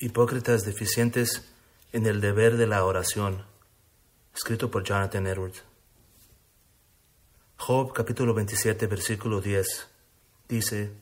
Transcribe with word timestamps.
Hipócritas 0.00 0.64
deficientes 0.64 1.42
en 1.92 2.06
el 2.06 2.20
deber 2.20 2.56
de 2.56 2.68
la 2.68 2.84
oración, 2.84 3.44
escrito 4.32 4.70
por 4.70 4.84
Jonathan 4.84 5.26
Edwards. 5.26 5.64
Job 7.56 7.92
capítulo 7.92 8.32
27 8.32 8.86
versículo 8.86 9.40
10 9.40 9.88
dice, 10.48 10.92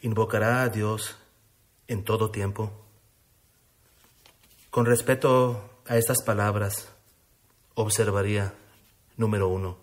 ¿invocará 0.00 0.62
a 0.62 0.68
Dios 0.68 1.16
en 1.88 2.04
todo 2.04 2.30
tiempo? 2.30 2.70
Con 4.70 4.86
respecto 4.86 5.82
a 5.84 5.96
estas 5.96 6.22
palabras, 6.22 6.90
observaría, 7.74 8.54
número 9.16 9.48
uno, 9.48 9.76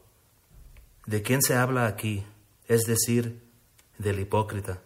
¿de 1.05 1.21
quién 1.21 1.41
se 1.41 1.55
habla 1.55 1.85
aquí? 1.85 2.25
Es 2.69 2.83
decir, 2.83 3.41
del 3.97 4.21
hipócrita. 4.21 4.81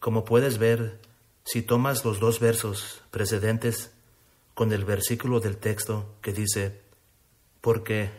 Como 0.00 0.24
puedes 0.24 0.58
ver, 0.58 0.98
si 1.44 1.62
tomas 1.62 2.04
los 2.04 2.20
dos 2.20 2.40
versos 2.40 3.02
precedentes 3.10 3.92
con 4.54 4.72
el 4.72 4.84
versículo 4.84 5.40
del 5.40 5.58
texto 5.58 6.14
que 6.22 6.32
dice, 6.32 6.80
porque, 7.60 8.10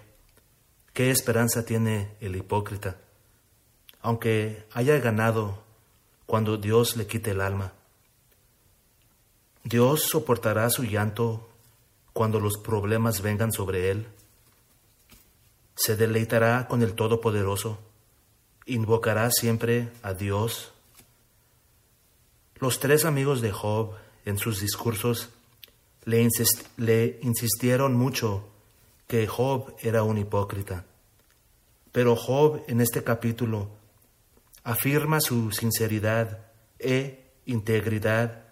¿qué 0.94 1.12
esperanza 1.12 1.66
tiene 1.66 2.16
el 2.20 2.36
hipócrita? 2.36 2.98
Aunque 4.02 4.66
haya 4.74 5.00
ganado 5.00 5.64
cuando 6.26 6.58
Dios 6.58 6.98
le 6.98 7.08
quite 7.08 7.32
el 7.32 7.42
alma. 7.42 7.74
Dios 9.64 10.04
soportará 10.04 10.70
su 10.70 10.84
llanto 10.84 11.50
cuando 12.14 12.40
los 12.40 12.58
problemas 12.58 13.22
vengan 13.22 13.52
sobre 13.52 13.90
él. 13.90 14.08
Se 15.76 15.96
deleitará 15.96 16.68
con 16.68 16.84
el 16.84 16.94
Todopoderoso. 16.94 17.80
Invocará 18.68 19.32
siempre 19.32 19.92
a 20.04 20.14
Dios 20.14 20.75
los 22.60 22.80
tres 22.80 23.06
amigos 23.06 23.42
de 23.42 23.52
Job, 23.52 23.96
en 24.26 24.38
sus 24.38 24.62
discursos, 24.62 25.30
le, 26.06 27.20
insistieron 27.22 27.96
mucho 27.96 28.48
que 29.08 29.28
Job 29.28 29.76
era 29.82 30.04
un 30.04 30.18
hipócrita. 30.18 30.86
Pero 31.92 32.16
Job 32.16 32.64
en 32.68 32.82
este 32.82 33.04
capítulo 33.04 33.70
afirma 34.64 35.20
su 35.22 35.52
sinceridad 35.52 36.48
e 36.80 37.32
integridad 37.46 38.46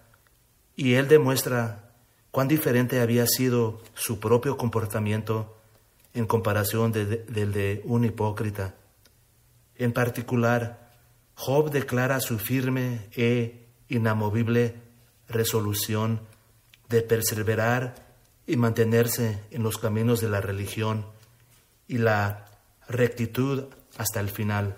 y 0.76 0.94
él 0.94 1.08
demuestra 1.08 1.92
cuán 2.32 2.48
diferente 2.48 3.00
había 3.00 3.26
sido 3.28 3.82
su 3.94 4.20
propio 4.20 4.58
comportamiento 4.58 5.58
en 6.14 6.26
comparación 6.26 6.92
del 6.92 7.52
de 7.54 7.82
un 7.86 8.06
hipócrita. 8.06 8.76
En 9.76 9.94
particular, 9.94 10.92
Job 11.36 11.72
declara 11.72 12.20
su 12.20 12.38
firme 12.38 13.10
e 13.16 13.63
inamovible 13.94 14.76
resolución 15.28 16.22
de 16.90 17.02
perseverar 17.02 17.96
y 18.46 18.58
mantenerse 18.58 19.42
en 19.52 19.64
los 19.64 19.78
caminos 19.78 20.20
de 20.20 20.30
la 20.30 20.42
religión 20.42 21.06
y 21.88 21.98
la 21.98 22.46
rectitud 22.88 23.66
hasta 23.98 24.20
el 24.20 24.30
final. 24.30 24.78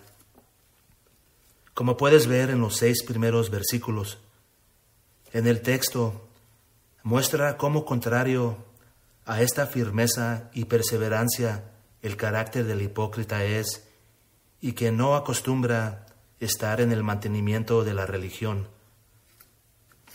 Como 1.73 1.97
puedes 1.97 2.27
ver 2.27 2.49
en 2.49 2.61
los 2.61 2.77
seis 2.77 3.03
primeros 3.03 3.49
versículos, 3.49 4.19
en 5.33 5.47
el 5.47 5.61
texto 5.61 6.27
muestra 7.03 7.57
cómo 7.57 7.85
contrario 7.85 8.57
a 9.25 9.41
esta 9.41 9.65
firmeza 9.65 10.49
y 10.53 10.65
perseverancia 10.65 11.71
el 12.01 12.15
carácter 12.15 12.65
del 12.65 12.81
hipócrita 12.81 13.43
es 13.43 13.87
y 14.61 14.73
que 14.73 14.91
no 14.91 15.15
acostumbra 15.15 16.05
estar 16.39 16.79
en 16.79 16.91
el 16.91 17.03
mantenimiento 17.03 17.83
de 17.83 17.93
la 17.93 18.05
religión. 18.05 18.74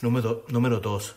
Número, 0.03 0.81
dos, 0.81 1.15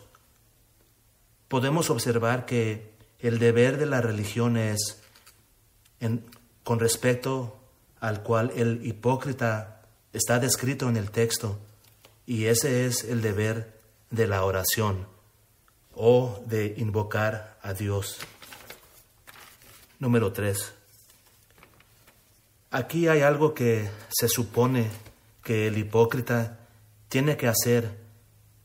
podemos 1.48 1.88
observar 1.88 2.44
que 2.44 2.92
el 3.18 3.38
deber 3.38 3.78
de 3.78 3.86
la 3.86 4.02
religión 4.02 4.58
es, 4.58 5.00
con 6.62 6.80
respecto 6.80 7.58
al 8.00 8.22
cual 8.22 8.52
el 8.54 8.84
hipócrita 8.84 9.80
está 10.12 10.38
descrito 10.38 10.88
en 10.90 10.98
el 10.98 11.10
texto, 11.10 11.58
y 12.26 12.44
ese 12.46 12.84
es 12.84 13.04
el 13.04 13.22
deber 13.22 13.80
de 14.10 14.26
la 14.26 14.44
oración 14.44 15.06
o 15.94 16.42
de 16.46 16.74
invocar 16.76 17.58
a 17.62 17.72
Dios. 17.72 18.18
Número 19.98 20.32
tres, 20.32 20.74
aquí 22.70 23.08
hay 23.08 23.22
algo 23.22 23.54
que 23.54 23.88
se 24.10 24.28
supone 24.28 24.90
que 25.42 25.68
el 25.68 25.78
hipócrita 25.78 26.58
tiene 27.08 27.38
que 27.38 27.48
hacer 27.48 28.03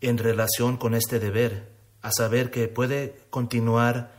en 0.01 0.17
relación 0.17 0.77
con 0.77 0.93
este 0.93 1.19
deber, 1.19 1.69
a 2.01 2.11
saber 2.11 2.51
que 2.51 2.67
puede 2.67 3.19
continuar 3.29 4.11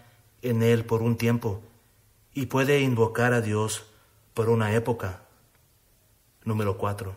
en 0.42 0.62
él 0.62 0.84
por 0.84 1.02
un 1.02 1.16
tiempo 1.16 1.62
y 2.34 2.46
puede 2.46 2.80
invocar 2.80 3.32
a 3.32 3.40
Dios 3.40 3.86
por 4.34 4.48
una 4.48 4.74
época. 4.74 5.22
Número 6.44 6.76
cuatro. 6.78 7.16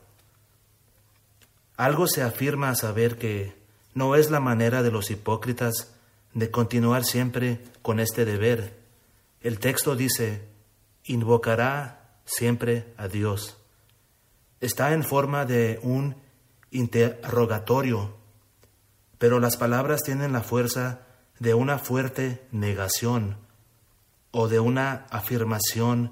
Algo 1.77 2.07
se 2.07 2.21
afirma 2.21 2.69
a 2.69 2.75
saber 2.75 3.17
que 3.17 3.55
no 3.93 4.15
es 4.15 4.29
la 4.31 4.39
manera 4.39 4.83
de 4.83 4.91
los 4.91 5.11
hipócritas 5.11 5.93
de 6.33 6.49
continuar 6.49 7.03
siempre 7.03 7.63
con 7.81 7.99
este 7.99 8.25
deber. 8.25 8.79
El 9.41 9.59
texto 9.59 9.95
dice, 9.95 10.47
invocará 11.05 12.17
siempre 12.25 12.93
a 12.97 13.07
Dios. 13.07 13.57
Está 14.61 14.93
en 14.93 15.03
forma 15.03 15.45
de 15.45 15.79
un 15.83 16.15
interrogatorio 16.71 18.15
pero 19.17 19.39
las 19.39 19.57
palabras 19.57 20.03
tienen 20.03 20.33
la 20.33 20.41
fuerza 20.41 21.01
de 21.39 21.53
una 21.53 21.77
fuerte 21.77 22.45
negación 22.51 23.37
o 24.31 24.47
de 24.47 24.59
una 24.59 25.05
afirmación 25.09 26.11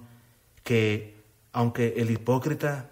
que, 0.63 1.17
aunque 1.53 1.95
el 1.97 2.11
hipócrita 2.11 2.89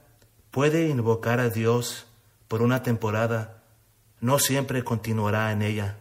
puede 0.52 0.88
invocar 0.88 1.40
a 1.40 1.50
Dios 1.50 2.08
por 2.48 2.62
una 2.62 2.84
temporada, 2.84 3.62
no 4.22 4.40
siempre 4.40 4.84
continuará 4.84 5.52
en 5.52 5.62
ella. 5.62 5.98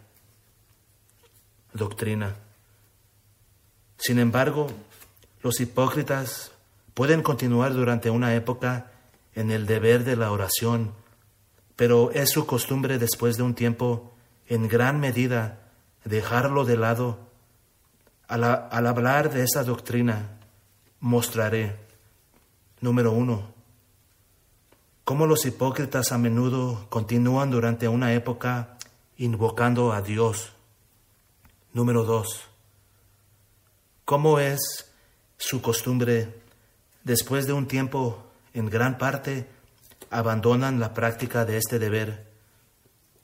Doctrina. 1.73 2.37
Sin 3.99 4.19
embargo, 4.19 4.71
los 5.43 5.61
hipócritas 5.61 6.53
pueden 6.95 7.23
continuar 7.23 7.75
durante 7.75 8.11
una 8.11 8.35
época 8.35 8.91
en 9.35 9.51
el 9.51 9.67
deber 9.67 10.05
de 10.05 10.17
la 10.17 10.33
oración 10.33 10.93
pero 11.79 12.11
es 12.11 12.31
su 12.31 12.45
costumbre 12.45 12.99
después 12.99 13.37
de 13.37 13.45
un 13.45 13.55
tiempo, 13.55 14.13
en 14.49 14.67
gran 14.67 14.99
medida, 14.99 15.61
dejarlo 16.05 16.65
de 16.65 16.77
lado. 16.77 17.21
Al, 18.27 18.43
hablar 18.43 19.33
de 19.33 19.45
esa 19.45 19.63
doctrina, 19.63 20.41
mostraré, 20.99 21.77
número 22.81 23.13
uno, 23.13 23.55
cómo 25.05 25.29
los 25.29 25.47
hipócritas 25.47 26.11
a 26.11 26.19
menudo 26.19 26.85
continúan 26.89 27.53
durante 27.53 27.87
una 27.87 28.13
época 28.13 28.77
invocando 29.17 29.93
a 29.93 30.03
Dios. 30.03 30.55
Número 31.73 32.03
dos, 32.03 32.41
cómo 34.05 34.41
es 34.41 34.93
su 35.37 35.63
costumbre 35.63 36.43
después 37.05 37.47
de 37.47 37.53
un 37.53 37.69
tiempo, 37.69 38.25
en 38.53 38.69
gran 38.69 38.99
parte, 38.99 39.47
abandonan 40.11 40.81
la 40.81 40.95
práctica 40.95 41.45
de 41.45 41.57
este 41.57 41.79
deber. 41.79 42.27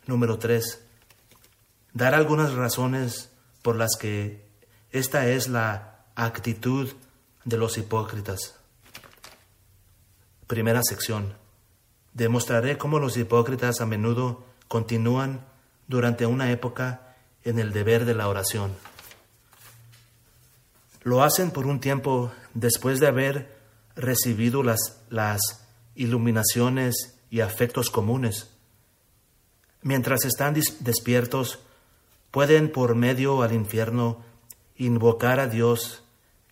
Número 0.07 0.39
tres, 0.39 0.85
dar 1.93 2.15
algunas 2.15 2.53
razones 2.53 3.31
por 3.63 3.77
las 3.77 3.97
que 3.99 4.45
esta 4.91 5.29
es 5.29 5.49
la 5.49 6.05
actitud 6.15 6.93
de 7.45 7.57
los 7.57 7.79
hipócritas. 7.79 8.57
Primera 10.47 10.83
sección. 10.83 11.35
Demostraré 12.13 12.79
cómo 12.79 12.99
los 12.99 13.17
hipócritas 13.17 13.81
a 13.81 13.87
menudo 13.87 14.45
continúan 14.69 15.45
durante 15.89 16.27
una 16.27 16.51
época 16.51 17.17
en 17.43 17.59
el 17.59 17.73
deber 17.73 18.05
de 18.05 18.15
la 18.15 18.29
oración. 18.29 18.73
Lo 21.03 21.23
hacen 21.23 21.51
por 21.51 21.67
un 21.67 21.81
tiempo 21.81 22.33
después 22.55 23.01
de 23.01 23.09
haber 23.09 23.59
recibido 23.97 24.63
las, 24.63 25.01
las 25.11 25.64
iluminaciones 25.95 27.19
y 27.31 27.41
afectos 27.41 27.91
comunes. 27.91 28.51
Mientras 29.83 30.25
están 30.25 30.55
despiertos, 30.81 31.59
pueden 32.31 32.71
por 32.71 32.95
medio 32.95 33.43
al 33.43 33.53
infierno 33.53 34.25
invocar 34.77 35.41
a 35.41 35.47
Dios 35.47 36.03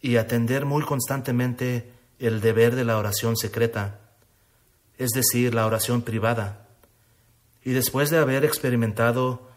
y 0.00 0.17
atender 0.17 0.65
muy 0.65 0.83
constantemente 0.83 1.93
el 2.19 2.41
deber 2.41 2.77
de 2.77 2.85
la 2.85 2.99
oración 2.99 3.37
secreta, 3.37 4.00
es 4.99 5.11
decir, 5.11 5.55
la 5.55 5.67
oración 5.67 6.03
privada. 6.03 6.69
Y 7.65 7.73
después 7.73 8.11
de 8.11 8.19
haber 8.19 8.45
experimentado 8.45 9.49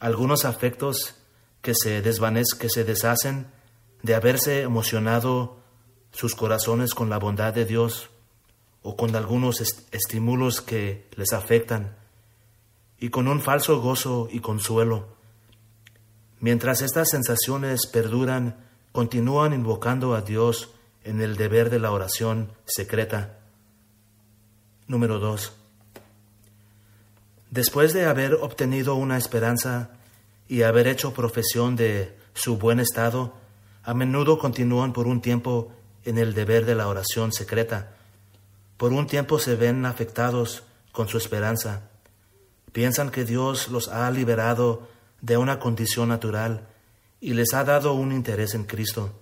algunos 0.00 0.44
afectos 0.44 1.14
que 1.60 1.74
se 1.74 2.02
desvanecen, 2.02 2.58
que 2.58 2.68
se 2.68 2.84
deshacen, 2.84 3.46
de 4.02 4.14
haberse 4.14 4.62
emocionado 4.62 5.60
sus 6.12 6.34
corazones 6.34 6.94
con 6.94 7.08
la 7.08 7.18
bondad 7.18 7.54
de 7.54 7.64
Dios, 7.64 8.10
o 8.82 8.96
con 8.96 9.14
algunos 9.14 9.60
estímulos 9.92 10.60
que 10.60 11.08
les 11.16 11.32
afectan. 11.32 11.96
y 12.98 13.10
con 13.10 13.26
un 13.26 13.40
falso 13.40 13.80
gozo 13.80 14.28
y 14.30 14.38
consuelo. 14.38 15.08
Mientras 16.38 16.82
estas 16.82 17.08
sensaciones 17.10 17.88
perduran, 17.88 18.64
continúan 18.92 19.52
invocando 19.52 20.14
a 20.14 20.20
Dios 20.20 20.70
en 21.02 21.20
el 21.20 21.36
deber 21.36 21.68
de 21.68 21.80
la 21.80 21.90
oración 21.90 22.52
secreta. 22.64 23.40
Número 24.86 25.18
2. 25.18 25.52
Después 27.50 27.92
de 27.92 28.06
haber 28.06 28.34
obtenido 28.34 28.94
una 28.94 29.18
esperanza 29.18 29.90
y 30.48 30.62
haber 30.62 30.86
hecho 30.86 31.12
profesión 31.12 31.74
de 31.74 32.16
su 32.34 32.56
buen 32.56 32.78
estado, 32.78 33.34
a 33.82 33.94
menudo 33.94 34.38
continúan 34.38 34.92
por 34.92 35.06
un 35.06 35.20
tiempo 35.20 35.72
en 36.04 36.18
el 36.18 36.34
deber 36.34 36.66
de 36.66 36.74
la 36.74 36.88
oración 36.88 37.32
secreta. 37.32 37.96
Por 38.82 38.92
un 38.92 39.06
tiempo 39.06 39.38
se 39.38 39.54
ven 39.54 39.86
afectados 39.86 40.64
con 40.90 41.06
su 41.06 41.16
esperanza. 41.16 41.82
Piensan 42.72 43.12
que 43.12 43.24
Dios 43.24 43.68
los 43.68 43.86
ha 43.86 44.10
liberado 44.10 44.88
de 45.20 45.36
una 45.36 45.60
condición 45.60 46.08
natural 46.08 46.66
y 47.20 47.34
les 47.34 47.54
ha 47.54 47.62
dado 47.62 47.92
un 47.92 48.10
interés 48.10 48.54
en 48.54 48.64
Cristo, 48.64 49.12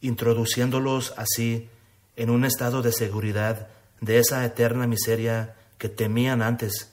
introduciéndolos 0.00 1.14
así 1.16 1.68
en 2.16 2.30
un 2.30 2.44
estado 2.44 2.82
de 2.82 2.90
seguridad 2.90 3.68
de 4.00 4.18
esa 4.18 4.44
eterna 4.44 4.88
miseria 4.88 5.54
que 5.78 5.88
temían 5.88 6.42
antes. 6.42 6.90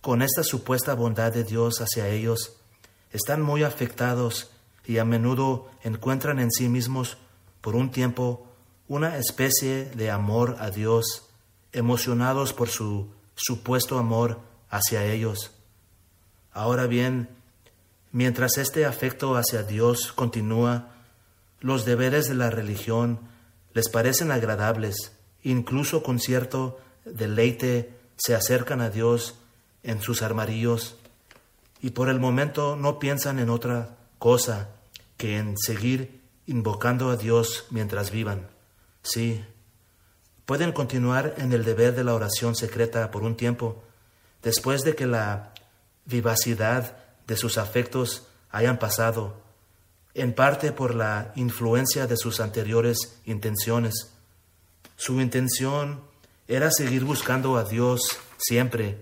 Con 0.00 0.22
esta 0.22 0.42
supuesta 0.42 0.94
bondad 0.94 1.32
de 1.32 1.44
Dios 1.44 1.80
hacia 1.80 2.08
ellos, 2.08 2.56
están 3.12 3.40
muy 3.40 3.62
afectados 3.62 4.50
y 4.84 4.98
a 4.98 5.04
menudo 5.04 5.70
encuentran 5.84 6.40
en 6.40 6.50
sí 6.50 6.68
mismos 6.68 7.18
por 7.60 7.76
un 7.76 7.92
tiempo 7.92 8.49
una 8.90 9.18
especie 9.18 9.84
de 9.84 10.10
amor 10.10 10.56
a 10.58 10.72
Dios, 10.72 11.28
emocionados 11.70 12.52
por 12.52 12.68
su 12.68 13.06
supuesto 13.36 13.98
amor 13.98 14.40
hacia 14.68 15.04
ellos. 15.04 15.52
Ahora 16.50 16.88
bien, 16.88 17.28
mientras 18.10 18.58
este 18.58 18.86
afecto 18.86 19.36
hacia 19.36 19.62
Dios 19.62 20.12
continúa, 20.12 20.88
los 21.60 21.84
deberes 21.84 22.26
de 22.26 22.34
la 22.34 22.50
religión 22.50 23.20
les 23.74 23.88
parecen 23.88 24.32
agradables, 24.32 25.12
incluso 25.44 26.02
con 26.02 26.18
cierto 26.18 26.80
deleite 27.04 27.94
se 28.16 28.34
acercan 28.34 28.80
a 28.80 28.90
Dios 28.90 29.36
en 29.84 30.02
sus 30.02 30.20
armarillos 30.20 30.96
y 31.80 31.90
por 31.90 32.08
el 32.08 32.18
momento 32.18 32.74
no 32.74 32.98
piensan 32.98 33.38
en 33.38 33.50
otra 33.50 33.96
cosa 34.18 34.70
que 35.16 35.38
en 35.38 35.56
seguir 35.56 36.22
invocando 36.48 37.10
a 37.10 37.16
Dios 37.16 37.66
mientras 37.70 38.10
vivan. 38.10 38.49
Sí, 39.02 39.44
pueden 40.44 40.72
continuar 40.72 41.34
en 41.38 41.52
el 41.52 41.64
deber 41.64 41.94
de 41.94 42.04
la 42.04 42.14
oración 42.14 42.54
secreta 42.54 43.10
por 43.10 43.22
un 43.22 43.36
tiempo, 43.36 43.82
después 44.42 44.82
de 44.82 44.94
que 44.94 45.06
la 45.06 45.52
vivacidad 46.04 46.96
de 47.26 47.36
sus 47.36 47.56
afectos 47.56 48.26
hayan 48.50 48.78
pasado, 48.78 49.36
en 50.14 50.34
parte 50.34 50.72
por 50.72 50.94
la 50.94 51.32
influencia 51.36 52.06
de 52.06 52.16
sus 52.16 52.40
anteriores 52.40 53.20
intenciones. 53.24 54.12
Su 54.96 55.20
intención 55.20 56.00
era 56.48 56.70
seguir 56.70 57.04
buscando 57.04 57.56
a 57.56 57.64
Dios 57.64 58.18
siempre, 58.38 58.98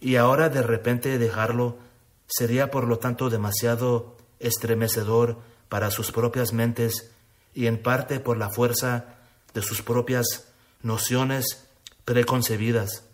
y 0.00 0.16
ahora 0.16 0.48
de 0.48 0.62
repente 0.62 1.18
dejarlo 1.18 1.78
sería 2.26 2.70
por 2.70 2.84
lo 2.84 2.98
tanto 2.98 3.30
demasiado 3.30 4.16
estremecedor 4.40 5.38
para 5.68 5.90
sus 5.90 6.10
propias 6.10 6.52
mentes 6.52 7.12
y 7.54 7.66
en 7.66 7.80
parte 7.80 8.18
por 8.18 8.36
la 8.38 8.50
fuerza 8.50 9.19
de 9.54 9.62
sus 9.62 9.82
propias 9.82 10.48
nociones 10.82 11.66
preconcebidas 12.04 13.04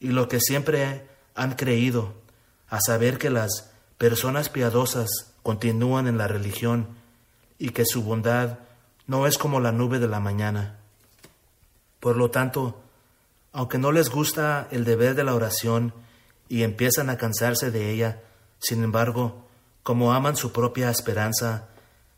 y 0.00 0.08
lo 0.08 0.28
que 0.28 0.40
siempre 0.40 1.08
han 1.34 1.54
creído, 1.54 2.14
a 2.68 2.78
saber 2.80 3.18
que 3.18 3.30
las 3.30 3.70
personas 3.98 4.48
piadosas 4.48 5.08
continúan 5.42 6.06
en 6.06 6.18
la 6.18 6.26
religión 6.26 6.88
y 7.58 7.70
que 7.70 7.84
su 7.86 8.02
bondad 8.02 8.58
no 9.06 9.26
es 9.26 9.38
como 9.38 9.60
la 9.60 9.72
nube 9.72 9.98
de 9.98 10.08
la 10.08 10.20
mañana. 10.20 10.78
Por 12.00 12.16
lo 12.16 12.30
tanto, 12.30 12.80
aunque 13.52 13.78
no 13.78 13.92
les 13.92 14.10
gusta 14.10 14.66
el 14.70 14.84
deber 14.84 15.14
de 15.14 15.24
la 15.24 15.34
oración 15.34 15.94
y 16.48 16.62
empiezan 16.62 17.10
a 17.10 17.16
cansarse 17.16 17.70
de 17.70 17.90
ella, 17.90 18.22
sin 18.58 18.82
embargo, 18.82 19.46
como 19.82 20.12
aman 20.12 20.36
su 20.36 20.52
propia 20.52 20.90
esperanza, 20.90 21.68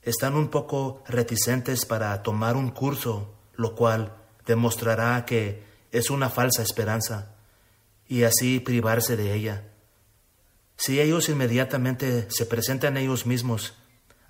están 0.03 0.35
un 0.35 0.49
poco 0.49 1.03
reticentes 1.07 1.85
para 1.85 2.23
tomar 2.23 2.57
un 2.57 2.71
curso 2.71 3.36
lo 3.57 3.75
cual 3.75 4.15
demostrará 4.47 5.25
que 5.25 5.65
es 5.93 6.11
una 6.11 6.31
falsa 6.31 6.63
esperanza, 6.63 7.33
y 8.09 8.23
así 8.23 8.61
privarse 8.61 9.17
de 9.17 9.35
ella. 9.35 9.65
Si 10.77 11.01
ellos 11.01 11.29
inmediatamente 11.29 12.27
se 12.31 12.47
presentan 12.47 12.97
ellos 12.97 13.27
mismos, 13.27 13.75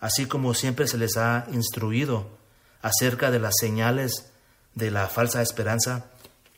así 0.01 0.27
como 0.27 0.55
siempre 0.55 0.87
se 0.87 0.99
les 0.99 1.17
ha 1.17 1.47
instruido 1.53 2.39
acerca 2.83 3.31
de 3.31 3.41
las 3.41 3.55
señales 3.59 4.31
de 4.75 4.91
la 4.91 5.09
falsa 5.09 5.43
esperanza, 5.43 6.07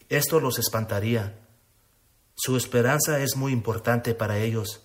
esto 0.08 0.40
los 0.40 0.58
espantaría. 0.58 1.34
Su 2.34 2.56
esperanza 2.56 3.20
es 3.20 3.36
muy 3.36 3.52
importante 3.52 4.14
para 4.14 4.38
ellos, 4.38 4.82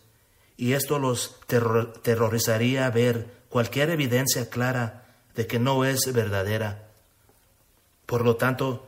y 0.57 0.73
esto 0.73 0.99
los 0.99 1.39
terrorizaría 1.47 2.89
ver 2.89 3.27
cualquier 3.49 3.89
evidencia 3.89 4.49
clara 4.49 5.05
de 5.35 5.47
que 5.47 5.59
no 5.59 5.85
es 5.85 6.11
verdadera. 6.13 6.82
Por 8.05 8.23
lo 8.23 8.35
tanto, 8.35 8.87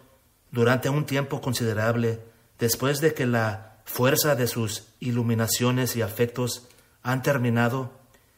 durante 0.52 0.90
un 0.90 1.06
tiempo 1.06 1.42
considerable, 1.42 2.20
después 2.60 3.02
de 3.02 3.14
que 3.14 3.26
la 3.26 3.78
fuerza 3.86 4.36
de 4.36 4.48
sus 4.48 4.88
iluminaciones 5.00 5.96
y 5.96 6.02
afectos 6.02 6.68
han 7.04 7.22
terminado, 7.22 7.92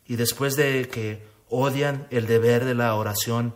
y 0.05 0.15
después 0.15 0.55
de 0.55 0.87
que 0.89 1.27
odian 1.49 2.07
el 2.09 2.27
deber 2.27 2.65
de 2.65 2.75
la 2.75 2.95
oración 2.95 3.53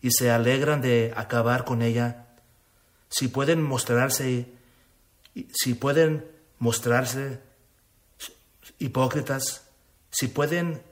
y 0.00 0.10
se 0.10 0.30
alegran 0.30 0.80
de 0.80 1.12
acabar 1.16 1.64
con 1.64 1.82
ella, 1.82 2.26
si 3.08 3.28
pueden 3.28 3.62
mostrarse, 3.62 4.46
si 5.52 5.74
pueden 5.74 6.26
mostrarse 6.58 7.40
hipócritas, 8.78 9.68
si 10.10 10.28
pueden 10.28 10.82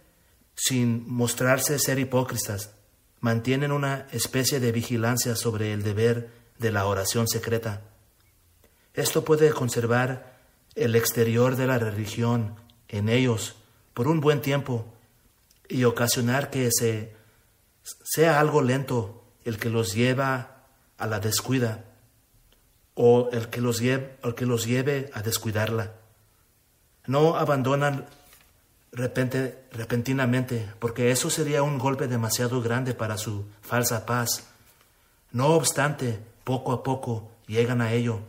sin 0.54 1.08
mostrarse 1.08 1.78
ser 1.78 1.98
hipócritas, 1.98 2.74
mantienen 3.20 3.72
una 3.72 4.06
especie 4.12 4.60
de 4.60 4.72
vigilancia 4.72 5.36
sobre 5.36 5.72
el 5.72 5.82
deber 5.82 6.30
de 6.58 6.72
la 6.72 6.86
oración 6.86 7.28
secreta. 7.28 7.82
Esto 8.94 9.24
puede 9.24 9.50
conservar 9.50 10.38
el 10.74 10.96
exterior 10.96 11.56
de 11.56 11.66
la 11.66 11.78
religión 11.78 12.56
en 12.88 13.08
ellos 13.08 13.56
por 13.94 14.08
un 14.08 14.20
buen 14.20 14.40
tiempo 14.40 14.86
y 15.68 15.84
ocasionar 15.84 16.50
que 16.50 16.70
se, 16.72 17.14
sea 18.02 18.40
algo 18.40 18.62
lento 18.62 19.24
el 19.44 19.58
que 19.58 19.70
los 19.70 19.94
lleva 19.94 20.64
a 20.98 21.06
la 21.06 21.20
descuida 21.20 21.84
o 22.94 23.30
el 23.32 23.48
que 23.48 23.60
los 23.60 23.78
lleve, 23.80 24.16
el 24.22 24.34
que 24.34 24.46
los 24.46 24.66
lleve 24.66 25.10
a 25.14 25.22
descuidarla. 25.22 25.94
No 27.06 27.36
abandonan 27.36 28.06
repente, 28.92 29.64
repentinamente, 29.72 30.68
porque 30.78 31.10
eso 31.10 31.30
sería 31.30 31.62
un 31.62 31.78
golpe 31.78 32.08
demasiado 32.08 32.60
grande 32.60 32.94
para 32.94 33.18
su 33.18 33.44
falsa 33.62 34.06
paz. 34.06 34.44
No 35.32 35.48
obstante, 35.48 36.20
poco 36.44 36.72
a 36.72 36.82
poco 36.82 37.30
llegan 37.46 37.80
a 37.80 37.92
ello, 37.92 38.20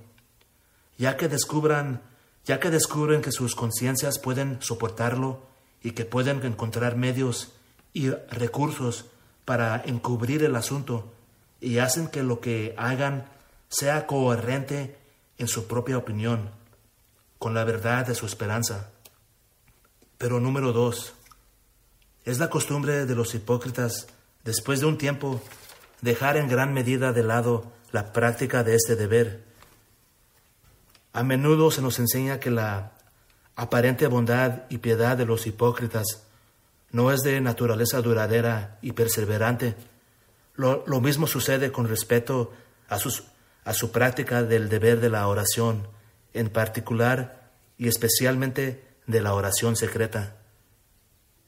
ya 0.98 1.18
que 1.18 1.28
descubran, 1.28 2.02
ya 2.46 2.60
que 2.60 2.70
descubren 2.70 3.22
que 3.22 3.32
sus 3.32 3.56
conciencias 3.56 4.20
pueden 4.20 4.62
soportarlo 4.62 5.42
y 5.84 5.92
que 5.92 6.06
pueden 6.06 6.44
encontrar 6.46 6.96
medios 6.96 7.54
y 7.94 8.10
recursos 8.10 9.06
para 9.46 9.82
encubrir 9.86 10.44
el 10.44 10.56
asunto 10.56 11.12
y 11.60 11.80
hacen 11.80 12.08
que 12.08 12.24
lo 12.24 12.40
que 12.40 12.76
hagan 12.78 13.26
sea 13.70 14.06
coherente 14.06 14.98
en 15.38 15.48
su 15.48 15.68
propia 15.68 15.98
opinión, 15.98 16.52
con 17.40 17.54
la 17.54 17.64
verdad 17.64 18.06
de 18.06 18.16
su 18.16 18.26
esperanza. 18.26 18.91
Pero 20.22 20.40
número 20.40 20.72
dos, 20.72 21.14
es 22.26 22.38
la 22.38 22.52
costumbre 22.52 23.08
de 23.08 23.16
los 23.16 23.34
hipócritas, 23.34 24.06
después 24.44 24.80
de 24.80 24.86
un 24.86 25.00
tiempo, 25.00 25.42
dejar 26.02 26.38
en 26.38 26.48
gran 26.48 26.76
medida 26.76 27.12
de 27.12 27.24
lado 27.24 27.72
la 27.92 28.14
práctica 28.14 28.64
de 28.64 28.76
este 28.76 28.96
deber. 28.96 29.44
A 31.12 31.24
menudo 31.24 31.72
se 31.72 31.82
nos 31.82 31.98
enseña 31.98 32.40
que 32.40 32.52
la 32.52 32.92
aparente 33.56 34.06
bondad 34.06 34.66
y 34.70 34.78
piedad 34.78 35.18
de 35.18 35.26
los 35.26 35.48
hipócritas 35.48 36.22
no 36.92 37.12
es 37.12 37.22
de 37.22 37.42
naturaleza 37.42 38.00
duradera 38.04 38.78
y 38.84 38.92
perseverante. 38.92 39.76
Lo, 40.54 41.02
mismo 41.02 41.26
sucede 41.26 41.72
con 41.72 41.88
respecto 41.88 42.54
a, 42.90 43.00
sus, 43.00 43.24
a 43.64 43.74
su 43.74 43.92
práctica 43.92 44.44
del 44.44 44.70
deber 44.70 45.00
de 45.00 45.10
la 45.10 45.28
oración, 45.28 45.88
en 46.36 46.50
particular 46.50 47.50
y 47.80 47.88
especialmente 47.88 48.91
de 49.12 49.22
la 49.22 49.34
oración 49.34 49.76
secreta. 49.76 50.38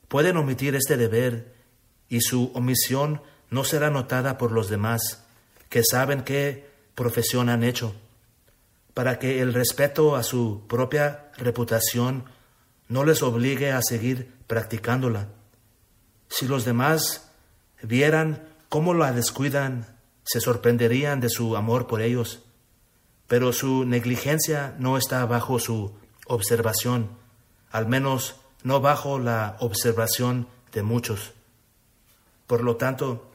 Pueden 0.07 0.37
omitir 0.37 0.75
este 0.75 0.97
deber 0.97 1.55
y 2.09 2.21
su 2.21 2.51
omisión 2.53 3.21
no 3.49 3.63
será 3.63 3.89
notada 3.89 4.37
por 4.37 4.51
los 4.51 4.69
demás, 4.69 5.23
que 5.69 5.81
saben 5.83 6.23
qué 6.23 6.69
profesión 6.93 7.49
han 7.49 7.63
hecho. 7.63 7.95
para 8.93 9.19
que 9.19 9.41
el 9.41 9.53
respeto 9.53 10.15
a 10.15 10.23
su 10.23 10.65
propia 10.67 11.31
reputación 11.37 12.25
no 12.87 13.03
les 13.03 13.23
obligue 13.23 13.71
a 13.71 13.81
seguir 13.81 14.31
practicándola. 14.47 15.29
Si 16.29 16.47
los 16.47 16.65
demás 16.65 17.31
vieran 17.81 18.47
cómo 18.69 18.93
la 18.93 19.11
descuidan, 19.11 19.87
se 20.23 20.39
sorprenderían 20.39 21.19
de 21.19 21.29
su 21.29 21.57
amor 21.57 21.87
por 21.87 22.01
ellos, 22.01 22.43
pero 23.27 23.51
su 23.51 23.85
negligencia 23.85 24.75
no 24.77 24.97
está 24.97 25.25
bajo 25.25 25.59
su 25.59 25.93
observación, 26.27 27.09
al 27.73 27.87
menos 27.87 28.35
no 28.63 28.79
bajo 28.79 29.19
la 29.19 29.57
observación 29.59 30.47
de 30.71 30.83
muchos. 30.83 31.33
Por 32.47 32.63
lo 32.63 32.77
tanto, 32.77 33.31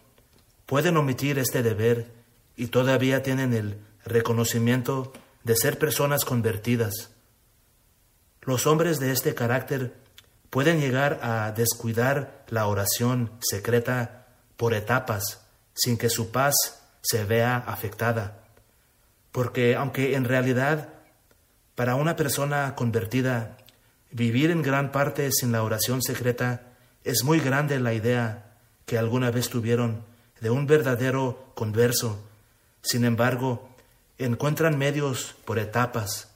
pueden 0.65 0.97
omitir 0.97 1.41
este 1.41 1.63
deber 1.63 2.13
y 2.57 2.69
todavía 2.69 3.23
tienen 3.23 3.53
el 3.53 3.79
reconocimiento 4.05 5.13
de 5.43 5.57
ser 5.57 5.77
personas 5.77 6.25
convertidas. 6.25 7.11
Los 8.43 8.69
hombres 8.69 9.01
de 9.01 9.11
este 9.11 9.35
carácter 9.35 9.95
pueden 10.51 10.81
llegar 10.81 11.19
a 11.21 11.51
descuidar 11.51 12.45
la 12.49 12.69
oración 12.69 13.33
secreta 13.41 14.29
por 14.57 14.73
etapas 14.73 15.43
sin 15.75 15.99
que 15.99 16.11
su 16.11 16.31
paz 16.31 16.55
se 17.03 17.25
vea 17.25 17.57
afectada. 17.57 18.45
Porque 19.33 19.75
aunque 19.75 20.15
en 20.15 20.25
realidad 20.25 20.91
para 21.75 21.97
una 21.97 22.15
persona 22.15 22.77
convertida 22.77 23.57
vivir 24.11 24.51
en 24.51 24.63
gran 24.63 24.93
parte 24.93 25.31
sin 25.33 25.53
la 25.53 25.63
oración 25.63 26.03
secreta 26.03 26.63
es 27.05 27.25
muy 27.25 27.41
grande 27.41 27.79
la 27.81 27.95
idea 27.95 28.57
que 28.87 28.99
alguna 28.99 29.31
vez 29.31 29.49
tuvieron 29.49 30.03
de 30.41 30.51
un 30.51 30.67
verdadero 30.67 31.53
converso, 31.55 32.25
sin 32.83 33.05
embargo, 33.05 33.69
encuentran 34.19 34.79
medios 34.79 35.35
por 35.45 35.59
etapas 35.59 36.29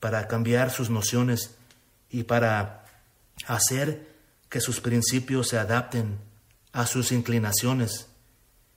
para 0.00 0.28
cambiar 0.28 0.70
sus 0.70 0.90
nociones 0.90 1.56
y 2.10 2.22
para 2.24 2.84
hacer 3.46 4.06
que 4.48 4.60
sus 4.60 4.80
principios 4.80 5.48
se 5.48 5.58
adapten 5.58 6.18
a 6.72 6.86
sus 6.86 7.12
inclinaciones 7.12 8.06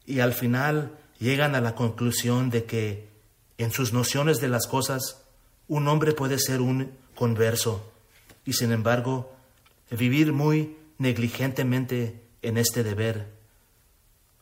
y 0.06 0.20
al 0.20 0.34
final 0.34 0.98
llegan 1.20 1.56
a 1.56 1.62
la 1.62 1.76
conclusión 1.76 2.50
de 2.50 2.66
que 2.66 3.08
en 3.58 3.72
sus 3.72 3.94
nociones 3.94 4.42
de 4.42 4.50
las 4.50 4.68
cosas 4.68 5.22
un 5.68 5.88
hombre 5.88 6.14
puede 6.14 6.40
ser 6.40 6.62
un 6.62 6.92
converso 7.16 7.91
y 8.52 8.54
sin 8.54 8.74
embargo 8.74 9.34
vivir 9.90 10.34
muy 10.34 10.76
negligentemente 10.98 12.22
en 12.42 12.58
este 12.58 12.84
deber. 12.84 13.30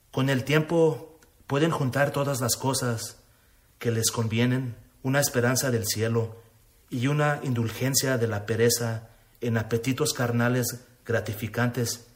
Con 0.09 0.31
el 0.31 0.43
tiempo 0.45 1.19
pueden 1.45 1.69
juntar 1.69 2.11
todas 2.11 2.41
las 2.41 2.55
cosas 2.55 3.17
que 3.77 3.91
les 3.91 4.09
convienen, 4.09 4.75
una 5.03 5.19
esperanza 5.19 5.69
del 5.69 5.85
cielo 5.85 6.41
y 6.89 7.05
una 7.05 7.39
indulgencia 7.43 8.17
de 8.17 8.27
la 8.27 8.47
pereza 8.47 9.09
en 9.41 9.57
apetitos 9.59 10.13
carnales 10.13 10.79
gratificantes 11.05 12.07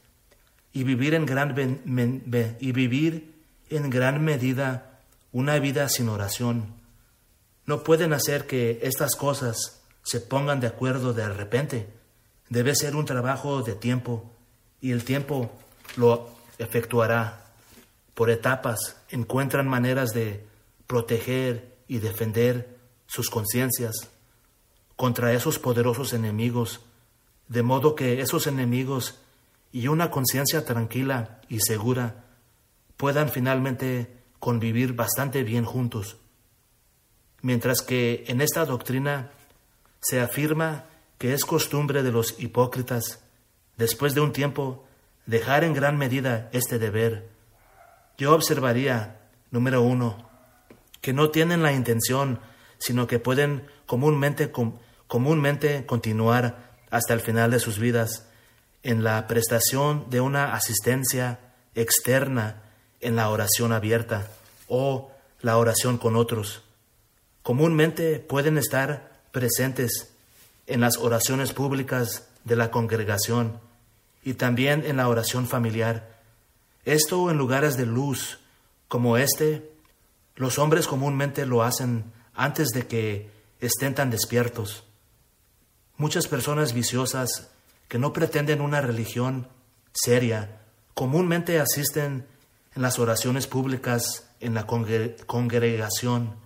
y 0.72 0.82
vivir 0.82 1.14
en 1.14 1.26
gran, 1.26 1.54
y 2.58 2.72
vivir 2.72 3.34
en 3.70 3.88
gran 3.88 4.24
medida 4.24 4.98
una 5.30 5.60
vida 5.60 5.88
sin 5.88 6.08
oración. 6.08 6.74
No 7.66 7.84
pueden 7.84 8.12
hacer 8.12 8.48
que 8.48 8.80
estas 8.82 9.14
cosas 9.14 9.83
se 10.04 10.20
pongan 10.20 10.60
de 10.60 10.68
acuerdo 10.68 11.12
de 11.12 11.28
repente. 11.28 11.88
Debe 12.48 12.76
ser 12.76 12.94
un 12.94 13.06
trabajo 13.06 13.62
de 13.62 13.74
tiempo 13.74 14.30
y 14.80 14.92
el 14.92 15.02
tiempo 15.02 15.50
lo 15.96 16.28
efectuará. 16.58 17.46
Por 18.14 18.30
etapas 18.30 18.96
encuentran 19.10 19.66
maneras 19.66 20.10
de 20.10 20.44
proteger 20.86 21.74
y 21.88 21.98
defender 21.98 22.76
sus 23.06 23.30
conciencias 23.30 24.10
contra 24.94 25.32
esos 25.32 25.58
poderosos 25.58 26.12
enemigos, 26.12 26.80
de 27.48 27.62
modo 27.62 27.94
que 27.94 28.20
esos 28.20 28.46
enemigos 28.46 29.18
y 29.72 29.88
una 29.88 30.10
conciencia 30.10 30.64
tranquila 30.64 31.40
y 31.48 31.60
segura 31.60 32.24
puedan 32.96 33.30
finalmente 33.30 34.22
convivir 34.38 34.92
bastante 34.92 35.42
bien 35.42 35.64
juntos. 35.64 36.18
Mientras 37.40 37.82
que 37.82 38.24
en 38.28 38.40
esta 38.40 38.64
doctrina 38.64 39.32
se 40.04 40.20
afirma 40.20 40.84
que 41.16 41.32
es 41.32 41.44
costumbre 41.46 42.02
de 42.02 42.12
los 42.12 42.38
hipócritas, 42.38 43.20
después 43.78 44.14
de 44.14 44.20
un 44.20 44.32
tiempo, 44.32 44.84
dejar 45.24 45.64
en 45.64 45.72
gran 45.72 45.96
medida 45.96 46.50
este 46.52 46.78
deber. 46.78 47.30
Yo 48.18 48.34
observaría, 48.34 49.20
número 49.50 49.80
uno, 49.80 50.28
que 51.00 51.14
no 51.14 51.30
tienen 51.30 51.62
la 51.62 51.72
intención, 51.72 52.38
sino 52.78 53.06
que 53.06 53.18
pueden 53.18 53.66
comúnmente, 53.86 54.52
comúnmente 55.06 55.86
continuar 55.86 56.74
hasta 56.90 57.14
el 57.14 57.20
final 57.20 57.50
de 57.50 57.60
sus 57.60 57.78
vidas 57.78 58.28
en 58.82 59.02
la 59.02 59.26
prestación 59.26 60.10
de 60.10 60.20
una 60.20 60.54
asistencia 60.54 61.40
externa 61.74 62.62
en 63.00 63.16
la 63.16 63.30
oración 63.30 63.72
abierta 63.72 64.28
o 64.68 65.10
la 65.40 65.56
oración 65.56 65.96
con 65.96 66.14
otros. 66.14 66.62
Comúnmente 67.42 68.18
pueden 68.18 68.58
estar 68.58 69.13
presentes 69.34 70.12
en 70.68 70.80
las 70.80 70.96
oraciones 70.96 71.52
públicas 71.52 72.28
de 72.44 72.54
la 72.54 72.70
congregación 72.70 73.58
y 74.22 74.34
también 74.34 74.84
en 74.86 74.96
la 74.96 75.08
oración 75.08 75.48
familiar. 75.48 76.14
Esto 76.84 77.30
en 77.30 77.36
lugares 77.36 77.76
de 77.76 77.84
luz 77.84 78.38
como 78.86 79.16
este 79.18 79.70
los 80.36 80.58
hombres 80.58 80.86
comúnmente 80.86 81.46
lo 81.46 81.64
hacen 81.64 82.04
antes 82.32 82.68
de 82.68 82.86
que 82.86 83.28
estén 83.60 83.94
tan 83.94 84.10
despiertos. 84.10 84.84
Muchas 85.96 86.28
personas 86.28 86.72
viciosas 86.72 87.50
que 87.88 87.98
no 87.98 88.12
pretenden 88.12 88.60
una 88.60 88.80
religión 88.80 89.48
seria 89.92 90.60
comúnmente 90.94 91.60
asisten 91.60 92.24
en 92.76 92.82
las 92.82 93.00
oraciones 93.00 93.48
públicas 93.48 94.28
en 94.38 94.54
la 94.54 94.66
congregación 94.66 96.43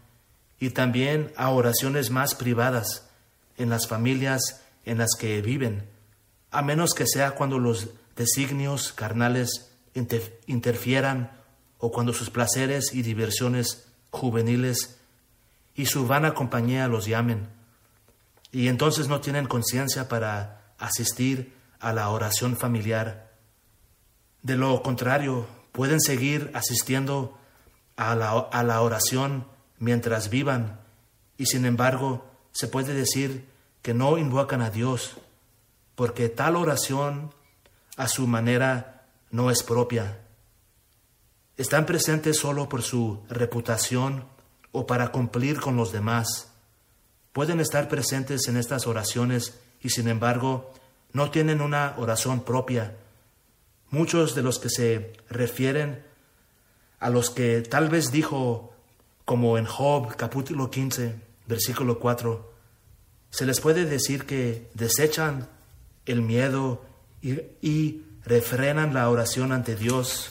y 0.61 0.71
también 0.71 1.33
a 1.37 1.51
oraciones 1.51 2.11
más 2.11 2.35
privadas 2.35 3.09
en 3.57 3.71
las 3.71 3.87
familias 3.87 4.63
en 4.85 4.99
las 4.99 5.11
que 5.19 5.41
viven, 5.43 5.89
a 6.51 6.63
menos 6.63 6.95
que 6.95 7.07
sea 7.07 7.33
cuando 7.33 7.59
los 7.59 7.89
designios 8.17 8.93
carnales 8.93 9.71
interfieran 10.47 11.33
o 11.79 11.93
cuando 11.93 12.13
sus 12.13 12.31
placeres 12.31 12.95
y 12.95 13.03
diversiones 13.03 13.89
juveniles 14.11 14.99
y 15.75 15.87
su 15.87 16.07
vana 16.07 16.35
compañía 16.35 16.89
los 16.89 17.07
llamen, 17.07 17.49
y 18.51 18.69
entonces 18.69 19.09
no 19.09 19.21
tienen 19.21 19.47
conciencia 19.47 20.09
para 20.09 20.73
asistir 20.79 21.55
a 21.81 21.93
la 21.93 22.09
oración 22.09 22.57
familiar. 22.57 23.31
De 24.43 24.57
lo 24.57 24.83
contrario, 24.83 25.47
pueden 25.73 26.01
seguir 26.01 26.51
asistiendo 26.55 27.39
a 27.97 28.15
la, 28.15 28.31
a 28.31 28.63
la 28.63 28.81
oración 28.81 29.47
mientras 29.79 30.31
vivan, 30.31 30.81
y 31.37 31.47
sin 31.47 31.65
embargo 31.65 32.27
se 32.53 32.69
puede 32.69 32.95
decir 32.95 33.47
que 33.83 33.95
no 33.95 34.19
invocan 34.19 34.63
a 34.63 34.71
Dios, 34.71 35.17
porque 35.95 36.29
tal 36.29 36.57
oración 36.57 37.33
a 37.97 38.09
su 38.09 38.27
manera 38.27 39.07
no 39.31 39.51
es 39.51 39.63
propia 39.63 40.19
están 41.59 41.87
presentes 41.87 42.39
solo 42.39 42.69
por 42.69 42.83
su 42.83 43.19
reputación 43.29 44.25
o 44.71 44.87
para 44.87 45.11
cumplir 45.11 45.61
con 45.61 45.77
los 45.77 45.91
demás. 45.91 46.53
Pueden 47.33 47.59
estar 47.59 47.89
presentes 47.89 48.47
en 48.47 48.57
estas 48.57 48.87
oraciones 48.87 49.59
y 49.81 49.91
sin 49.91 50.09
embargo 50.09 50.73
no 51.13 51.33
tienen 51.33 51.61
una 51.61 51.95
oración 51.99 52.45
propia. 52.45 52.97
Muchos 53.91 54.37
de 54.37 54.43
los 54.43 54.61
que 54.61 54.71
se 54.71 55.13
refieren 55.29 56.05
a 57.01 57.11
los 57.11 57.29
que 57.31 57.61
tal 57.63 57.89
vez 57.89 58.13
dijo, 58.13 58.73
como 59.29 59.59
en 59.59 59.67
Job 59.67 60.17
capítulo 60.17 60.71
15, 60.71 61.15
versículo 61.47 61.99
4, 61.99 62.51
se 63.29 63.45
les 63.45 63.61
puede 63.61 63.85
decir 63.85 64.25
que 64.25 64.71
desechan 64.73 65.51
el 66.07 66.23
miedo 66.23 66.83
y, 67.21 68.05
refrenan 68.25 68.95
la 68.95 69.11
oración 69.11 69.53
ante 69.53 69.77
Dios 69.77 70.31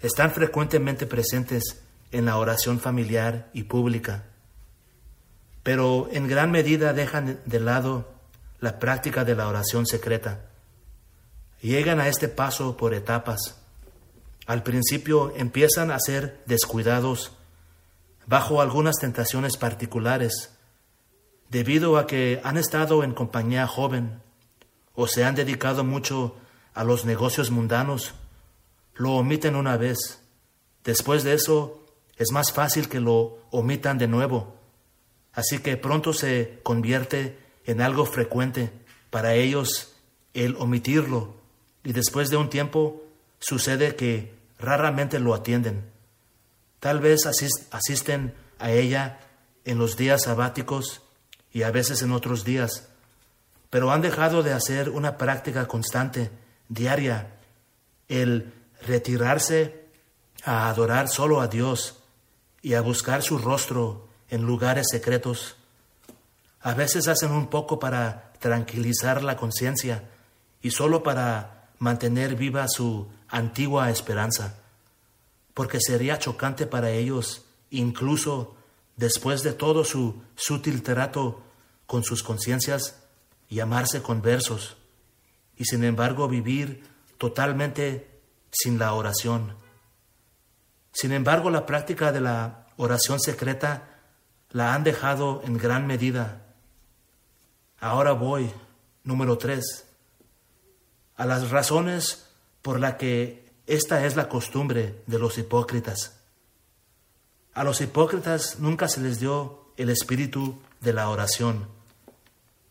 están 0.00 0.32
frecuentemente 0.32 1.06
presentes 1.06 1.80
en 2.10 2.24
la 2.24 2.38
oración 2.38 2.80
familiar 2.80 3.50
y 3.52 3.62
pública, 3.62 4.24
pero 5.62 6.08
en 6.10 6.26
gran 6.26 6.50
medida 6.50 6.92
dejan 6.92 7.38
de 7.44 7.60
lado 7.60 8.12
la 8.58 8.80
práctica 8.80 9.24
de 9.24 9.36
la 9.36 9.46
oración 9.46 9.86
secreta. 9.86 10.46
Llegan 11.60 12.00
a 12.00 12.08
este 12.08 12.26
paso 12.26 12.76
por 12.76 12.94
etapas. 12.94 13.60
Al 14.46 14.64
principio 14.64 15.32
empiezan 15.36 15.92
a 15.92 16.00
ser 16.00 16.42
descuidados 16.46 17.35
bajo 18.26 18.60
algunas 18.60 18.96
tentaciones 18.96 19.56
particulares, 19.56 20.52
debido 21.48 21.96
a 21.96 22.06
que 22.06 22.40
han 22.44 22.56
estado 22.56 23.04
en 23.04 23.14
compañía 23.14 23.66
joven 23.66 24.20
o 24.94 25.06
se 25.06 25.24
han 25.24 25.34
dedicado 25.34 25.84
mucho 25.84 26.36
a 26.74 26.84
los 26.84 27.04
negocios 27.04 27.50
mundanos 27.50 28.14
lo 28.96 29.12
omiten 29.12 29.56
una 29.56 29.76
vez. 29.76 30.20
Después 30.84 31.22
de 31.22 31.34
eso, 31.34 31.84
es 32.16 32.32
más 32.32 32.52
fácil 32.52 32.88
que 32.88 33.00
lo 33.00 33.38
omitan 33.50 33.98
de 33.98 34.08
nuevo. 34.08 34.56
Así 35.32 35.58
que 35.58 35.76
pronto 35.76 36.12
se 36.12 36.60
convierte 36.62 37.38
en 37.64 37.80
algo 37.80 38.06
frecuente 38.06 38.72
para 39.10 39.34
ellos 39.34 39.94
el 40.32 40.56
omitirlo 40.56 41.34
y 41.84 41.92
después 41.92 42.30
de 42.30 42.36
un 42.36 42.48
tiempo 42.48 43.02
sucede 43.38 43.96
que 43.96 44.34
raramente 44.58 45.18
lo 45.18 45.34
atienden. 45.34 45.84
Tal 46.86 47.00
vez 47.00 47.26
asisten 47.26 48.32
a 48.60 48.70
ella 48.70 49.18
en 49.64 49.76
los 49.76 49.96
días 49.96 50.22
sabáticos 50.22 51.02
y 51.52 51.64
a 51.64 51.72
veces 51.72 52.00
en 52.02 52.12
otros 52.12 52.44
días, 52.44 52.86
pero 53.70 53.90
han 53.90 54.02
dejado 54.02 54.44
de 54.44 54.52
hacer 54.52 54.90
una 54.90 55.18
práctica 55.18 55.66
constante, 55.66 56.30
diaria, 56.68 57.38
el 58.06 58.54
retirarse 58.86 59.88
a 60.44 60.68
adorar 60.68 61.08
solo 61.08 61.40
a 61.40 61.48
Dios 61.48 61.98
y 62.62 62.74
a 62.74 62.82
buscar 62.82 63.22
su 63.22 63.38
rostro 63.38 64.06
en 64.30 64.42
lugares 64.42 64.86
secretos. 64.88 65.56
A 66.60 66.74
veces 66.74 67.08
hacen 67.08 67.32
un 67.32 67.48
poco 67.48 67.80
para 67.80 68.32
tranquilizar 68.38 69.24
la 69.24 69.36
conciencia 69.36 70.04
y 70.62 70.70
solo 70.70 71.02
para 71.02 71.68
mantener 71.80 72.36
viva 72.36 72.68
su 72.68 73.08
antigua 73.28 73.90
esperanza, 73.90 74.54
porque 75.56 75.78
sería 75.80 76.18
chocante 76.18 76.66
para 76.66 76.90
ellos, 76.90 77.46
incluso 77.70 78.56
después 78.96 79.42
de 79.42 79.54
todo 79.54 79.84
su 79.84 80.22
sutil 80.34 80.82
trato 80.82 81.40
con 81.86 82.04
sus 82.04 82.22
conciencias, 82.22 82.98
llamarse 83.48 84.02
conversos 84.02 84.76
y 85.56 85.64
sin 85.64 85.82
embargo 85.84 86.28
vivir 86.28 86.86
totalmente 87.16 88.20
sin 88.50 88.78
la 88.78 88.92
oración. 88.92 89.56
Sin 90.92 91.12
embargo, 91.12 91.48
la 91.48 91.64
práctica 91.64 92.12
de 92.12 92.20
la 92.20 92.66
oración 92.76 93.18
secreta 93.18 94.02
la 94.50 94.74
han 94.74 94.84
dejado 94.84 95.40
en 95.46 95.56
gran 95.56 95.86
medida. 95.86 96.44
Ahora 97.80 98.12
voy, 98.12 98.50
número 99.04 99.38
tres, 99.38 99.86
a 101.16 101.24
las 101.24 101.50
razones 101.50 102.28
por 102.60 102.78
las 102.78 102.96
que 102.96 103.45
esta 103.66 104.06
es 104.06 104.16
la 104.16 104.28
costumbre 104.28 105.02
de 105.06 105.18
los 105.18 105.38
hipócritas. 105.38 106.20
A 107.52 107.64
los 107.64 107.80
hipócritas 107.80 108.58
nunca 108.60 108.88
se 108.88 109.00
les 109.00 109.18
dio 109.18 109.64
el 109.76 109.90
espíritu 109.90 110.58
de 110.80 110.92
la 110.92 111.08
oración. 111.08 111.66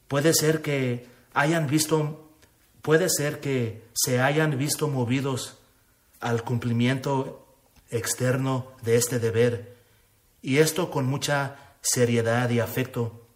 Puede 0.08 0.34
ser 0.34 0.62
que 0.62 1.08
hayan 1.34 1.68
visto, 1.68 2.30
puede 2.82 3.10
ser 3.10 3.40
que 3.40 3.84
se 3.94 4.22
hayan 4.22 4.58
visto 4.58 4.88
movidos 4.88 5.58
al 6.20 6.44
cumplimiento 6.44 7.46
externo 7.90 8.72
de 8.84 8.96
este 8.96 9.20
deber, 9.20 9.76
y 10.42 10.58
esto 10.58 10.92
con 10.92 11.06
mucha 11.06 11.58
seriedad 11.82 12.50
y 12.50 12.60
afecto, 12.60 13.28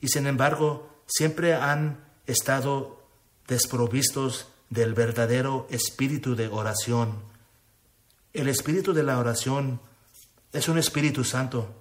y 0.00 0.08
sin 0.08 0.26
embargo 0.26 0.88
siempre 1.06 1.54
han 1.54 2.04
estado 2.26 3.02
desprovistos 3.46 4.48
del 4.70 4.94
verdadero 4.94 5.66
espíritu 5.70 6.34
de 6.34 6.48
oración. 6.48 7.22
El 8.32 8.48
espíritu 8.48 8.92
de 8.92 9.02
la 9.02 9.18
oración 9.18 9.80
es 10.52 10.68
un 10.68 10.78
espíritu 10.78 11.24
santo, 11.24 11.74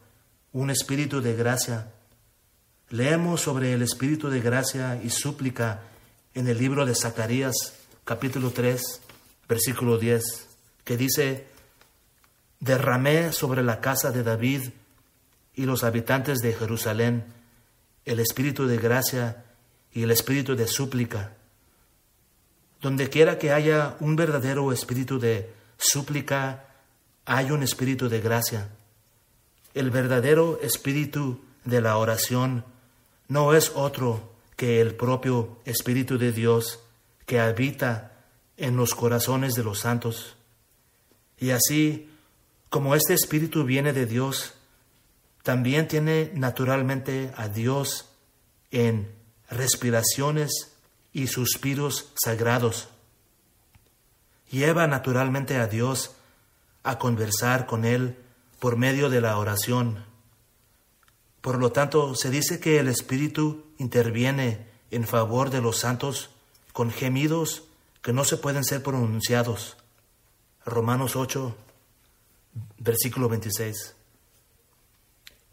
un 0.53 0.69
espíritu 0.69 1.21
de 1.21 1.35
gracia. 1.35 1.91
Leemos 2.89 3.41
sobre 3.41 3.73
el 3.73 3.81
espíritu 3.81 4.29
de 4.29 4.41
gracia 4.41 5.01
y 5.03 5.09
súplica 5.09 5.81
en 6.33 6.47
el 6.47 6.57
libro 6.57 6.85
de 6.85 6.95
Zacarías 6.95 7.55
capítulo 8.03 8.51
3, 8.51 9.01
versículo 9.49 9.97
10, 9.97 10.23
que 10.83 10.97
dice, 10.97 11.47
derramé 12.59 13.31
sobre 13.33 13.63
la 13.63 13.81
casa 13.81 14.11
de 14.11 14.23
David 14.23 14.69
y 15.55 15.65
los 15.65 15.83
habitantes 15.83 16.39
de 16.39 16.53
Jerusalén 16.53 17.35
el 18.05 18.19
espíritu 18.19 18.67
de 18.67 18.77
gracia 18.77 19.43
y 19.91 20.03
el 20.03 20.11
espíritu 20.11 20.55
de 20.55 20.67
súplica. 20.67 21.33
Donde 22.85 23.09
quiera 23.09 23.39
que 23.39 23.51
haya 23.51 23.97
un 23.99 24.15
verdadero 24.15 24.71
espíritu 24.71 25.17
de 25.17 25.51
súplica, 25.75 26.67
hay 27.25 27.49
un 27.49 27.63
espíritu 27.63 28.09
de 28.09 28.21
gracia. 28.21 28.69
El 29.73 29.89
verdadero 29.89 30.59
espíritu 30.61 31.41
de 31.63 31.81
la 31.81 31.97
oración 31.97 32.63
no 33.27 33.55
es 33.55 33.71
otro 33.73 34.35
que 34.55 34.81
el 34.81 34.93
propio 34.93 35.57
Espíritu 35.65 36.19
de 36.19 36.31
Dios 36.31 36.79
que 37.25 37.39
habita 37.39 38.19
en 38.55 38.77
los 38.77 38.93
corazones 38.93 39.55
de 39.55 39.63
los 39.63 39.79
santos. 39.79 40.35
Y 41.39 41.49
así 41.49 42.11
como 42.69 42.93
este 42.93 43.15
Espíritu 43.15 43.63
viene 43.63 43.93
de 43.93 44.05
Dios, 44.05 44.53
también 45.41 45.87
tiene 45.87 46.29
naturalmente 46.35 47.33
a 47.35 47.47
Dios 47.47 48.11
en 48.69 49.11
respiraciones 49.49 50.74
y 51.15 51.27
suspiros 51.27 52.11
sagrados. 52.21 52.89
Lleva 54.51 54.85
naturalmente 54.85 55.55
a 55.55 55.65
Dios 55.65 56.11
a 56.83 56.99
conversar 56.99 57.67
con 57.67 57.85
Él 57.85 58.17
por 58.59 58.75
medio 58.75 59.09
de 59.09 59.21
la 59.21 59.37
oración. 59.37 60.03
Por 61.39 61.57
lo 61.57 61.71
tanto, 61.71 62.15
se 62.15 62.29
dice 62.29 62.59
que 62.59 62.79
el 62.79 62.89
Espíritu 62.89 63.63
interviene 63.77 64.67
en 64.91 65.05
favor 65.05 65.51
de 65.51 65.61
los 65.61 65.77
santos 65.77 66.31
con 66.73 66.91
gemidos 66.91 67.63
que 68.01 68.11
no 68.11 68.25
se 68.25 68.35
pueden 68.35 68.65
ser 68.65 68.83
pronunciados. 68.83 69.77
Romanos 70.65 71.15
8, 71.15 71.55
versículo 72.79 73.29
26. 73.29 73.95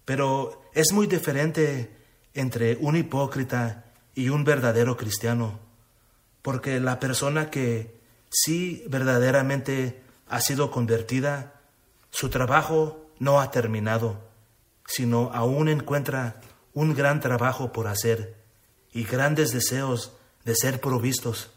Pero 0.05 0.65
es 0.75 0.93
muy 0.93 1.07
diferente 1.07 1.97
entre 2.35 2.75
un 2.81 2.97
hipócrita 2.97 3.92
y 4.15 4.29
un 4.29 4.45
verdadero 4.45 4.97
cristiano, 4.97 5.59
porque 6.43 6.81
la 6.81 7.01
persona 7.01 7.51
que 7.51 7.95
sí 8.31 8.85
verdaderamente 8.89 10.03
ha 10.29 10.41
sido 10.41 10.71
convertida, 10.71 11.61
su 12.11 12.29
trabajo 12.29 13.11
no 13.19 13.41
ha 13.41 13.51
terminado, 13.51 14.21
sino 14.87 15.31
aún 15.33 15.69
encuentra 15.69 16.41
un 16.75 16.95
gran 16.95 17.21
trabajo 17.21 17.73
por 17.73 17.87
hacer 17.87 18.37
y 18.93 19.05
grandes 19.05 19.53
deseos 19.53 20.13
de 20.45 20.55
ser 20.55 20.81
provistos. 20.81 21.51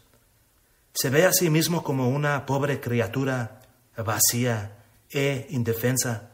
Se 0.94 1.10
ve 1.10 1.26
a 1.26 1.32
sí 1.32 1.50
mismo 1.50 1.82
como 1.82 2.08
una 2.08 2.46
pobre 2.46 2.80
criatura 2.80 3.60
vacía 3.96 4.76
e 5.10 5.46
indefensa 5.50 6.30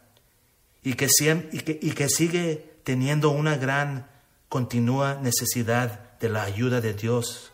y 0.82 0.94
que, 0.94 1.08
y 1.50 1.90
que 1.92 2.08
sigue 2.08 2.80
teniendo 2.84 3.30
una 3.30 3.56
gran 3.56 4.06
continua 4.48 5.18
necesidad 5.20 6.11
de 6.22 6.28
la 6.28 6.44
ayuda 6.44 6.80
de 6.80 6.94
Dios. 6.94 7.50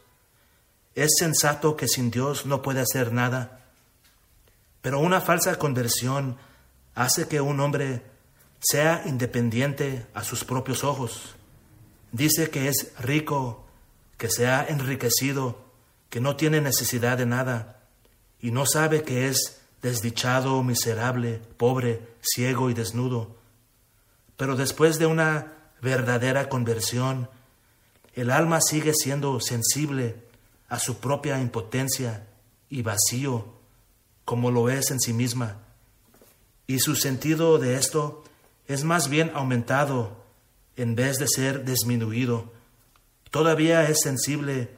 Es 0.94 1.16
sensato 1.18 1.74
que 1.74 1.88
sin 1.88 2.10
Dios 2.10 2.44
no 2.44 2.60
puede 2.60 2.80
hacer 2.80 3.12
nada, 3.12 3.64
pero 4.82 5.00
una 5.00 5.22
falsa 5.22 5.58
conversión 5.58 6.36
hace 6.94 7.26
que 7.26 7.40
un 7.40 7.60
hombre 7.60 8.02
sea 8.60 9.04
independiente 9.06 10.06
a 10.12 10.22
sus 10.22 10.44
propios 10.44 10.84
ojos. 10.84 11.34
Dice 12.12 12.50
que 12.50 12.68
es 12.68 12.92
rico, 12.98 13.66
que 14.18 14.28
se 14.28 14.46
ha 14.46 14.66
enriquecido, 14.66 15.64
que 16.10 16.20
no 16.20 16.36
tiene 16.36 16.60
necesidad 16.60 17.16
de 17.16 17.26
nada 17.26 17.80
y 18.38 18.50
no 18.50 18.66
sabe 18.66 19.02
que 19.02 19.28
es 19.28 19.62
desdichado, 19.80 20.62
miserable, 20.62 21.40
pobre, 21.56 22.02
ciego 22.20 22.68
y 22.68 22.74
desnudo. 22.74 23.36
Pero 24.36 24.56
después 24.56 24.98
de 24.98 25.06
una 25.06 25.54
verdadera 25.80 26.48
conversión, 26.50 27.30
el 28.18 28.32
alma 28.32 28.60
sigue 28.60 28.94
siendo 28.94 29.38
sensible 29.38 30.16
a 30.68 30.80
su 30.80 30.96
propia 30.96 31.40
impotencia 31.40 32.26
y 32.68 32.82
vacío, 32.82 33.46
como 34.24 34.50
lo 34.50 34.70
es 34.70 34.90
en 34.90 34.98
sí 34.98 35.12
misma. 35.12 35.58
Y 36.66 36.80
su 36.80 36.96
sentido 36.96 37.58
de 37.58 37.76
esto 37.76 38.24
es 38.66 38.82
más 38.82 39.08
bien 39.08 39.30
aumentado 39.34 40.16
en 40.74 40.96
vez 40.96 41.18
de 41.18 41.28
ser 41.28 41.64
disminuido. 41.64 42.52
Todavía 43.30 43.88
es 43.88 44.00
sensible 44.02 44.68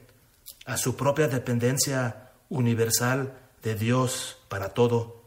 a 0.67 0.77
su 0.77 0.95
propia 0.95 1.27
dependencia 1.27 2.29
universal 2.47 3.39
de 3.63 3.73
Dios 3.73 4.37
para 4.49 4.69
todo. 4.69 5.23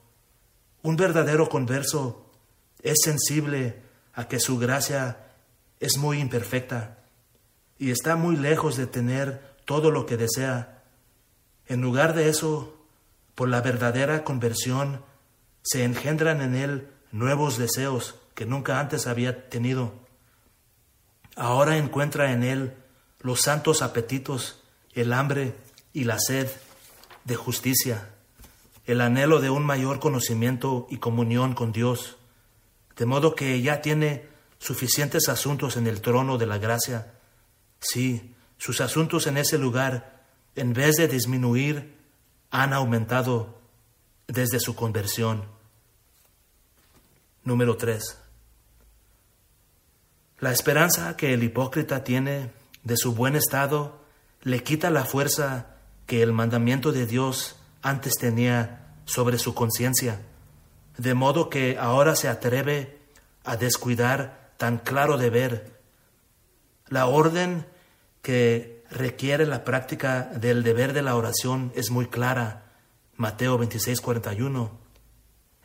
Un 0.82 0.94
verdadero 0.94 1.48
converso 1.48 2.30
es 2.80 2.98
sensible 3.02 3.82
a 4.12 4.28
que 4.28 4.38
su 4.38 4.56
gracia 4.56 5.32
es 5.80 5.96
muy 5.96 6.20
imperfecta 6.20 7.03
y 7.78 7.90
está 7.90 8.16
muy 8.16 8.36
lejos 8.36 8.76
de 8.76 8.86
tener 8.86 9.54
todo 9.64 9.90
lo 9.90 10.06
que 10.06 10.16
desea. 10.16 10.82
En 11.66 11.80
lugar 11.80 12.14
de 12.14 12.28
eso, 12.28 12.76
por 13.34 13.48
la 13.48 13.60
verdadera 13.60 14.24
conversión, 14.24 15.02
se 15.62 15.84
engendran 15.84 16.40
en 16.40 16.54
él 16.54 16.88
nuevos 17.10 17.58
deseos 17.58 18.16
que 18.34 18.46
nunca 18.46 18.80
antes 18.80 19.06
había 19.06 19.48
tenido. 19.48 19.94
Ahora 21.36 21.78
encuentra 21.78 22.32
en 22.32 22.44
él 22.44 22.74
los 23.20 23.40
santos 23.40 23.82
apetitos, 23.82 24.60
el 24.92 25.12
hambre 25.12 25.54
y 25.92 26.04
la 26.04 26.18
sed 26.18 26.48
de 27.24 27.36
justicia, 27.36 28.10
el 28.86 29.00
anhelo 29.00 29.40
de 29.40 29.50
un 29.50 29.64
mayor 29.64 29.98
conocimiento 29.98 30.86
y 30.90 30.98
comunión 30.98 31.54
con 31.54 31.72
Dios, 31.72 32.18
de 32.96 33.06
modo 33.06 33.34
que 33.34 33.60
ya 33.62 33.80
tiene 33.80 34.28
suficientes 34.58 35.28
asuntos 35.28 35.76
en 35.76 35.86
el 35.86 36.00
trono 36.00 36.38
de 36.38 36.46
la 36.46 36.58
gracia. 36.58 37.13
Sí, 37.80 38.34
sus 38.58 38.80
asuntos 38.80 39.26
en 39.26 39.36
ese 39.36 39.58
lugar, 39.58 40.24
en 40.56 40.72
vez 40.72 40.96
de 40.96 41.08
disminuir, 41.08 41.96
han 42.50 42.72
aumentado 42.72 43.58
desde 44.26 44.60
su 44.60 44.74
conversión. 44.74 45.44
Número 47.42 47.76
3. 47.76 48.18
La 50.40 50.52
esperanza 50.52 51.16
que 51.16 51.34
el 51.34 51.42
hipócrita 51.42 52.04
tiene 52.04 52.50
de 52.82 52.96
su 52.96 53.14
buen 53.14 53.34
estado 53.36 54.00
le 54.42 54.62
quita 54.62 54.90
la 54.90 55.04
fuerza 55.04 55.76
que 56.06 56.22
el 56.22 56.32
mandamiento 56.32 56.92
de 56.92 57.06
Dios 57.06 57.56
antes 57.82 58.14
tenía 58.14 58.94
sobre 59.04 59.38
su 59.38 59.54
conciencia, 59.54 60.20
de 60.98 61.14
modo 61.14 61.48
que 61.48 61.78
ahora 61.78 62.14
se 62.14 62.28
atreve 62.28 62.98
a 63.44 63.56
descuidar 63.56 64.52
tan 64.56 64.78
claro 64.78 65.18
deber. 65.18 65.73
La 66.88 67.06
orden 67.06 67.66
que 68.20 68.84
requiere 68.90 69.46
la 69.46 69.64
práctica 69.64 70.22
del 70.22 70.62
deber 70.62 70.92
de 70.92 71.02
la 71.02 71.16
oración 71.16 71.72
es 71.74 71.90
muy 71.90 72.06
clara. 72.06 72.72
Mateo 73.16 73.56
26, 73.58 74.00
41. 74.00 74.70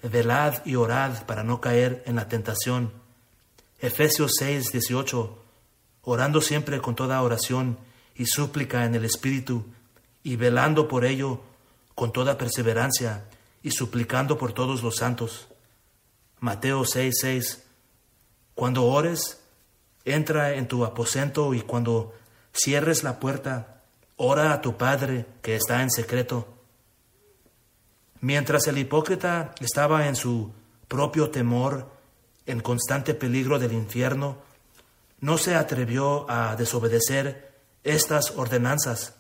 Velad 0.03 0.65
y 0.65 0.75
orad 0.75 1.25
para 1.25 1.43
no 1.43 1.59
caer 1.59 2.03
en 2.05 2.15
la 2.15 2.27
tentación. 2.29 2.93
Efesios 3.79 4.33
6, 4.39 4.71
18. 4.71 5.43
Orando 6.03 6.41
siempre 6.41 6.79
con 6.79 6.95
toda 6.95 7.21
oración 7.21 7.77
y 8.15 8.25
súplica 8.25 8.85
en 8.85 8.95
el 8.95 9.05
Espíritu, 9.05 9.65
y 10.23 10.35
velando 10.35 10.87
por 10.87 11.05
ello 11.05 11.41
con 11.95 12.11
toda 12.11 12.37
perseverancia, 12.37 13.25
y 13.61 13.71
suplicando 13.71 14.37
por 14.37 14.53
todos 14.53 14.83
los 14.83 14.97
santos. 14.97 15.47
Mateo 16.39 16.85
6, 16.85 17.15
6. 17.19 17.63
Cuando 18.55 18.85
ores, 18.85 19.38
entra 20.05 20.53
en 20.53 20.67
tu 20.67 20.85
aposento 20.85 21.53
y 21.53 21.61
cuando 21.61 22.13
cierres 22.53 23.03
la 23.03 23.19
puerta, 23.19 23.81
ora 24.15 24.53
a 24.53 24.61
tu 24.61 24.77
Padre 24.77 25.25
que 25.41 25.55
está 25.55 25.81
en 25.81 25.91
secreto. 25.91 26.47
Mientras 28.21 28.67
el 28.67 28.77
hipócrita 28.77 29.53
estaba 29.61 30.07
en 30.07 30.15
su 30.15 30.51
propio 30.87 31.29
temor, 31.29 31.89
en 32.45 32.59
constante 32.59 33.13
peligro 33.13 33.59
del 33.59 33.73
infierno, 33.73 34.37
no 35.21 35.37
se 35.37 35.55
atrevió 35.55 36.29
a 36.29 36.55
desobedecer 36.55 37.53
estas 37.83 38.31
ordenanzas. 38.31 39.15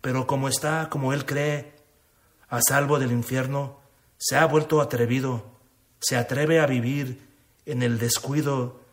Pero 0.00 0.26
como 0.26 0.48
está, 0.48 0.88
como 0.90 1.12
él 1.12 1.24
cree, 1.24 1.74
a 2.48 2.60
salvo 2.60 2.98
del 2.98 3.12
infierno, 3.12 3.80
se 4.18 4.36
ha 4.36 4.46
vuelto 4.46 4.80
atrevido, 4.80 5.44
se 6.00 6.16
atreve 6.16 6.60
a 6.60 6.66
vivir 6.66 7.26
en 7.66 7.82
el 7.82 7.98
descuido 7.98 8.83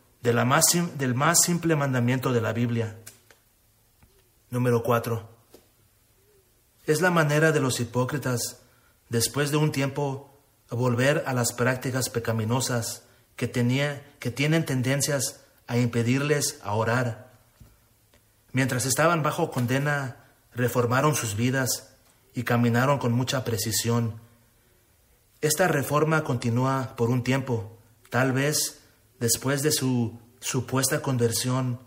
más, 0.45 0.65
del 0.97 1.15
más 1.15 1.39
simple 1.43 1.75
mandamiento 1.75 2.31
de 2.31 2.41
la 2.41 2.53
Biblia. 2.53 2.95
Número 4.49 4.84
4. 4.84 5.29
Es 6.86 7.01
la 7.01 7.12
manera 7.12 7.51
de 7.51 7.60
los 7.60 7.79
hipócritas, 7.79 8.62
después 9.10 9.51
de 9.51 9.57
un 9.57 9.71
tiempo, 9.71 10.31
volver 10.69 11.23
a 11.25 11.34
las 11.34 11.53
prácticas 11.53 12.10
pecaminosas 12.10 13.03
que, 13.36 13.47
tenía, 13.47 14.05
que 14.19 14.31
tienen 14.31 14.65
tendencias 14.65 15.41
a 15.67 15.77
impedirles 15.77 16.60
a 16.63 16.73
orar. 16.73 17.31
Mientras 18.51 18.86
estaban 18.86 19.23
bajo 19.23 19.51
condena, 19.51 20.17
reformaron 20.53 21.15
sus 21.15 21.36
vidas 21.36 21.93
y 22.34 22.43
caminaron 22.43 22.99
con 22.99 23.13
mucha 23.13 23.43
precisión. 23.43 24.19
Esta 25.39 25.67
reforma 25.67 26.23
continúa 26.23 26.95
por 26.95 27.10
un 27.10 27.23
tiempo, 27.23 27.77
tal 28.10 28.34
vez 28.34 28.80
después 29.21 29.62
de 29.62 29.71
su 29.71 30.19
supuesta 30.39 31.03
conversión, 31.03 31.79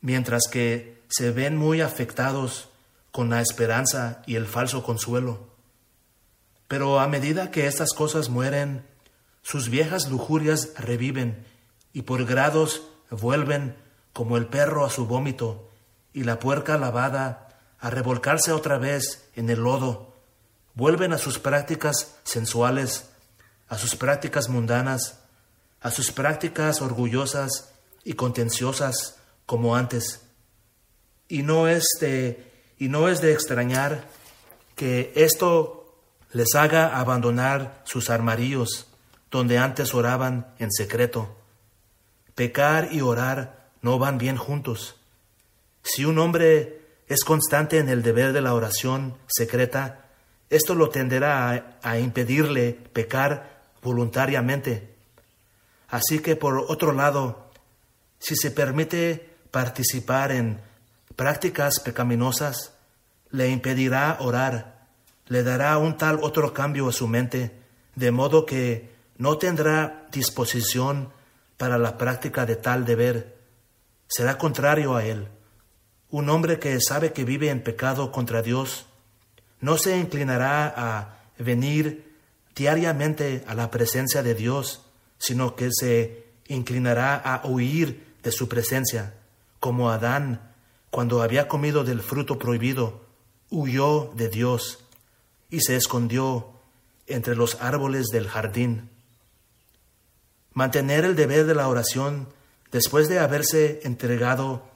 mientras 0.00 0.44
que 0.50 1.02
se 1.08 1.30
ven 1.30 1.56
muy 1.56 1.82
afectados 1.82 2.70
con 3.12 3.28
la 3.28 3.42
esperanza 3.42 4.22
y 4.26 4.36
el 4.36 4.46
falso 4.46 4.82
consuelo. 4.82 5.46
Pero 6.66 7.00
a 7.00 7.06
medida 7.06 7.50
que 7.50 7.66
estas 7.66 7.92
cosas 7.92 8.30
mueren, 8.30 8.86
sus 9.42 9.68
viejas 9.68 10.08
lujurias 10.08 10.70
reviven 10.78 11.44
y 11.92 12.02
por 12.02 12.24
grados 12.24 12.82
vuelven 13.10 13.76
como 14.14 14.38
el 14.38 14.46
perro 14.46 14.86
a 14.86 14.90
su 14.90 15.06
vómito 15.06 15.68
y 16.14 16.24
la 16.24 16.38
puerca 16.38 16.78
lavada 16.78 17.60
a 17.78 17.90
revolcarse 17.90 18.52
otra 18.52 18.78
vez 18.78 19.28
en 19.36 19.50
el 19.50 19.60
lodo. 19.60 20.14
Vuelven 20.72 21.12
a 21.12 21.18
sus 21.18 21.38
prácticas 21.38 22.16
sensuales, 22.24 23.10
a 23.68 23.76
sus 23.76 23.96
prácticas 23.96 24.48
mundanas, 24.48 25.17
a 25.80 25.90
sus 25.90 26.12
prácticas 26.12 26.80
orgullosas 26.82 27.72
y 28.04 28.14
contenciosas 28.14 29.16
como 29.46 29.76
antes. 29.76 30.22
Y 31.28 31.42
no 31.42 31.68
es 31.68 31.84
de, 32.00 32.50
y 32.78 32.88
no 32.88 33.08
es 33.08 33.20
de 33.20 33.32
extrañar 33.32 34.08
que 34.74 35.12
esto 35.14 35.96
les 36.32 36.54
haga 36.54 36.98
abandonar 36.98 37.82
sus 37.84 38.10
armarillos 38.10 38.86
donde 39.30 39.58
antes 39.58 39.94
oraban 39.94 40.54
en 40.58 40.70
secreto. 40.72 41.36
Pecar 42.34 42.88
y 42.92 43.00
orar 43.00 43.70
no 43.82 43.98
van 43.98 44.18
bien 44.18 44.36
juntos. 44.36 44.96
Si 45.82 46.04
un 46.04 46.18
hombre 46.18 46.82
es 47.08 47.24
constante 47.24 47.78
en 47.78 47.88
el 47.88 48.02
deber 48.02 48.32
de 48.32 48.40
la 48.40 48.54
oración 48.54 49.16
secreta, 49.26 50.06
esto 50.50 50.74
lo 50.74 50.88
tenderá 50.88 51.78
a, 51.82 51.98
impedirle 51.98 52.72
pecar 52.72 53.62
voluntariamente. 53.82 54.94
Así 55.88 56.20
que, 56.20 56.36
por 56.36 56.66
otro 56.68 56.92
lado, 56.92 57.50
si 58.18 58.36
se 58.36 58.50
permite 58.50 59.36
participar 59.50 60.32
en 60.32 60.60
prácticas 61.16 61.80
pecaminosas, 61.80 62.74
le 63.30 63.48
impedirá 63.50 64.18
orar, 64.20 64.86
le 65.26 65.42
dará 65.42 65.78
un 65.78 65.96
tal 65.96 66.20
otro 66.22 66.52
cambio 66.52 66.88
a 66.88 66.92
su 66.92 67.08
mente, 67.08 67.52
de 67.94 68.10
modo 68.10 68.46
que 68.46 68.94
no 69.16 69.38
tendrá 69.38 70.06
disposición 70.12 71.10
para 71.56 71.78
la 71.78 71.98
práctica 71.98 72.46
de 72.46 72.56
tal 72.56 72.84
deber, 72.84 73.36
será 74.06 74.38
contrario 74.38 74.94
a 74.96 75.04
él. 75.04 75.28
Un 76.10 76.30
hombre 76.30 76.58
que 76.58 76.80
sabe 76.80 77.12
que 77.12 77.24
vive 77.24 77.50
en 77.50 77.62
pecado 77.62 78.12
contra 78.12 78.42
Dios 78.42 78.86
no 79.60 79.76
se 79.76 79.98
inclinará 79.98 80.72
a 80.76 81.18
venir 81.38 82.16
diariamente 82.54 83.44
a 83.46 83.54
la 83.54 83.70
presencia 83.70 84.22
de 84.22 84.34
Dios, 84.34 84.87
sino 85.18 85.56
que 85.56 85.70
se 85.72 86.24
inclinará 86.46 87.16
a 87.16 87.46
huir 87.46 88.14
de 88.22 88.32
su 88.32 88.48
presencia, 88.48 89.14
como 89.60 89.90
Adán, 89.90 90.52
cuando 90.90 91.22
había 91.22 91.48
comido 91.48 91.84
del 91.84 92.00
fruto 92.00 92.38
prohibido, 92.38 93.04
huyó 93.50 94.12
de 94.14 94.28
Dios 94.28 94.84
y 95.50 95.60
se 95.60 95.76
escondió 95.76 96.52
entre 97.06 97.36
los 97.36 97.56
árboles 97.60 98.06
del 98.08 98.28
jardín. 98.28 98.90
Mantener 100.52 101.04
el 101.04 101.16
deber 101.16 101.46
de 101.46 101.54
la 101.54 101.68
oración 101.68 102.28
después 102.72 103.08
de 103.08 103.18
haberse 103.18 103.80
entregado 103.84 104.68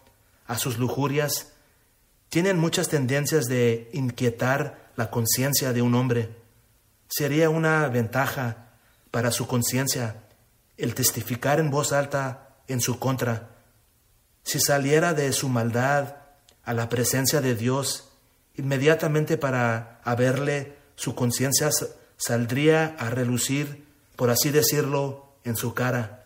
a 0.46 0.58
sus 0.58 0.78
lujurias 0.78 1.52
tienen 2.28 2.58
muchas 2.58 2.88
tendencias 2.88 3.44
de 3.44 3.90
inquietar 3.92 4.90
la 4.96 5.10
conciencia 5.10 5.72
de 5.72 5.82
un 5.82 5.94
hombre. 5.94 6.30
Sería 7.08 7.50
una 7.50 7.88
ventaja 7.88 8.70
para 9.10 9.30
su 9.30 9.46
conciencia 9.46 10.21
el 10.76 10.94
testificar 10.94 11.60
en 11.60 11.70
voz 11.70 11.92
alta 11.92 12.56
en 12.68 12.80
su 12.80 12.98
contra. 12.98 13.50
Si 14.42 14.60
saliera 14.60 15.14
de 15.14 15.32
su 15.32 15.48
maldad 15.48 16.16
a 16.64 16.74
la 16.74 16.88
presencia 16.88 17.40
de 17.40 17.54
Dios, 17.54 18.08
inmediatamente 18.54 19.38
para 19.38 20.00
haberle 20.04 20.76
su 20.96 21.14
conciencia 21.14 21.70
saldría 22.16 22.96
a 22.98 23.10
relucir, 23.10 23.86
por 24.16 24.30
así 24.30 24.50
decirlo, 24.50 25.34
en 25.44 25.56
su 25.56 25.74
cara. 25.74 26.24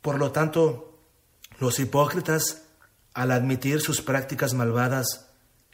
Por 0.00 0.18
lo 0.18 0.32
tanto, 0.32 0.98
los 1.58 1.78
hipócritas, 1.78 2.62
al 3.12 3.32
admitir 3.32 3.80
sus 3.80 4.00
prácticas 4.00 4.54
malvadas, 4.54 5.26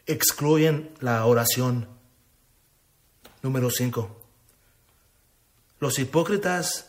excluyen 0.05 0.91
la 0.99 1.25
oración. 1.25 1.87
Número 3.41 3.69
5. 3.69 4.21
Los 5.79 5.99
hipócritas 5.99 6.86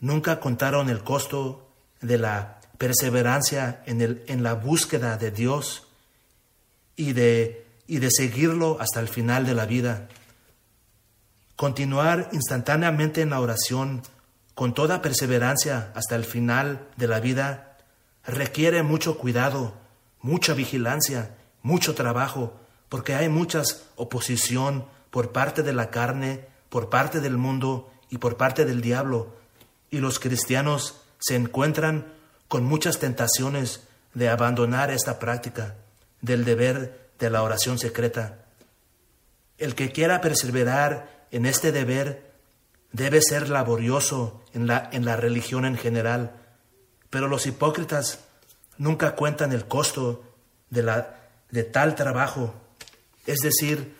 nunca 0.00 0.40
contaron 0.40 0.88
el 0.88 1.02
costo 1.02 1.68
de 2.00 2.18
la 2.18 2.60
perseverancia 2.78 3.82
en, 3.86 4.00
el, 4.00 4.24
en 4.26 4.42
la 4.42 4.54
búsqueda 4.54 5.16
de 5.16 5.30
Dios 5.30 5.86
y 6.96 7.12
de, 7.12 7.66
y 7.86 7.98
de 7.98 8.10
seguirlo 8.10 8.78
hasta 8.80 9.00
el 9.00 9.08
final 9.08 9.46
de 9.46 9.54
la 9.54 9.66
vida. 9.66 10.08
Continuar 11.56 12.28
instantáneamente 12.32 13.22
en 13.22 13.30
la 13.30 13.40
oración 13.40 14.02
con 14.54 14.74
toda 14.74 15.02
perseverancia 15.02 15.92
hasta 15.94 16.16
el 16.16 16.24
final 16.24 16.86
de 16.96 17.08
la 17.08 17.20
vida 17.20 17.78
requiere 18.26 18.82
mucho 18.82 19.18
cuidado, 19.18 19.74
mucha 20.20 20.54
vigilancia, 20.54 21.36
mucho 21.62 21.94
trabajo, 21.94 22.54
porque 22.88 23.14
hay 23.14 23.28
mucha 23.28 23.62
oposición 23.96 24.86
por 25.10 25.32
parte 25.32 25.62
de 25.62 25.72
la 25.72 25.90
carne, 25.90 26.46
por 26.68 26.90
parte 26.90 27.20
del 27.20 27.36
mundo 27.36 27.90
y 28.10 28.18
por 28.18 28.36
parte 28.36 28.64
del 28.64 28.80
diablo, 28.80 29.35
y 29.90 29.98
los 29.98 30.18
cristianos 30.18 31.00
se 31.18 31.36
encuentran 31.36 32.12
con 32.48 32.64
muchas 32.64 32.98
tentaciones 32.98 33.82
de 34.14 34.28
abandonar 34.28 34.90
esta 34.90 35.18
práctica 35.18 35.74
del 36.20 36.44
deber 36.44 37.10
de 37.18 37.30
la 37.30 37.42
oración 37.42 37.78
secreta. 37.78 38.44
El 39.58 39.74
que 39.74 39.92
quiera 39.92 40.20
perseverar 40.20 41.26
en 41.30 41.46
este 41.46 41.72
deber 41.72 42.32
debe 42.92 43.20
ser 43.20 43.48
laborioso 43.48 44.42
en 44.54 44.66
la, 44.66 44.88
en 44.92 45.04
la 45.04 45.16
religión 45.16 45.64
en 45.64 45.76
general, 45.76 46.32
pero 47.10 47.28
los 47.28 47.46
hipócritas 47.46 48.20
nunca 48.78 49.14
cuentan 49.14 49.52
el 49.52 49.66
costo 49.66 50.24
de, 50.70 50.82
la, 50.82 51.16
de 51.50 51.64
tal 51.64 51.94
trabajo, 51.94 52.54
es 53.26 53.38
decir, 53.40 53.94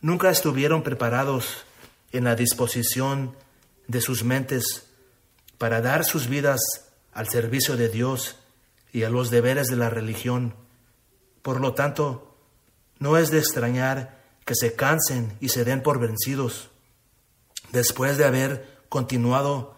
nunca 0.00 0.30
estuvieron 0.30 0.82
preparados 0.82 1.64
en 2.10 2.24
la 2.24 2.34
disposición 2.34 3.34
de 3.86 4.00
sus 4.00 4.24
mentes 4.24 4.86
para 5.62 5.80
dar 5.80 6.04
sus 6.04 6.26
vidas 6.26 6.58
al 7.12 7.28
servicio 7.28 7.76
de 7.76 7.88
Dios 7.88 8.34
y 8.92 9.04
a 9.04 9.10
los 9.10 9.30
deberes 9.30 9.68
de 9.68 9.76
la 9.76 9.90
religión. 9.90 10.56
Por 11.40 11.60
lo 11.60 11.72
tanto, 11.72 12.34
no 12.98 13.16
es 13.16 13.30
de 13.30 13.38
extrañar 13.38 14.24
que 14.44 14.56
se 14.56 14.74
cansen 14.74 15.36
y 15.40 15.50
se 15.50 15.64
den 15.64 15.80
por 15.80 16.00
vencidos 16.00 16.70
después 17.70 18.18
de 18.18 18.24
haber 18.24 18.76
continuado 18.88 19.76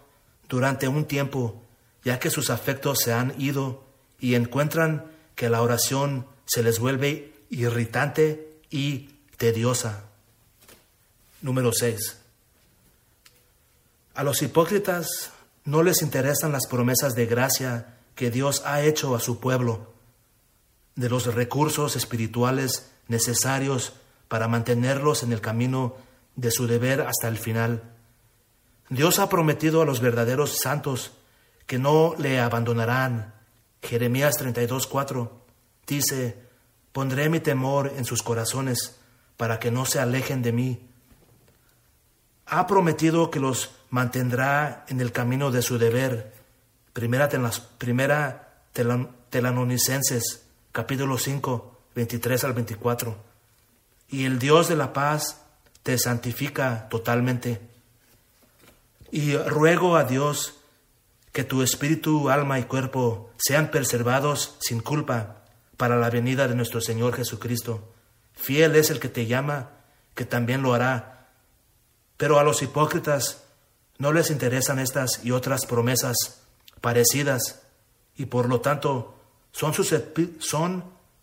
durante 0.48 0.88
un 0.88 1.04
tiempo, 1.04 1.62
ya 2.02 2.18
que 2.18 2.30
sus 2.30 2.48
afectos 2.48 3.00
se 3.00 3.12
han 3.12 3.38
ido 3.38 3.84
y 4.18 4.36
encuentran 4.36 5.12
que 5.34 5.50
la 5.50 5.60
oración 5.60 6.26
se 6.46 6.62
les 6.62 6.78
vuelve 6.78 7.34
irritante 7.50 8.58
y 8.70 9.18
tediosa. 9.36 10.04
Número 11.42 11.74
6. 11.74 12.20
A 14.14 14.24
los 14.24 14.40
hipócritas 14.40 15.33
no 15.64 15.82
les 15.82 16.02
interesan 16.02 16.52
las 16.52 16.66
promesas 16.66 17.14
de 17.14 17.26
gracia 17.26 17.96
que 18.14 18.30
Dios 18.30 18.62
ha 18.64 18.82
hecho 18.82 19.14
a 19.14 19.20
su 19.20 19.40
pueblo, 19.40 19.92
de 20.94 21.08
los 21.08 21.34
recursos 21.34 21.96
espirituales 21.96 22.90
necesarios 23.08 23.94
para 24.28 24.46
mantenerlos 24.46 25.22
en 25.22 25.32
el 25.32 25.40
camino 25.40 25.96
de 26.36 26.50
su 26.50 26.66
deber 26.66 27.00
hasta 27.00 27.28
el 27.28 27.38
final. 27.38 27.82
Dios 28.88 29.18
ha 29.18 29.28
prometido 29.28 29.82
a 29.82 29.84
los 29.84 30.00
verdaderos 30.00 30.58
santos 30.62 31.12
que 31.66 31.78
no 31.78 32.14
le 32.18 32.40
abandonarán. 32.40 33.34
Jeremías 33.82 34.36
32:4 34.38 35.30
dice, 35.86 36.38
pondré 36.92 37.28
mi 37.28 37.40
temor 37.40 37.92
en 37.96 38.04
sus 38.04 38.22
corazones 38.22 38.96
para 39.36 39.58
que 39.58 39.70
no 39.70 39.86
se 39.86 39.98
alejen 39.98 40.42
de 40.42 40.52
mí. 40.52 40.88
Ha 42.46 42.66
prometido 42.66 43.30
que 43.30 43.40
los 43.40 43.70
mantendrá 43.94 44.84
en 44.88 45.00
el 45.00 45.12
camino 45.12 45.52
de 45.52 45.62
su 45.62 45.78
deber. 45.78 46.32
Primera, 46.92 47.28
primera 47.78 48.58
Telanonicenses, 49.30 50.46
capítulo 50.72 51.16
5, 51.16 51.78
23 51.94 52.42
al 52.42 52.54
24. 52.54 53.16
Y 54.08 54.24
el 54.24 54.40
Dios 54.40 54.66
de 54.66 54.74
la 54.74 54.92
paz 54.92 55.42
te 55.84 55.96
santifica 55.96 56.88
totalmente. 56.88 57.60
Y 59.12 59.36
ruego 59.36 59.96
a 59.96 60.02
Dios 60.02 60.56
que 61.30 61.44
tu 61.44 61.62
espíritu, 61.62 62.30
alma 62.30 62.58
y 62.58 62.64
cuerpo 62.64 63.30
sean 63.36 63.70
preservados 63.70 64.56
sin 64.58 64.80
culpa 64.80 65.44
para 65.76 65.94
la 65.94 66.10
venida 66.10 66.48
de 66.48 66.56
nuestro 66.56 66.80
Señor 66.80 67.14
Jesucristo. 67.14 67.94
Fiel 68.34 68.74
es 68.74 68.90
el 68.90 68.98
que 68.98 69.08
te 69.08 69.26
llama, 69.26 69.70
que 70.16 70.24
también 70.24 70.62
lo 70.62 70.74
hará. 70.74 71.28
Pero 72.16 72.40
a 72.40 72.42
los 72.42 72.60
hipócritas 72.60 73.43
no 74.04 74.12
les 74.12 74.30
interesan 74.30 74.78
estas 74.80 75.24
y 75.24 75.30
otras 75.30 75.64
promesas 75.64 76.42
parecidas 76.82 77.62
y 78.14 78.26
por 78.26 78.50
lo 78.50 78.60
tanto 78.60 79.14
son, 79.50 79.72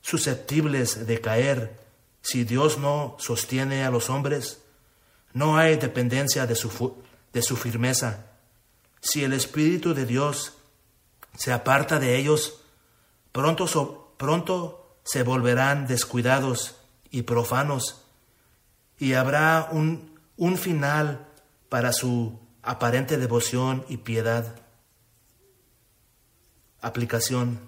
susceptibles 0.02 1.06
de 1.06 1.22
caer 1.22 1.80
si 2.24 2.44
Dios 2.44 2.80
no 2.80 3.18
sostiene 3.20 3.84
a 3.84 3.92
los 3.92 4.10
hombres, 4.10 4.64
no 5.32 5.58
hay 5.58 5.76
dependencia 5.76 6.48
de 6.48 6.56
su, 6.56 7.56
firmeza. 7.56 8.26
Si 9.00 9.24
el 9.24 9.34
Espíritu 9.34 9.94
de 9.94 10.08
Dios 10.08 10.54
se 11.38 11.54
aparta 11.54 12.00
de 12.00 12.18
ellos, 12.18 12.64
pronto, 13.32 14.16
pronto 14.18 14.98
se 15.04 15.22
volverán 15.22 15.86
descuidados 15.86 16.78
y 17.12 17.22
profanos, 17.22 18.02
y 18.98 19.14
habrá 19.14 19.70
un 19.72 20.58
final 20.58 21.28
para 21.70 21.94
su 21.94 22.41
aparente 22.64 23.18
devoción 23.18 23.86
y 23.90 23.98
piedad. 23.98 24.56
Aplicación. 26.82 27.60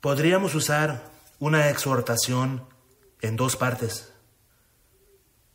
Podríamos 0.00 0.54
usar 0.54 1.10
una 1.38 1.70
exhortación 1.70 2.64
en 3.20 3.36
dos 3.36 3.56
partes. 3.56 4.12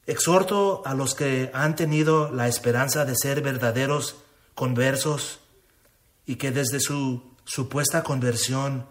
Exhorto 0.06 0.84
a 0.86 0.94
los 0.94 1.16
que 1.16 1.52
han 1.54 1.76
tenido 1.76 2.32
la 2.32 2.48
esperanza 2.48 3.04
de 3.04 3.16
ser 3.16 3.42
verdaderos 3.42 4.16
conversos 4.56 5.40
y 6.26 6.38
que 6.38 6.52
desde 6.52 6.80
su 6.80 7.36
supuesta 7.44 8.04
conversión 8.04 8.86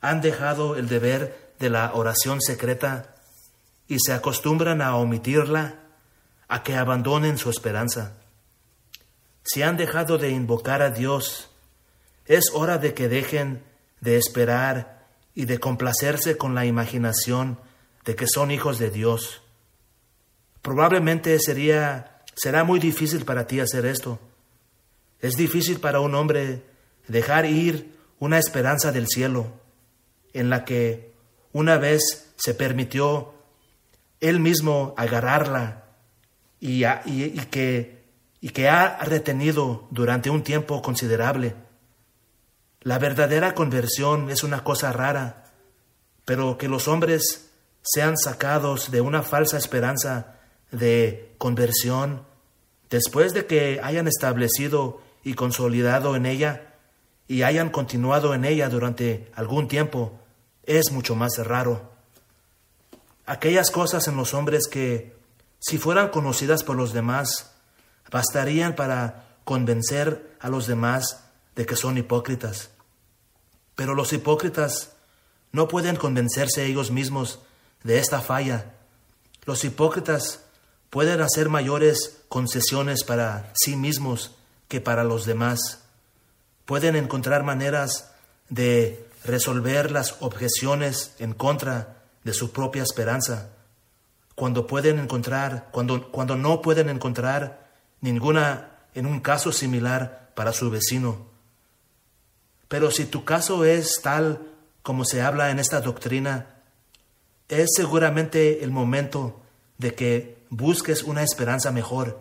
han 0.00 0.20
dejado 0.20 0.76
el 0.76 0.88
deber 0.88 1.54
de 1.58 1.70
la 1.70 1.94
oración 1.94 2.40
secreta 2.40 3.14
y 3.88 3.98
se 3.98 4.12
acostumbran 4.12 4.82
a 4.82 4.96
omitirla, 4.96 5.83
a 6.54 6.62
que 6.62 6.76
abandonen 6.76 7.36
su 7.36 7.50
esperanza. 7.50 8.12
Si 9.42 9.62
han 9.62 9.76
dejado 9.76 10.18
de 10.18 10.30
invocar 10.30 10.82
a 10.82 10.90
Dios, 10.90 11.50
es 12.26 12.44
hora 12.54 12.78
de 12.78 12.94
que 12.94 13.08
dejen 13.08 13.64
de 14.00 14.18
esperar 14.18 15.04
y 15.34 15.46
de 15.46 15.58
complacerse 15.58 16.36
con 16.36 16.54
la 16.54 16.64
imaginación 16.64 17.58
de 18.04 18.14
que 18.14 18.28
son 18.28 18.52
hijos 18.52 18.78
de 18.78 18.90
Dios. 18.90 19.42
Probablemente 20.62 21.36
sería 21.40 22.22
será 22.36 22.62
muy 22.62 22.78
difícil 22.78 23.24
para 23.24 23.48
ti 23.48 23.58
hacer 23.58 23.84
esto. 23.84 24.20
Es 25.18 25.34
difícil 25.34 25.80
para 25.80 25.98
un 25.98 26.14
hombre 26.14 26.62
dejar 27.08 27.46
ir 27.46 27.98
una 28.20 28.38
esperanza 28.38 28.92
del 28.92 29.08
cielo 29.08 29.48
en 30.32 30.50
la 30.50 30.64
que 30.64 31.14
una 31.50 31.78
vez 31.78 32.32
se 32.36 32.54
permitió 32.54 33.34
él 34.20 34.38
mismo 34.38 34.94
agarrarla 34.96 35.83
y, 36.66 36.80
que, 37.50 38.68
ha 38.68 39.04
retenido 39.04 39.86
durante 39.90 40.30
un 40.30 40.42
tiempo 40.42 40.80
considerable. 40.80 41.54
La 42.80 42.98
verdadera 42.98 43.54
conversión 43.54 44.30
es 44.30 44.42
una 44.42 44.64
cosa 44.64 44.90
rara, 44.90 45.52
pero 46.24 46.56
que 46.56 46.68
los 46.68 46.88
hombres 46.88 47.50
sean 47.82 48.16
sacados 48.16 48.90
de 48.90 49.02
una 49.02 49.22
falsa 49.22 49.58
esperanza 49.58 50.36
de 50.70 51.34
conversión 51.36 52.22
después 52.88 53.34
de 53.34 53.44
que 53.44 53.80
hayan 53.82 54.08
establecido 54.08 55.02
y 55.22 55.34
consolidado 55.34 56.16
en 56.16 56.24
ella 56.24 56.76
y 57.28 57.42
hayan 57.42 57.68
continuado 57.68 58.32
en 58.34 58.46
ella 58.46 58.70
durante 58.70 59.30
algún 59.34 59.68
tiempo, 59.68 60.18
es 60.64 60.92
mucho 60.92 61.14
más 61.14 61.36
raro. 61.38 61.92
Aquellas 63.26 63.70
cosas 63.70 64.08
en 64.08 64.16
los 64.16 64.32
hombres 64.32 64.66
que, 64.66 65.13
si 65.66 65.78
fueran 65.78 66.10
conocidas 66.10 66.62
por 66.62 66.76
los 66.76 66.92
demás, 66.92 67.52
bastarían 68.10 68.74
para 68.74 69.38
convencer 69.44 70.36
a 70.38 70.50
los 70.50 70.66
demás 70.66 71.24
de 71.56 71.64
que 71.64 71.74
son 71.74 71.96
hipócritas. 71.96 72.68
Pero 73.74 73.94
los 73.94 74.12
hipócritas 74.12 74.92
no 75.52 75.66
pueden 75.66 75.96
convencerse 75.96 76.66
ellos 76.66 76.90
mismos 76.90 77.38
de 77.82 77.98
esta 77.98 78.20
falla. 78.20 78.74
Los 79.46 79.64
hipócritas 79.64 80.40
pueden 80.90 81.22
hacer 81.22 81.48
mayores 81.48 82.20
concesiones 82.28 83.02
para 83.02 83.50
sí 83.54 83.74
mismos 83.74 84.32
que 84.68 84.82
para 84.82 85.02
los 85.02 85.24
demás. 85.24 85.80
Pueden 86.66 86.94
encontrar 86.94 87.42
maneras 87.42 88.10
de 88.50 89.08
resolver 89.24 89.90
las 89.90 90.16
objeciones 90.20 91.14
en 91.18 91.32
contra 91.32 92.02
de 92.22 92.34
su 92.34 92.52
propia 92.52 92.82
esperanza. 92.82 93.53
Cuando 94.34 94.66
pueden 94.66 94.98
encontrar, 94.98 95.68
cuando, 95.70 96.10
cuando 96.10 96.36
no 96.36 96.60
pueden 96.60 96.88
encontrar 96.88 97.70
ninguna 98.00 98.70
en 98.94 99.06
un 99.06 99.20
caso 99.20 99.52
similar 99.52 100.30
para 100.34 100.52
su 100.52 100.70
vecino. 100.70 101.26
Pero 102.68 102.90
si 102.90 103.04
tu 103.04 103.24
caso 103.24 103.64
es 103.64 104.00
tal 104.02 104.48
como 104.82 105.04
se 105.04 105.22
habla 105.22 105.50
en 105.50 105.58
esta 105.58 105.80
doctrina, 105.80 106.46
es 107.48 107.70
seguramente 107.76 108.64
el 108.64 108.70
momento 108.70 109.40
de 109.78 109.94
que 109.94 110.38
busques 110.50 111.02
una 111.02 111.22
esperanza 111.22 111.70
mejor 111.70 112.20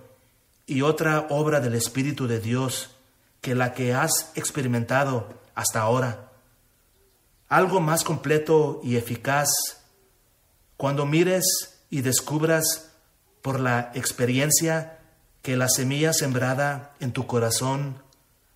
y 0.66 0.82
otra 0.82 1.28
obra 1.30 1.60
del 1.60 1.76
Espíritu 1.76 2.28
de 2.28 2.40
Dios 2.40 2.92
que 3.42 3.56
la 3.56 3.74
que 3.74 3.94
has 3.94 4.32
experimentado 4.36 5.34
hasta 5.56 5.82
ahora. 5.82 6.32
Algo 7.50 7.80
más 7.80 8.04
completo 8.04 8.80
y 8.84 8.96
eficaz 8.96 9.50
cuando 10.78 11.06
mires 11.06 11.73
y 11.94 12.02
descubras 12.02 12.90
por 13.44 13.60
la 13.60 13.92
experiencia 13.94 14.98
que 15.44 15.56
la 15.56 15.70
semilla 15.70 16.12
sembrada 16.12 16.96
en 17.00 17.12
tu 17.12 17.28
corazón 17.28 18.02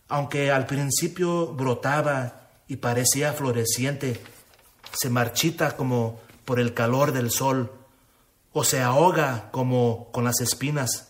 aunque 0.08 0.50
al 0.52 0.66
principio 0.66 1.54
brotaba 1.54 2.48
y 2.68 2.78
parecía 2.78 3.34
floreciente, 3.34 4.20
se 4.92 5.12
marchita 5.12 5.76
como 5.76 6.20
por 6.46 6.60
el 6.60 6.74
calor 6.74 7.12
del 7.12 7.30
sol 7.30 7.72
o 8.54 8.64
se 8.64 8.82
ahoga 8.82 9.50
como 9.52 10.10
con 10.12 10.24
las 10.24 10.40
espinas. 10.40 11.10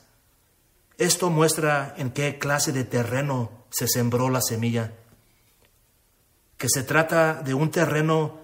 Esto 0.97 1.29
muestra 1.29 1.93
en 1.97 2.11
qué 2.11 2.39
clase 2.39 2.73
de 2.73 2.83
terreno 2.83 3.51
se 3.69 3.87
sembró 3.87 4.29
la 4.29 4.41
semilla, 4.41 4.91
que 6.57 6.67
se 6.69 6.83
trata 6.83 7.35
de 7.35 7.53
un 7.53 7.71
terreno 7.71 8.39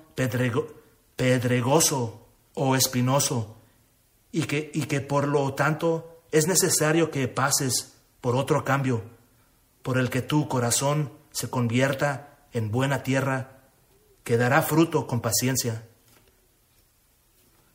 pedregoso 1.15 2.27
o 2.53 2.75
espinoso 2.75 3.57
y 4.33 4.43
que, 4.43 4.71
y 4.73 4.87
que 4.87 4.99
por 4.99 5.27
lo 5.27 5.53
tanto 5.53 6.23
es 6.31 6.47
necesario 6.47 7.11
que 7.11 7.29
pases 7.29 7.93
por 8.19 8.35
otro 8.35 8.65
cambio, 8.65 9.03
por 9.83 9.97
el 9.97 10.09
que 10.09 10.23
tu 10.23 10.49
corazón 10.49 11.13
se 11.31 11.49
convierta 11.49 12.39
en 12.51 12.71
buena 12.71 13.03
tierra, 13.03 13.61
que 14.23 14.37
dará 14.37 14.63
fruto 14.63 15.05
con 15.05 15.21
paciencia. 15.21 15.85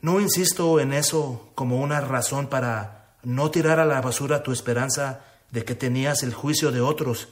No 0.01 0.21
insisto 0.21 0.81
en 0.81 0.93
eso 0.93 1.51
como 1.55 1.81
una 1.81 2.01
razón 2.01 2.49
para 2.49 3.17
no 3.23 3.51
tirar 3.51 3.79
a 3.79 3.85
la 3.85 4.01
basura 4.01 4.43
tu 4.43 4.53
esperanza 4.53 5.21
de 5.53 5.65
que 5.65 5.77
tenías 5.77 6.23
el 6.25 6.35
juicio 6.35 6.73
de 6.73 6.81
otros, 6.81 7.29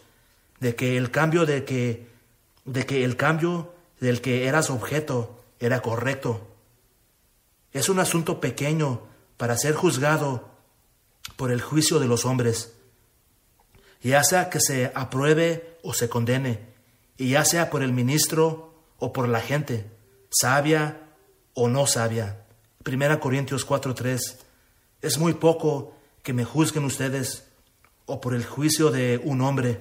de 0.60 0.76
que 0.76 0.96
el 0.96 1.10
cambio 1.10 1.46
de 1.46 1.64
que 1.64 2.08
de 2.64 2.84
que 2.84 3.04
el 3.04 3.16
cambio 3.16 3.72
del 4.00 4.20
que 4.20 4.46
eras 4.46 4.70
objeto 4.70 5.42
era 5.58 5.80
correcto. 5.82 6.46
Es 7.72 7.88
un 7.88 7.98
asunto 8.00 8.40
pequeño 8.40 9.02
para 9.36 9.56
ser 9.56 9.74
juzgado 9.74 10.48
por 11.36 11.50
el 11.50 11.60
juicio 11.60 11.98
de 11.98 12.06
los 12.06 12.24
hombres, 12.24 12.72
ya 14.02 14.22
sea 14.22 14.50
que 14.50 14.60
se 14.60 14.92
apruebe 14.94 15.78
o 15.82 15.92
se 15.92 16.08
condene, 16.08 16.74
y 17.16 17.30
ya 17.30 17.44
sea 17.44 17.70
por 17.70 17.82
el 17.82 17.92
ministro 17.92 18.74
o 18.98 19.12
por 19.12 19.28
la 19.28 19.40
gente, 19.40 19.90
sabia 20.30 21.00
o 21.54 21.68
no 21.68 21.86
sabia. 21.86 22.44
Primera 22.82 23.18
Corintios 23.18 23.66
4:3. 23.66 24.38
Es 25.02 25.18
muy 25.18 25.34
poco 25.34 25.94
que 26.22 26.32
me 26.32 26.44
juzguen 26.44 26.84
ustedes 26.84 27.48
o 28.06 28.20
por 28.20 28.34
el 28.34 28.44
juicio 28.44 28.90
de 28.90 29.20
un 29.22 29.40
hombre. 29.40 29.80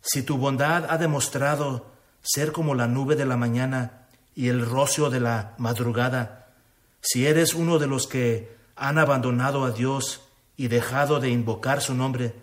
Si 0.00 0.22
tu 0.22 0.36
bondad 0.36 0.86
ha 0.88 0.98
demostrado 0.98 1.92
ser 2.22 2.52
como 2.52 2.74
la 2.74 2.86
nube 2.86 3.16
de 3.16 3.26
la 3.26 3.36
mañana 3.36 4.06
y 4.34 4.48
el 4.48 4.64
rocio 4.64 5.10
de 5.10 5.20
la 5.20 5.54
madrugada, 5.58 6.52
si 7.00 7.26
eres 7.26 7.54
uno 7.54 7.78
de 7.78 7.86
los 7.86 8.06
que 8.06 8.53
han 8.76 8.98
abandonado 8.98 9.64
a 9.64 9.70
Dios 9.70 10.22
y 10.56 10.68
dejado 10.68 11.20
de 11.20 11.30
invocar 11.30 11.80
su 11.80 11.94
nombre, 11.94 12.34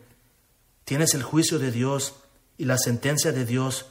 tienes 0.86 1.14
el 1.14 1.24
juicio 1.24 1.60
de 1.60 1.72
Dios 1.72 2.16
y 2.58 2.66
la 2.66 2.78
sentencia 2.78 3.32
de 3.32 3.46
Dios 3.46 3.86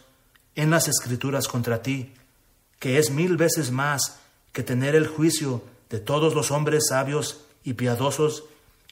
en 0.54 0.70
las 0.70 0.88
escrituras 0.88 1.48
contra 1.48 1.82
ti, 1.82 2.14
que 2.78 2.98
es 2.98 3.10
mil 3.10 3.36
veces 3.36 3.70
más 3.70 4.18
que 4.52 4.62
tener 4.62 4.94
el 4.94 5.06
juicio 5.06 5.62
de 5.88 6.00
todos 6.00 6.34
los 6.34 6.50
hombres 6.50 6.88
sabios 6.88 7.42
y 7.62 7.74
piadosos 7.74 8.44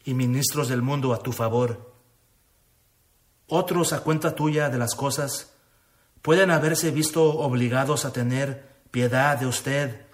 y 0.04 0.14
ministros 0.14 0.68
del 0.68 0.82
mundo 0.82 1.12
a 1.12 1.22
tu 1.22 1.32
favor. 1.32 1.92
Otros, 3.46 3.92
a 3.92 4.00
cuenta 4.00 4.34
tuya 4.34 4.68
de 4.68 4.78
las 4.78 4.94
cosas, 4.94 5.52
pueden 6.22 6.50
haberse 6.50 6.90
visto 6.90 7.24
obligados 7.38 8.04
a 8.04 8.12
tener 8.12 8.68
piedad 8.90 9.38
de 9.38 9.46
usted 9.46 10.06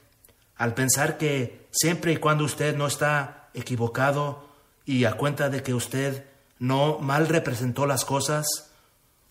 al 0.56 0.74
pensar 0.74 1.18
que 1.18 1.63
siempre 1.74 2.12
y 2.12 2.16
cuando 2.16 2.44
usted 2.44 2.76
no 2.76 2.86
está 2.86 3.50
equivocado 3.52 4.48
y 4.84 5.04
a 5.04 5.16
cuenta 5.16 5.50
de 5.50 5.62
que 5.62 5.74
usted 5.74 6.24
no 6.58 6.98
mal 6.98 7.28
representó 7.28 7.86
las 7.86 8.04
cosas 8.04 8.70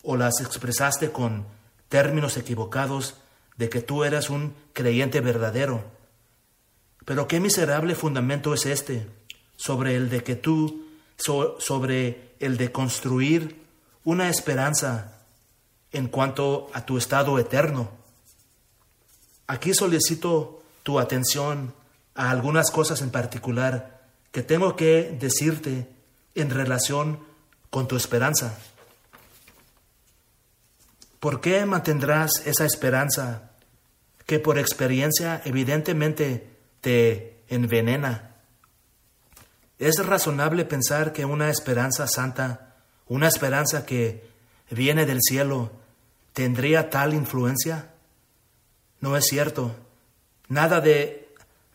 o 0.02 0.16
las 0.16 0.40
expresaste 0.40 1.10
con 1.10 1.46
términos 1.88 2.36
equivocados, 2.36 3.16
de 3.56 3.68
que 3.68 3.80
tú 3.80 4.04
eras 4.04 4.30
un 4.30 4.54
creyente 4.72 5.20
verdadero. 5.20 5.84
Pero 7.04 7.28
qué 7.28 7.40
miserable 7.40 7.94
fundamento 7.94 8.52
es 8.52 8.66
este 8.66 9.08
sobre 9.56 9.94
el 9.94 10.10
de 10.10 10.24
que 10.24 10.34
tú, 10.34 10.86
sobre 11.16 12.34
el 12.40 12.56
de 12.56 12.72
construir 12.72 13.62
una 14.02 14.28
esperanza 14.28 15.22
en 15.92 16.08
cuanto 16.08 16.68
a 16.74 16.84
tu 16.84 16.98
estado 16.98 17.38
eterno. 17.38 17.90
Aquí 19.46 19.72
solicito 19.72 20.62
tu 20.82 20.98
atención 20.98 21.72
a 22.14 22.30
algunas 22.30 22.70
cosas 22.70 23.02
en 23.02 23.10
particular 23.10 24.02
que 24.30 24.42
tengo 24.42 24.76
que 24.76 25.16
decirte 25.18 25.88
en 26.34 26.50
relación 26.50 27.20
con 27.70 27.88
tu 27.88 27.96
esperanza. 27.96 28.58
¿Por 31.20 31.40
qué 31.40 31.64
mantendrás 31.64 32.42
esa 32.44 32.66
esperanza 32.66 33.52
que 34.26 34.38
por 34.38 34.58
experiencia 34.58 35.40
evidentemente 35.44 36.50
te 36.80 37.42
envenena? 37.48 38.36
¿Es 39.78 40.04
razonable 40.04 40.64
pensar 40.64 41.12
que 41.12 41.24
una 41.24 41.50
esperanza 41.50 42.06
santa, 42.06 42.74
una 43.06 43.28
esperanza 43.28 43.86
que 43.86 44.28
viene 44.70 45.06
del 45.06 45.20
cielo, 45.22 45.72
tendría 46.32 46.90
tal 46.90 47.14
influencia? 47.14 47.90
No 49.00 49.16
es 49.16 49.24
cierto. 49.24 49.74
Nada 50.48 50.80
de 50.80 51.23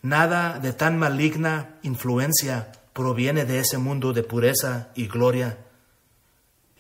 nada 0.02 0.60
de 0.60 0.74
tan 0.74 0.98
maligna 0.98 1.78
influencia 1.84 2.72
proviene 2.94 3.46
de 3.46 3.60
ese 3.60 3.78
mundo 3.78 4.14
de 4.14 4.24
pureza 4.24 4.90
y 4.96 5.08
gloria. 5.08 5.58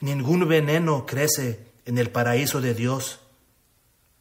Ningún 0.01 0.47
veneno 0.47 1.05
crece 1.05 1.67
en 1.85 1.97
el 1.97 2.09
paraíso 2.09 2.61
de 2.61 2.73
Dios. 2.73 3.19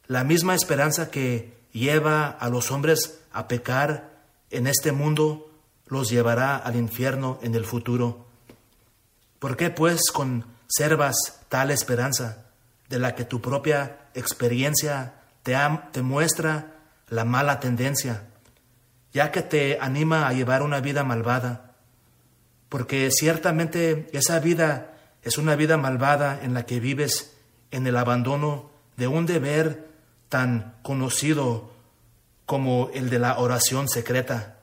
La 0.07 0.25
misma 0.25 0.55
esperanza 0.55 1.11
que 1.11 1.57
lleva 1.73 2.29
a 2.29 2.49
los 2.49 2.71
hombres 2.71 3.21
a 3.33 3.49
pecar 3.49 4.11
en 4.51 4.67
este 4.67 4.93
mundo 4.93 5.51
los 5.87 6.11
llevará 6.11 6.57
al 6.57 6.77
infierno 6.77 7.39
en 7.43 7.55
el 7.55 7.65
futuro. 7.65 8.27
¿Por 9.39 9.57
qué 9.57 9.71
pues 9.71 10.11
conservas 10.13 11.17
tal 11.49 11.71
esperanza 11.71 12.47
de 12.89 12.99
la 12.99 13.15
que 13.15 13.25
tu 13.25 13.41
propia 13.41 14.09
experiencia 14.15 15.15
te, 15.43 15.57
te 15.93 16.03
muestra 16.03 16.75
la 17.09 17.25
mala 17.25 17.61
tendencia, 17.61 18.25
ya 19.13 19.33
que 19.33 19.43
te 19.43 19.79
anima 19.81 20.29
a 20.29 20.33
llevar 20.33 20.63
una 20.63 20.81
vida 20.81 21.05
malvada? 21.05 21.73
Porque 22.69 23.11
ciertamente 23.11 24.09
esa 24.13 24.41
vida 24.41 24.95
es 25.23 25.39
una 25.39 25.57
vida 25.57 25.77
malvada 25.77 26.41
en 26.43 26.55
la 26.55 26.67
que 26.67 26.81
vives 26.81 27.37
en 27.71 27.87
el 27.87 27.97
abandono 27.97 28.71
de 28.97 29.07
un 29.07 29.27
deber 29.27 29.89
tan 30.29 30.75
conocido 30.83 31.71
como 32.47 32.91
el 32.95 33.11
de 33.11 33.19
la 33.19 33.39
oración 33.39 33.89
secreta 33.89 34.59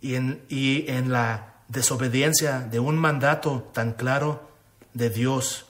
y 0.00 0.14
en, 0.14 0.42
y 0.48 0.90
en 0.90 1.12
la 1.12 1.54
desobediencia 1.68 2.60
de 2.60 2.80
un 2.80 2.96
mandato 2.96 3.70
tan 3.72 3.92
claro 3.92 4.48
de 4.94 5.10
Dios 5.10 5.66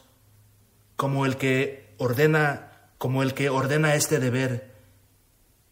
como 0.96 1.26
el 1.26 1.36
que 1.36 1.94
ordena 1.98 2.68
como 2.98 3.24
el 3.24 3.34
que 3.34 3.50
ordena 3.50 3.96
este 3.96 4.20
deber 4.20 4.71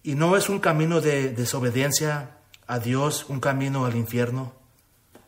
y 0.03 0.15
no 0.15 0.37
es 0.37 0.49
un 0.49 0.61
camino 0.61 1.01
de 1.01 1.31
desobediencia 1.31 2.39
a 2.67 2.79
Dios 2.79 3.27
un 3.29 3.41
camino 3.41 3.85
al 3.85 3.97
infierno 3.97 4.61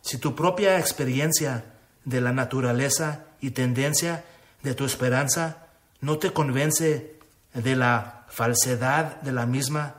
si 0.03 0.19
tu 0.19 0.35
propia 0.35 0.79
experiencia 0.79 1.65
de 2.05 2.21
la 2.21 2.33
naturaleza 2.33 3.27
y 3.41 3.53
tendencia 3.53 4.25
de 4.63 4.75
tu 4.75 4.85
esperanza 4.85 5.69
no 6.01 6.19
te 6.19 6.33
convence 6.33 7.19
de 7.55 7.77
la 7.77 8.27
falsedad 8.29 9.21
de 9.23 9.33
la 9.33 9.47
misma, 9.47 9.95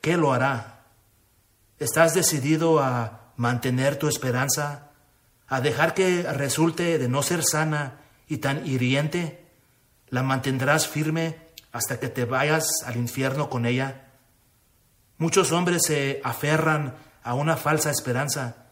¿qué 0.00 0.16
lo 0.16 0.32
hará? 0.32 0.84
¿Estás 1.78 2.14
decidido 2.14 2.80
a 2.80 3.32
mantener 3.36 3.96
tu 3.96 4.08
esperanza, 4.08 4.90
a 5.48 5.60
dejar 5.60 5.94
que 5.94 6.22
resulte 6.22 6.98
de 6.98 7.08
no 7.08 7.22
ser 7.22 7.42
sana 7.42 8.00
y 8.28 8.38
tan 8.38 8.64
hiriente? 8.66 9.44
¿La 10.08 10.22
mantendrás 10.22 10.86
firme 10.86 11.38
hasta 11.72 11.98
que 11.98 12.08
te 12.08 12.24
vayas 12.24 12.66
al 12.84 12.96
infierno 12.96 13.48
con 13.48 13.66
ella? 13.66 14.08
Muchos 15.18 15.52
hombres 15.52 15.82
se 15.86 16.20
aferran 16.22 16.94
a 17.22 17.34
una 17.34 17.56
falsa 17.56 17.90
esperanza 17.90 18.66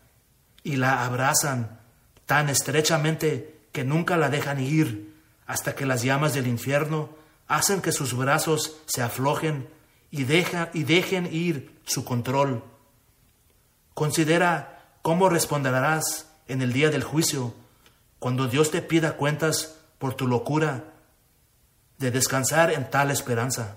y 0.63 0.77
la 0.77 1.05
abrazan 1.05 1.81
tan 2.27 2.49
estrechamente 2.49 3.61
que 3.73 3.85
nunca 3.85 4.17
la 4.17 4.29
dejan 4.29 4.61
ir 4.61 5.15
hasta 5.47 5.75
que 5.75 5.87
las 5.87 6.03
llamas 6.03 6.35
del 6.35 6.47
infierno 6.47 7.11
hacen 7.49 7.81
que 7.81 7.93
sus 7.93 8.17
brazos 8.17 8.77
se 8.87 9.03
aflojen 9.03 9.69
y, 10.11 10.23
y 10.23 10.85
dejen 10.85 11.29
ir 11.33 11.81
su 11.85 12.05
control. 12.05 12.63
Considera 13.95 14.95
cómo 15.03 15.29
responderás 15.29 16.29
en 16.47 16.63
el 16.63 16.73
día 16.73 16.91
del 16.91 17.03
juicio 17.03 17.55
cuando 18.19 18.49
Dios 18.49 18.71
te 18.71 18.83
pida 18.83 19.17
cuentas 19.17 19.77
por 19.99 20.15
tu 20.15 20.27
locura 20.27 20.90
de 22.01 22.11
descansar 22.11 22.73
en 22.73 22.89
tal 22.89 23.11
esperanza. 23.11 23.77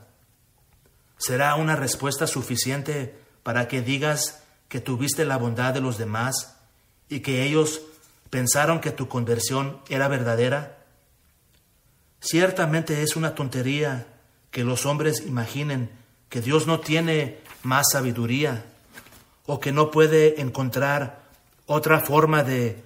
¿Será 1.17 1.55
una 1.55 1.75
respuesta 1.75 2.25
suficiente 2.25 3.19
para 3.43 3.67
que 3.67 3.81
digas 3.81 4.41
que 4.69 4.79
tuviste 4.79 5.25
la 5.25 5.37
bondad 5.37 5.73
de 5.73 5.81
los 5.81 5.97
demás 5.97 6.55
y 7.09 7.19
que 7.19 7.43
ellos 7.43 7.81
pensaron 8.29 8.79
que 8.79 8.91
tu 8.91 9.09
conversión 9.09 9.81
era 9.89 10.07
verdadera? 10.07 10.85
Ciertamente 12.21 13.03
es 13.03 13.17
una 13.17 13.35
tontería 13.35 14.07
que 14.51 14.63
los 14.63 14.85
hombres 14.85 15.25
imaginen 15.27 15.91
que 16.29 16.39
Dios 16.39 16.65
no 16.65 16.79
tiene 16.79 17.41
más 17.61 17.87
sabiduría 17.91 18.63
o 19.45 19.59
que 19.59 19.73
no 19.73 19.91
puede 19.91 20.39
encontrar 20.39 21.23
otra 21.65 21.99
forma 21.99 22.43
de, 22.43 22.81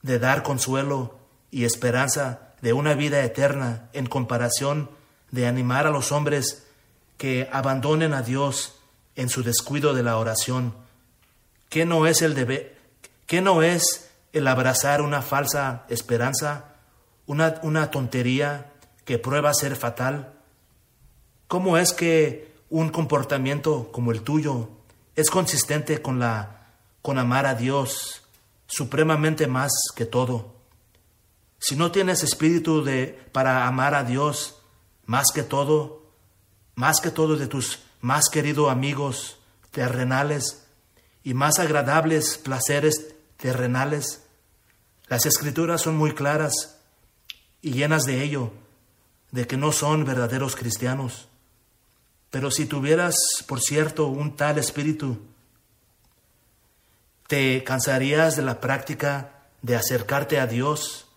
de 0.00 0.18
dar 0.18 0.42
consuelo 0.42 1.18
y 1.50 1.64
esperanza 1.64 2.47
de 2.60 2.72
una 2.72 2.94
vida 2.94 3.22
eterna 3.22 3.88
en 3.92 4.06
comparación 4.06 4.90
de 5.30 5.46
animar 5.46 5.86
a 5.86 5.90
los 5.90 6.12
hombres 6.12 6.66
que 7.16 7.48
abandonen 7.52 8.14
a 8.14 8.22
Dios 8.22 8.76
en 9.16 9.28
su 9.28 9.42
descuido 9.42 9.94
de 9.94 10.02
la 10.02 10.16
oración. 10.16 10.74
¿Qué 11.68 11.84
no 11.84 12.06
es 12.06 12.22
el 12.22 12.34
deber? 12.34 12.78
¿Qué 13.26 13.40
no 13.42 13.62
es 13.62 14.10
el 14.32 14.46
abrazar 14.46 15.02
una 15.02 15.22
falsa 15.22 15.84
esperanza, 15.88 16.76
una, 17.26 17.60
una 17.62 17.90
tontería 17.90 18.72
que 19.04 19.18
prueba 19.18 19.52
ser 19.52 19.76
fatal? 19.76 20.32
¿Cómo 21.46 21.76
es 21.78 21.92
que 21.92 22.54
un 22.70 22.90
comportamiento 22.90 23.90
como 23.92 24.12
el 24.12 24.22
tuyo 24.22 24.68
es 25.16 25.30
consistente 25.30 26.00
con 26.00 26.18
la 26.18 26.54
con 27.02 27.18
amar 27.18 27.46
a 27.46 27.54
Dios 27.54 28.22
supremamente 28.66 29.46
más 29.46 29.72
que 29.94 30.04
todo? 30.04 30.57
Si 31.58 31.76
no 31.76 31.90
tienes 31.90 32.22
espíritu 32.22 32.82
de 32.82 33.18
para 33.32 33.66
amar 33.66 33.94
a 33.94 34.04
Dios 34.04 34.62
más 35.06 35.26
que 35.34 35.42
todo, 35.42 36.12
más 36.74 37.00
que 37.00 37.10
todo 37.10 37.36
de 37.36 37.46
tus 37.46 37.80
más 38.00 38.28
queridos 38.30 38.70
amigos 38.70 39.38
terrenales 39.70 40.64
y 41.24 41.34
más 41.34 41.58
agradables 41.58 42.38
placeres 42.38 43.14
terrenales. 43.36 44.22
Las 45.08 45.26
escrituras 45.26 45.82
son 45.82 45.96
muy 45.96 46.12
claras 46.12 46.78
y 47.60 47.72
llenas 47.72 48.04
de 48.04 48.22
ello, 48.22 48.52
de 49.30 49.46
que 49.46 49.56
no 49.56 49.72
son 49.72 50.04
verdaderos 50.04 50.54
cristianos. 50.54 51.28
Pero 52.30 52.50
si 52.50 52.66
tuvieras, 52.66 53.16
por 53.46 53.60
cierto, 53.60 54.06
un 54.06 54.36
tal 54.36 54.58
espíritu, 54.58 55.18
te 57.26 57.64
cansarías 57.64 58.36
de 58.36 58.42
la 58.42 58.60
práctica 58.60 59.46
de 59.62 59.76
acercarte 59.76 60.38
a 60.38 60.46
Dios 60.46 61.07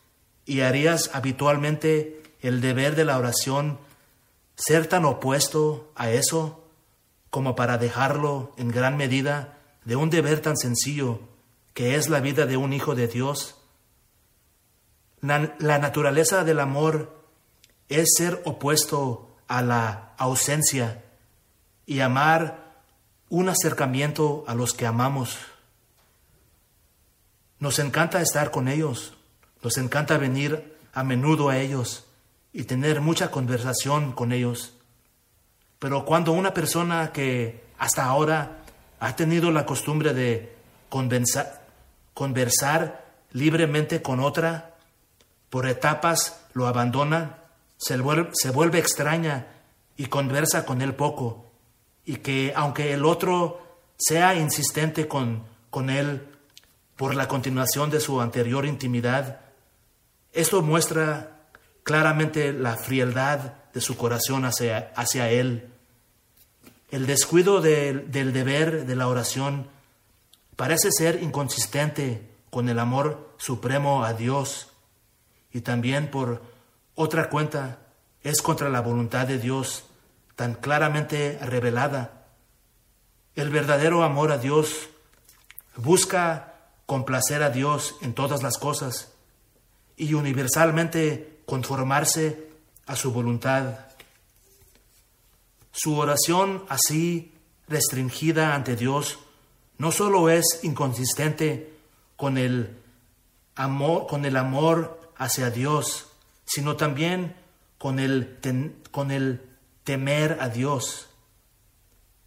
y 0.46 0.62
harías 0.62 1.12
habitualmente 1.14 2.22
el 2.42 2.62
deber 2.62 2.96
de 2.96 3.06
la 3.06 3.18
oración 3.18 3.80
ser 4.56 4.88
tan 4.88 5.06
opuesto 5.06 5.92
a 5.96 6.12
eso 6.12 6.64
como 7.30 7.56
para 7.56 7.78
dejarlo 7.78 8.54
en 8.58 8.70
gran 8.70 8.98
medida 8.98 9.58
de 9.86 9.96
un 9.96 10.10
deber 10.10 10.42
tan 10.42 10.58
sencillo 10.58 11.22
que 11.74 11.96
es 11.96 12.10
la 12.10 12.20
vida 12.20 12.46
de 12.46 12.58
un 12.58 12.74
hijo 12.74 12.96
de 12.96 13.08
Dios? 13.08 13.56
La, 15.22 15.78
naturaleza 15.78 16.44
del 16.44 16.60
amor 16.60 17.16
es 17.90 18.10
ser 18.18 18.42
opuesto 18.46 19.36
a 19.48 19.62
la 19.62 20.14
ausencia 20.18 21.04
y 21.86 22.00
amar 22.00 22.82
un 23.30 23.50
acercamiento 23.50 24.44
a 24.48 24.56
los 24.56 24.74
que 24.74 24.86
amamos. 24.86 25.38
Nos 27.60 27.78
encanta 27.80 28.22
estar 28.22 28.50
con 28.50 28.68
ellos, 28.68 29.16
nos 29.62 29.78
encanta 29.78 30.18
venir 30.18 30.78
a 30.94 31.04
menudo 31.04 31.50
a 31.50 31.58
ellos 31.58 32.06
y 32.54 32.64
tener 32.64 33.02
mucha 33.02 33.32
conversación 33.32 34.12
con 34.12 34.32
ellos. 34.32 34.74
Pero 35.80 36.06
cuando 36.06 36.32
una 36.32 36.54
persona 36.54 37.12
que 37.12 37.64
hasta 37.78 38.06
ahora 38.06 38.60
ha 39.00 39.16
tenido 39.16 39.52
la 39.52 39.66
costumbre 39.66 40.14
de 40.14 40.54
conversar, 40.90 43.06
libremente 43.32 44.02
con 44.02 44.20
otra, 44.20 44.76
por 45.50 45.68
etapas 45.68 46.42
lo 46.54 46.68
abandona, 46.68 47.38
se 47.78 47.98
vuelve, 47.98 48.30
se 48.34 48.52
vuelve 48.52 48.80
extraña 48.80 49.48
y 49.98 50.06
conversa 50.06 50.66
con 50.66 50.82
él 50.82 50.96
poco, 50.96 51.46
y 52.06 52.18
que 52.18 52.54
aunque 52.56 52.94
el 52.94 53.06
otro 53.06 53.62
sea 53.98 54.36
insistente 54.36 55.08
con, 55.08 55.44
con 55.70 55.90
él 55.90 56.28
por 56.96 57.16
la 57.16 57.28
continuación 57.28 57.90
de 57.90 58.00
su 58.00 58.22
anterior 58.22 58.66
intimidad, 58.66 59.41
esto 60.34 60.62
muestra 60.62 61.42
claramente 61.84 62.54
la 62.54 62.78
frialdad 62.78 63.54
de 63.74 63.82
su 63.82 63.98
corazón 63.98 64.46
hacia, 64.46 64.92
hacia 64.96 65.30
Él. 65.30 65.70
El 66.90 67.08
descuido 67.08 67.62
del 67.62 68.12
deber 68.12 68.86
de 68.86 68.96
la 68.96 69.08
oración 69.08 69.68
parece 70.56 70.90
ser 70.92 71.24
inconsistente 71.24 72.30
con 72.50 72.70
el 72.70 72.80
amor 72.80 73.34
supremo 73.38 74.04
a 74.04 74.14
Dios 74.14 74.70
y 75.54 75.62
también 75.62 76.12
por 76.12 76.42
otra 76.96 77.30
cuenta 77.30 77.80
es 78.24 78.42
contra 78.42 78.70
la 78.70 78.82
voluntad 78.82 79.28
de 79.28 79.40
Dios 79.40 79.86
tan 80.36 80.54
claramente 80.56 81.40
revelada. 81.42 82.26
El 83.36 83.50
verdadero 83.50 84.04
amor 84.04 84.32
a 84.32 84.38
Dios 84.38 84.90
busca 85.78 86.54
complacer 86.86 87.42
a 87.42 87.50
Dios 87.50 87.96
en 88.02 88.14
todas 88.14 88.44
las 88.44 88.58
cosas 88.58 89.11
y 89.98 90.14
universalmente 90.14 91.42
conformarse 91.46 92.50
a 92.86 92.96
su 92.96 93.12
voluntad. 93.12 93.80
Su 95.72 95.98
oración 95.98 96.66
así 96.70 97.34
restringida 97.68 98.56
ante 98.56 98.76
Dios 98.76 99.20
no 99.78 99.92
solo 99.92 100.30
es 100.30 100.60
inconsistente 100.64 101.74
con 102.16 102.38
el 102.38 102.78
amor, 103.56 104.08
con 104.08 104.26
el 104.26 104.38
amor 104.38 105.14
hacia 105.18 105.50
Dios, 105.50 106.08
sino 106.46 106.76
también 106.76 107.36
con 107.78 108.00
el, 108.00 108.38
con 108.92 109.12
el 109.12 109.42
temer 109.84 110.38
a 110.40 110.50
Dios. 110.50 111.08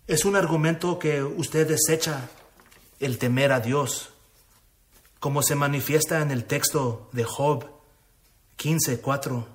Es 0.07 0.25
un 0.25 0.37
argumento 0.37 0.99
que 0.99 1.23
usted 1.23 1.69
desecha, 1.69 2.29
el 2.99 3.19
temer 3.19 3.53
a 3.53 3.61
Dios, 3.61 4.14
como 5.25 5.43
se 5.43 5.55
manifiesta 5.55 6.20
en 6.20 6.31
el 6.31 6.45
texto 6.45 7.09
de 7.12 7.25
Job 7.25 7.64
15:4. 8.59 9.47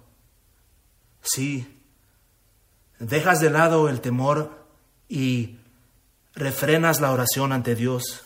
Sí, 1.21 1.79
dejas 2.97 3.39
de 3.39 3.51
lado 3.51 3.87
el 3.87 4.01
temor 4.01 4.65
y 5.07 5.59
refrenas 6.33 7.01
la 7.01 7.11
oración 7.11 7.51
ante 7.51 7.75
Dios. 7.75 8.23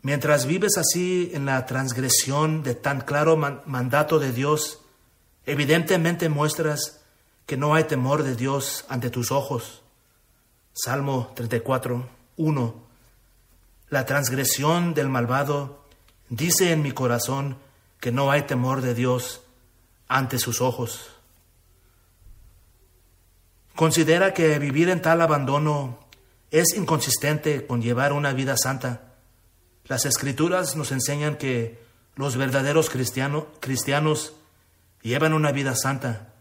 Mientras 0.00 0.46
vives 0.46 0.78
así 0.78 1.32
en 1.34 1.44
la 1.44 1.66
transgresión 1.66 2.62
de 2.62 2.76
tan 2.76 3.00
claro 3.00 3.36
mandato 3.36 4.20
de 4.20 4.30
Dios, 4.30 4.82
evidentemente 5.44 6.28
muestras 6.28 7.00
que 7.46 7.56
no 7.56 7.74
hay 7.74 7.82
temor 7.82 8.22
de 8.22 8.36
Dios 8.36 8.84
ante 8.88 9.10
tus 9.10 9.32
ojos. 9.32 9.82
Salmo 10.72 11.32
34, 11.34 12.08
1. 12.36 12.81
La 13.92 14.06
transgresión 14.06 14.94
del 14.94 15.10
malvado 15.10 15.84
dice 16.30 16.72
en 16.72 16.80
mi 16.80 16.92
corazón, 16.92 17.58
que 18.00 18.10
no 18.10 18.30
hay 18.30 18.44
temor 18.44 18.80
de 18.80 18.94
Dios 18.94 19.42
ante 20.08 20.38
sus 20.38 20.62
ojos. 20.62 21.10
Considera 23.76 24.32
que 24.32 24.58
vivir 24.58 24.88
en 24.88 25.02
tal 25.02 25.20
abandono 25.20 25.98
es 26.50 26.74
inconsistente 26.74 27.66
con 27.66 27.82
llevar 27.82 28.14
una 28.14 28.32
vida 28.32 28.56
santa. 28.56 29.12
Las 29.84 30.06
escrituras 30.06 30.74
nos 30.74 30.90
enseñan 30.90 31.36
que 31.36 31.78
los 32.16 32.38
verdaderos 32.38 32.88
cristianos 32.88 34.32
llevan 35.02 35.34
una 35.34 35.52
vida 35.52 35.76
santa, 35.76 36.32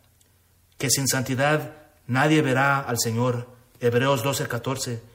que 0.77 0.89
sin 0.89 1.09
santidad 1.09 1.73
nadie 2.07 2.41
verá 2.41 2.79
al 2.79 2.97
Señor, 2.97 3.49
Hebreos 3.81 4.23
12:14, 4.23 5.10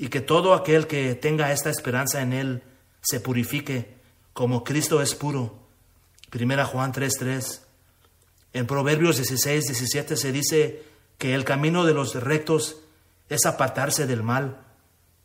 y 0.00 0.08
que 0.08 0.22
todo 0.22 0.54
aquel 0.54 0.86
que 0.86 1.14
tenga 1.14 1.52
esta 1.52 1.68
esperanza 1.68 2.22
en 2.22 2.32
Él 2.32 2.62
se 3.02 3.20
purifique 3.20 3.98
como 4.32 4.64
Cristo 4.64 5.02
es 5.02 5.14
puro. 5.14 5.58
Primera 6.30 6.64
Juan 6.64 6.90
3:3. 6.90 7.60
En 8.54 8.66
Proverbios 8.66 9.18
16, 9.18 9.66
17 9.66 10.16
se 10.16 10.32
dice 10.32 10.82
que 11.18 11.34
el 11.34 11.44
camino 11.44 11.84
de 11.84 11.92
los 11.92 12.14
rectos 12.14 12.78
es 13.28 13.44
apartarse 13.44 14.06
del 14.06 14.22
mal, 14.22 14.62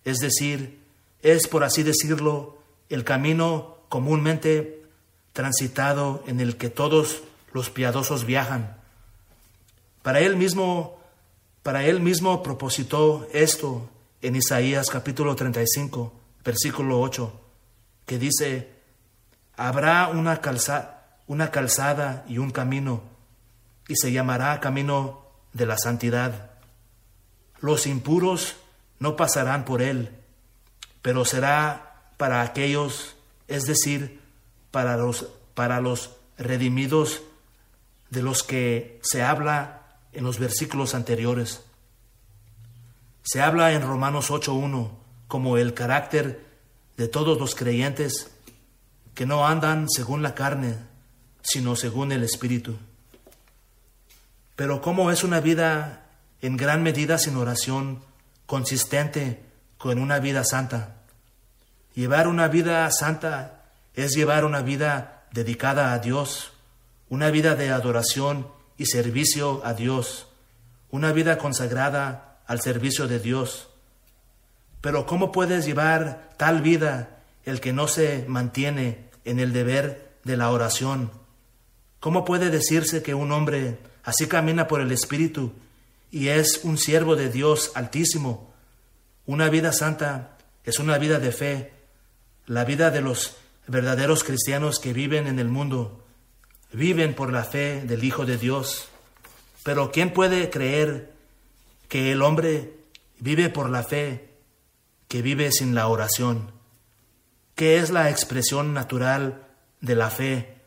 es 0.03 0.17
decir, 0.17 0.81
es, 1.21 1.47
por 1.47 1.63
así 1.63 1.81
decirlo, 1.81 2.57
el 2.89 3.05
camino 3.05 3.77
comúnmente 3.87 4.83
transitado 5.31 6.21
en 6.27 6.41
el 6.41 6.57
que 6.57 6.69
todos 6.69 7.23
los 7.53 7.69
piadosos 7.69 8.25
viajan. 8.25 8.75
Para 10.01 10.19
él 10.19 10.35
mismo, 10.35 10.99
para 11.63 11.85
él 11.85 12.01
mismo 12.01 12.43
propositó 12.43 13.25
esto 13.31 13.89
en 14.25 14.35
Isaías 14.35 14.87
capítulo 14.89 15.35
35, 15.35 16.13
versículo 16.43 16.99
8, 16.99 17.41
que 18.05 18.17
dice, 18.17 18.69
habrá 19.55 20.07
una 20.07 20.41
calzada 20.41 20.95
una 21.27 21.51
calzada 21.51 22.23
y 22.27 22.37
un 22.37 22.51
camino, 22.51 23.01
y 23.87 23.95
se 23.95 24.11
llamará 24.11 24.59
camino 24.59 25.25
de 25.53 25.65
la 25.65 25.77
santidad. 25.77 26.51
Los 27.59 27.87
impuros 27.87 28.57
no 28.99 29.15
pasarán 29.15 29.65
por 29.65 29.81
él, 29.81 30.11
pero 31.01 31.25
será 31.25 32.11
para 32.17 32.41
aquellos, 32.41 33.15
es 33.47 33.65
decir, 33.65 34.21
para 34.71 34.97
los, 34.97 35.27
para 35.53 35.81
los 35.81 36.11
redimidos 36.37 37.23
de 38.09 38.21
los 38.21 38.43
que 38.43 38.99
se 39.03 39.23
habla 39.23 39.99
en 40.13 40.23
los 40.23 40.39
versículos 40.39 40.93
anteriores. 40.93 41.63
Se 43.27 43.41
habla 43.41 43.73
en 43.73 43.81
Romanos 43.81 44.29
8.1 44.29 44.91
como 45.27 45.57
el 45.57 45.73
carácter 45.73 46.45
de 46.95 47.07
todos 47.07 47.39
los 47.39 47.55
creyentes 47.55 48.31
que 49.15 49.25
no 49.25 49.47
andan 49.47 49.89
según 49.89 50.21
la 50.21 50.35
carne, 50.35 50.77
sino 51.41 51.75
según 51.75 52.11
el 52.11 52.23
Espíritu. 52.23 52.77
Pero 54.55 54.79
¿cómo 54.79 55.09
es 55.09 55.23
una 55.23 55.39
vida 55.39 56.05
en 56.39 56.55
gran 56.55 56.83
medida 56.83 57.17
sin 57.17 57.35
oración, 57.35 58.03
consistente 58.45 59.43
con 59.79 59.97
una 59.97 60.19
vida 60.19 60.43
santa? 60.43 60.97
Llevar 61.95 62.27
una 62.27 62.47
vida 62.47 62.87
santa 62.91 63.63
es 63.95 64.11
llevar 64.11 64.45
una 64.45 64.61
vida 64.61 65.25
dedicada 65.31 65.93
a 65.93 65.99
Dios, 65.99 66.51
una 67.09 67.31
vida 67.31 67.55
de 67.55 67.71
adoración 67.71 68.47
y 68.77 68.85
servicio 68.85 69.65
a 69.65 69.73
Dios, 69.73 70.27
una 70.91 71.11
vida 71.11 71.39
consagrada 71.39 72.34
al 72.47 72.61
servicio 72.61 73.07
de 73.07 73.19
Dios. 73.19 73.69
Pero 74.81 75.05
¿cómo 75.05 75.31
puedes 75.31 75.65
llevar 75.65 76.29
tal 76.37 76.61
vida 76.61 77.23
el 77.43 77.59
que 77.59 77.73
no 77.73 77.87
se 77.87 78.25
mantiene 78.27 79.09
en 79.23 79.39
el 79.39 79.51
deber 79.51 80.13
de 80.23 80.37
la 80.37 80.51
oración? 80.51 81.11
¿Cómo 81.99 82.23
puede 82.23 82.51
decirse 82.51 83.01
que 83.01 83.15
un 83.15 83.31
hombre 83.31 83.79
así 84.03 84.27
camina 84.27 84.67
por 84.67 84.81
el 84.81 84.91
Espíritu 84.91 85.53
y 86.11 86.27
es 86.27 86.61
un 86.63 86.77
siervo 86.77 87.15
de 87.15 87.29
Dios 87.31 87.71
altísimo? 87.73 88.53
Una 89.25 89.49
vida 89.49 89.73
santa 89.73 90.37
es 90.63 90.77
una 90.77 90.99
vida 90.99 91.19
de 91.19 91.31
fe, 91.31 91.73
la 92.45 92.63
vida 92.63 92.91
de 92.91 93.01
los 93.01 93.37
verdaderos 93.67 94.23
cristianos 94.23 94.79
que 94.79 94.93
viven 94.93 95.25
en 95.25 95.39
el 95.39 95.47
mundo, 95.47 96.05
viven 96.71 97.15
por 97.15 97.33
la 97.33 97.43
fe 97.43 97.81
del 97.81 98.03
Hijo 98.03 98.25
de 98.25 98.37
Dios. 98.37 98.87
Pero 99.63 99.91
¿quién 99.91 100.13
puede 100.13 100.51
creer 100.51 101.14
que 101.95 102.11
el 102.11 102.23
hombre 102.23 102.73
vive 103.19 103.47
por 103.47 103.69
la 103.69 103.81
fe 103.81 104.27
que 105.07 105.21
vive 105.21 105.49
sin 105.53 105.73
la 105.75 105.87
oración? 105.87 106.51
¿Qué 107.55 107.77
es 107.77 107.89
la 107.89 108.09
expresión 108.09 108.73
natural 108.73 109.47
de 109.79 109.95
la 109.95 110.09
fe? 110.09 110.57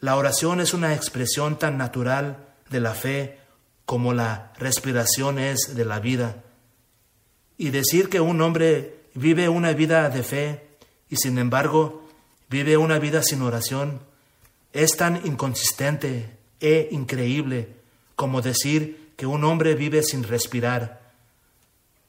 La 0.00 0.16
oración 0.16 0.62
es 0.62 0.72
una 0.72 0.94
expresión 0.94 1.58
tan 1.58 1.76
natural 1.76 2.48
de 2.70 2.80
la 2.80 2.94
fe 2.94 3.40
como 3.84 4.14
la 4.14 4.54
respiración 4.56 5.38
es 5.38 5.74
de 5.74 5.84
la 5.84 6.00
vida. 6.00 6.44
Y 7.58 7.68
decir 7.68 8.08
que 8.08 8.20
un 8.20 8.40
hombre 8.40 9.02
vive 9.12 9.50
una 9.50 9.74
vida 9.74 10.08
de 10.08 10.22
fe 10.22 10.78
y 11.10 11.16
sin 11.16 11.36
embargo 11.36 12.08
vive 12.48 12.78
una 12.78 12.98
vida 12.98 13.22
sin 13.22 13.42
oración 13.42 14.00
es 14.72 14.96
tan 14.96 15.26
inconsistente 15.26 16.38
e 16.60 16.88
increíble 16.90 17.76
como 18.14 18.40
decir 18.40 19.05
que 19.16 19.26
un 19.26 19.44
hombre 19.44 19.74
vive 19.74 20.02
sin 20.02 20.22
respirar. 20.22 21.12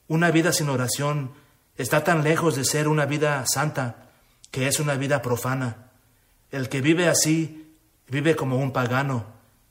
Una 0.07 0.31
vida 0.31 0.51
sin 0.51 0.69
oración 0.69 1.31
está 1.77 2.03
tan 2.03 2.23
lejos 2.23 2.55
de 2.55 2.65
ser 2.65 2.87
una 2.87 3.05
vida 3.05 3.43
santa 3.47 4.07
que 4.51 4.67
es 4.67 4.79
una 4.79 4.95
vida 4.95 5.21
profana. 5.21 5.89
El 6.51 6.69
que 6.69 6.81
vive 6.81 7.07
así 7.07 7.75
vive 8.07 8.35
como 8.35 8.57
un 8.57 8.71
pagano, 8.71 9.25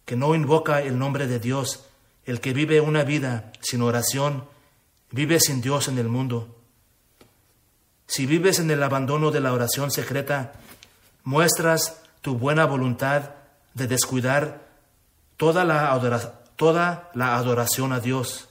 que 0.04 0.16
no 0.16 0.34
invoca 0.34 0.82
el 0.82 0.98
nombre 0.98 1.26
de 1.26 1.38
Dios. 1.38 1.84
El 2.24 2.40
que 2.40 2.52
vive 2.52 2.80
una 2.80 3.04
vida 3.04 3.52
sin 3.60 3.82
oración 3.82 4.44
vive 5.10 5.40
sin 5.40 5.60
Dios 5.60 5.88
en 5.88 5.98
el 5.98 6.08
mundo. 6.08 6.56
Si 8.06 8.26
vives 8.26 8.58
en 8.58 8.70
el 8.70 8.82
abandono 8.82 9.30
de 9.30 9.40
la 9.40 9.52
oración 9.52 9.90
secreta, 9.90 10.52
muestras 11.24 12.02
tu 12.20 12.38
buena 12.38 12.64
voluntad 12.66 13.30
de 13.74 13.86
descuidar 13.86 14.66
toda 15.36 15.64
la, 15.64 15.92
toda 16.56 17.10
la 17.14 17.36
adoración 17.36 17.92
a 17.92 18.00
Dios. 18.00 18.48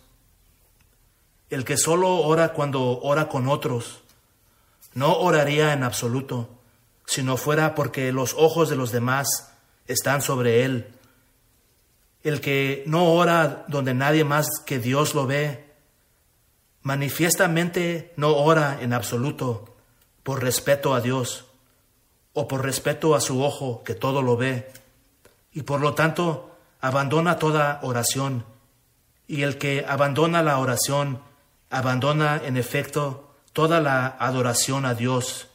El 1.50 1.66
que 1.66 1.78
solo 1.78 2.18
ora 2.18 2.54
cuando 2.54 3.00
ora 3.02 3.28
con 3.28 3.48
otros, 3.48 4.02
no 4.94 5.18
oraría 5.18 5.74
en 5.74 5.84
absoluto, 5.84 6.50
si 7.06 7.22
no 7.22 7.38
fuera 7.38 7.76
porque 7.76 8.12
los 8.12 8.34
ojos 8.38 8.70
de 8.70 8.76
los 8.76 8.92
demás 8.92 9.52
están 9.88 10.22
sobre 10.22 10.64
él. 10.64 10.88
El 12.24 12.42
que 12.42 12.84
no 12.88 13.14
ora 13.14 13.66
donde 13.68 13.94
nadie 13.94 14.24
más 14.24 14.48
que 14.66 14.80
Dios 14.80 15.14
lo 15.14 15.28
ve, 15.28 15.66
manifiestamente 16.82 18.14
no 18.16 18.36
ora 18.36 18.80
en 18.82 18.94
absoluto 18.94 19.76
por 20.24 20.42
respeto 20.42 20.94
a 20.94 21.02
Dios 21.02 21.46
o 22.34 22.48
por 22.48 22.64
respeto 22.64 23.16
a 23.16 23.22
su 23.22 23.44
ojo 23.44 23.84
que 23.84 23.96
todo 23.96 24.22
lo 24.22 24.38
ve 24.38 24.72
y 25.54 25.64
por 25.64 25.82
lo 25.82 25.94
tanto 25.94 26.55
abandona 26.86 27.40
toda 27.40 27.80
oración. 27.82 28.46
Y 29.28 29.42
el 29.42 29.58
que 29.58 29.86
abandona 29.88 30.44
la 30.44 30.60
oración 30.60 31.20
abandona 31.72 32.40
en 32.46 32.58
efecto 32.58 33.34
toda 33.54 33.80
la 33.80 34.06
adoración 34.20 34.86
a 34.86 34.94
Dios 34.94 35.48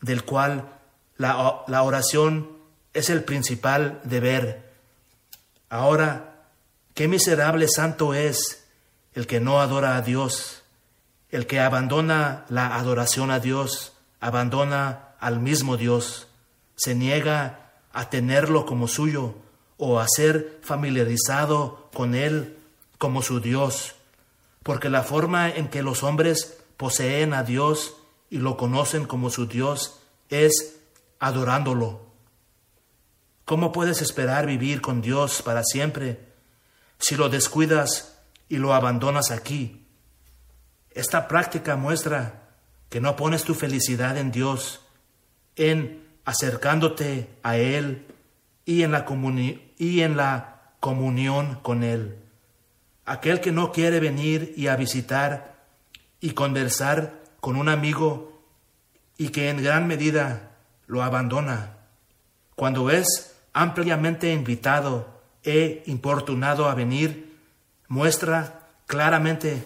del 0.00 0.24
cual 0.24 0.72
la, 1.18 1.64
la 1.66 1.82
oración 1.82 2.56
es 2.94 3.10
el 3.10 3.24
principal 3.24 4.00
deber. 4.04 4.72
Ahora, 5.68 6.46
qué 6.94 7.08
miserable 7.08 7.68
santo 7.68 8.14
es 8.14 8.66
el 9.12 9.26
que 9.26 9.38
no 9.38 9.60
adora 9.60 9.96
a 9.96 10.00
Dios. 10.00 10.62
El 11.28 11.46
que 11.46 11.60
abandona 11.60 12.46
la 12.48 12.74
adoración 12.76 13.30
a 13.30 13.38
Dios, 13.38 13.92
abandona 14.18 15.10
al 15.20 15.40
mismo 15.40 15.76
Dios, 15.76 16.28
se 16.74 16.94
niega 16.94 17.72
a 17.92 18.08
tenerlo 18.08 18.64
como 18.64 18.88
suyo 18.88 19.34
o 19.82 19.98
a 19.98 20.06
ser 20.06 20.60
familiarizado 20.60 21.88
con 21.94 22.14
él 22.14 22.58
como 22.98 23.22
su 23.22 23.40
Dios, 23.40 23.94
porque 24.62 24.90
la 24.90 25.02
forma 25.02 25.48
en 25.48 25.68
que 25.68 25.82
los 25.82 26.02
hombres 26.02 26.58
poseen 26.76 27.32
a 27.32 27.44
Dios 27.44 27.96
y 28.28 28.38
lo 28.38 28.58
conocen 28.58 29.06
como 29.06 29.30
su 29.30 29.46
Dios 29.46 30.02
es 30.28 30.76
adorándolo. 31.18 32.02
¿Cómo 33.46 33.72
puedes 33.72 34.02
esperar 34.02 34.44
vivir 34.44 34.82
con 34.82 35.00
Dios 35.00 35.40
para 35.40 35.64
siempre 35.64 36.28
si 36.98 37.16
lo 37.16 37.30
descuidas 37.30 38.18
y 38.50 38.58
lo 38.58 38.74
abandonas 38.74 39.30
aquí? 39.30 39.86
Esta 40.90 41.26
práctica 41.26 41.76
muestra 41.76 42.50
que 42.90 43.00
no 43.00 43.16
pones 43.16 43.44
tu 43.44 43.54
felicidad 43.54 44.18
en 44.18 44.30
Dios, 44.30 44.82
en 45.56 46.06
acercándote 46.26 47.30
a 47.42 47.56
Él 47.56 48.06
y 48.70 48.84
en 48.84 48.92
la, 48.92 49.04
y 49.78 50.02
en 50.02 50.16
la 50.16 50.60
comunión 50.78 51.58
con 51.60 51.82
Él. 51.82 52.16
Aquel 53.04 53.40
que 53.40 53.50
no 53.50 53.72
quiere 53.72 53.98
venir 53.98 54.54
y 54.56 54.68
a 54.68 54.76
visitar 54.76 55.56
y 56.20 56.34
conversar 56.34 57.20
con 57.40 57.56
un 57.56 57.68
amigo 57.68 58.44
y 59.18 59.30
que 59.30 59.50
en 59.50 59.60
gran 59.60 59.88
medida 59.88 60.52
lo 60.86 61.02
abandona, 61.02 61.78
cuando 62.54 62.90
es 62.90 63.34
ampliamente 63.52 64.32
invitado 64.32 65.20
e 65.42 65.82
importunado 65.86 66.68
a 66.68 66.76
venir, 66.76 67.36
muestra 67.88 68.68
claramente 68.86 69.64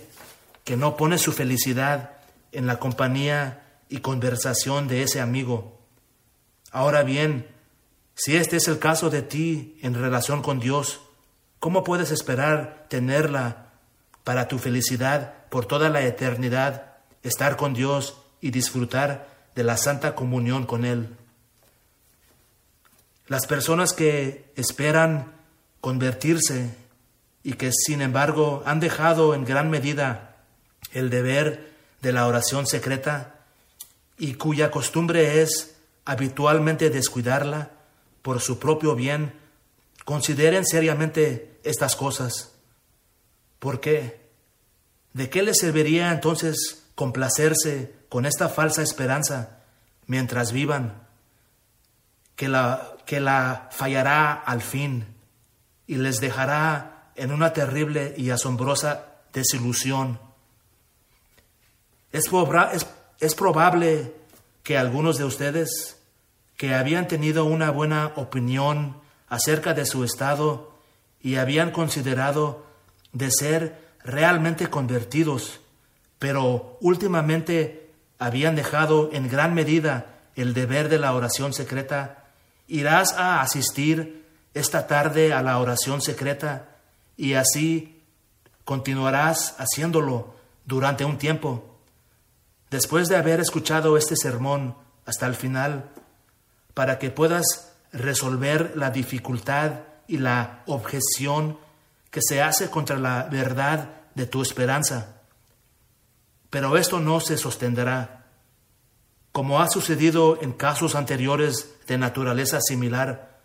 que 0.65 0.79
no 0.79 0.97
pone 0.97 1.19
su 1.19 1.33
felicidad 1.33 2.13
en 2.53 2.67
la 2.67 2.79
compañía 2.79 3.67
y 3.91 3.99
conversación 3.99 4.89
de 4.89 5.03
ese 5.03 5.21
amigo. 5.21 5.79
Ahora 6.71 7.03
bien, 7.03 7.54
si 8.15 8.37
este 8.37 8.57
es 8.57 8.69
el 8.69 8.79
caso 8.79 9.11
de 9.11 9.23
ti 9.23 9.79
en 9.83 9.95
relación 9.95 10.43
con 10.43 10.61
Dios, 10.61 11.01
¿cómo 11.59 11.83
puedes 11.83 12.11
esperar 12.11 12.87
tenerla 12.89 13.73
para 14.23 14.49
tu 14.49 14.59
felicidad 14.59 15.35
por 15.51 15.67
toda 15.67 15.89
la 15.89 16.03
eternidad, 16.03 16.97
estar 17.23 17.57
con 17.57 17.75
Dios 17.75 18.17
y 18.41 18.51
disfrutar 18.51 19.29
de 19.55 19.65
la 19.65 19.77
santa 19.77 20.15
comunión 20.15 20.65
con 20.65 20.85
Él? 20.85 21.17
Las 23.27 23.47
personas 23.47 23.93
que 23.93 24.53
esperan 24.55 25.33
convertirse 25.81 26.75
y 27.43 27.55
que 27.55 27.73
sin 27.73 28.01
embargo 28.01 28.63
han 28.65 28.81
dejado 28.81 29.35
en 29.35 29.45
gran 29.45 29.71
medida 29.71 30.37
el 30.93 31.11
deber 31.11 31.73
de 32.01 32.13
la 32.13 32.27
oración 32.27 32.67
secreta 32.67 33.41
y 34.19 34.35
cuya 34.35 34.71
costumbre 34.71 35.43
es 35.43 35.77
habitualmente 36.05 36.91
descuidarla 36.91 37.71
por 38.25 38.41
su 38.41 38.59
propio 38.59 38.97
bien, 38.97 39.39
consideren 40.05 40.67
seriamente 40.67 41.61
estas 41.63 41.95
cosas. 41.95 42.55
¿Por 43.61 43.79
qué? 43.79 44.25
¿De 45.13 45.31
qué 45.31 45.43
les 45.43 45.59
serviría 45.59 46.11
entonces 46.11 46.83
complacerse 46.97 47.95
con 48.09 48.27
esta 48.27 48.49
falsa 48.49 48.83
esperanza 48.83 49.61
mientras 50.07 50.51
vivan? 50.51 51.07
Que 52.35 52.49
la, 52.49 52.97
que 53.07 53.21
la 53.21 53.69
fallará 53.71 54.33
al 54.33 54.63
fin 54.63 55.07
y 55.87 55.97
les 55.97 56.21
dejará 56.21 57.13
en 57.15 57.31
una 57.31 57.53
terrible 57.53 58.15
y 58.17 58.31
asombrosa 58.31 59.07
desilusión 59.33 60.19
es, 62.15 63.35
probable 63.35 64.15
que 64.63 64.79
algunos 64.79 65.19
de 65.19 65.25
ustedes 65.25 66.01
que 66.57 66.75
habían 66.75 67.09
tenido 67.09 67.45
una 67.45 67.71
buena 67.71 68.13
opinión 68.17 68.97
acerca 69.29 69.75
de 69.75 69.87
su 69.87 70.05
estado 70.05 70.73
y 71.21 71.37
habían 71.37 71.71
considerado 71.71 72.67
de 73.13 73.31
ser 73.31 73.85
realmente 74.05 74.69
convertidos, 74.69 75.61
pero 76.19 76.79
últimamente 76.81 77.91
habían 78.19 78.55
dejado 78.55 79.11
en 79.13 79.29
gran 79.29 79.55
medida 79.55 80.21
el 80.37 80.55
deber 80.55 80.89
de 80.89 80.99
la 80.99 81.15
oración 81.15 81.53
secreta, 81.53 82.25
irás 82.69 83.13
a 83.15 83.41
asistir 83.41 84.25
esta 84.53 84.87
tarde 84.87 85.33
a 85.33 85.43
la 85.43 85.59
oración 85.59 86.01
secreta 86.01 86.69
y 87.17 87.35
así 87.35 88.03
continuarás 88.65 89.55
haciéndolo 89.59 90.35
durante 90.65 91.05
un 91.05 91.19
tiempo. 91.19 91.79
Después 92.71 93.09
de 93.09 93.17
haber 93.17 93.41
escuchado 93.41 93.97
este 93.97 94.17
sermón 94.17 94.77
hasta 95.07 95.27
el 95.27 95.35
final, 95.35 95.91
para 96.75 96.99
que 96.99 97.11
puedas 97.11 97.73
resolver 97.93 98.73
la 98.77 98.91
dificultad 98.91 99.81
y 100.07 100.19
la 100.19 100.63
objeción 100.67 101.59
que 102.11 102.21
se 102.23 102.43
hace 102.43 102.71
contra 102.71 102.99
la 102.99 103.25
verdad 103.25 103.91
de 104.15 104.27
tu 104.27 104.43
esperanza. 104.43 105.17
Pero 106.51 106.77
esto 106.77 107.01
no 107.01 107.21
se 107.21 107.39
sostendrá. 107.39 108.27
Como 109.33 109.61
ha 109.61 109.69
sucedido 109.69 110.39
en 110.41 110.53
casos 110.53 110.95
anteriores 110.95 111.75
de 111.87 111.99
naturaleza 111.99 112.61
similar, 112.61 113.41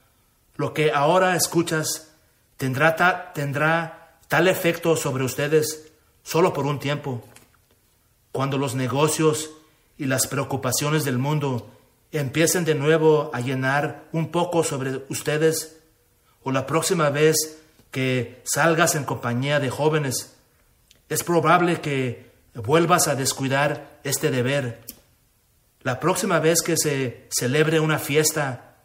lo 0.55 0.73
que 0.73 0.91
ahora 0.91 1.35
escuchas 1.35 2.11
tendrá, 2.57 3.33
tendrá 3.33 4.19
tal 4.27 4.47
efecto 4.47 4.95
sobre 4.95 5.23
ustedes 5.23 5.91
solo 6.21 6.53
por 6.53 6.65
un 6.67 6.79
tiempo. 6.79 7.23
Cuando 8.31 8.57
los 8.57 8.75
negocios 8.75 9.49
y 9.97 10.05
las 10.05 10.27
preocupaciones 10.27 11.03
del 11.05 11.17
mundo 11.17 11.78
empiecen 12.11 12.65
de 12.65 12.75
nuevo 12.75 13.29
a 13.33 13.41
llenar 13.41 14.05
un 14.11 14.31
poco 14.31 14.63
sobre 14.63 15.03
ustedes, 15.09 15.77
o 16.43 16.51
la 16.51 16.65
próxima 16.65 17.09
vez 17.09 17.35
que 17.91 18.41
salgas 18.43 18.95
en 18.95 19.03
compañía 19.03 19.59
de 19.59 19.69
jóvenes, 19.69 20.35
es 21.07 21.23
probable 21.23 21.81
que 21.81 22.31
vuelvas 22.53 23.07
a 23.07 23.15
descuidar 23.15 23.99
este 24.03 24.31
deber. 24.31 24.83
La 25.81 25.99
próxima 25.99 26.39
vez 26.39 26.61
que 26.61 26.77
se 26.77 27.27
celebre 27.31 27.79
una 27.79 27.99
fiesta, 27.99 28.75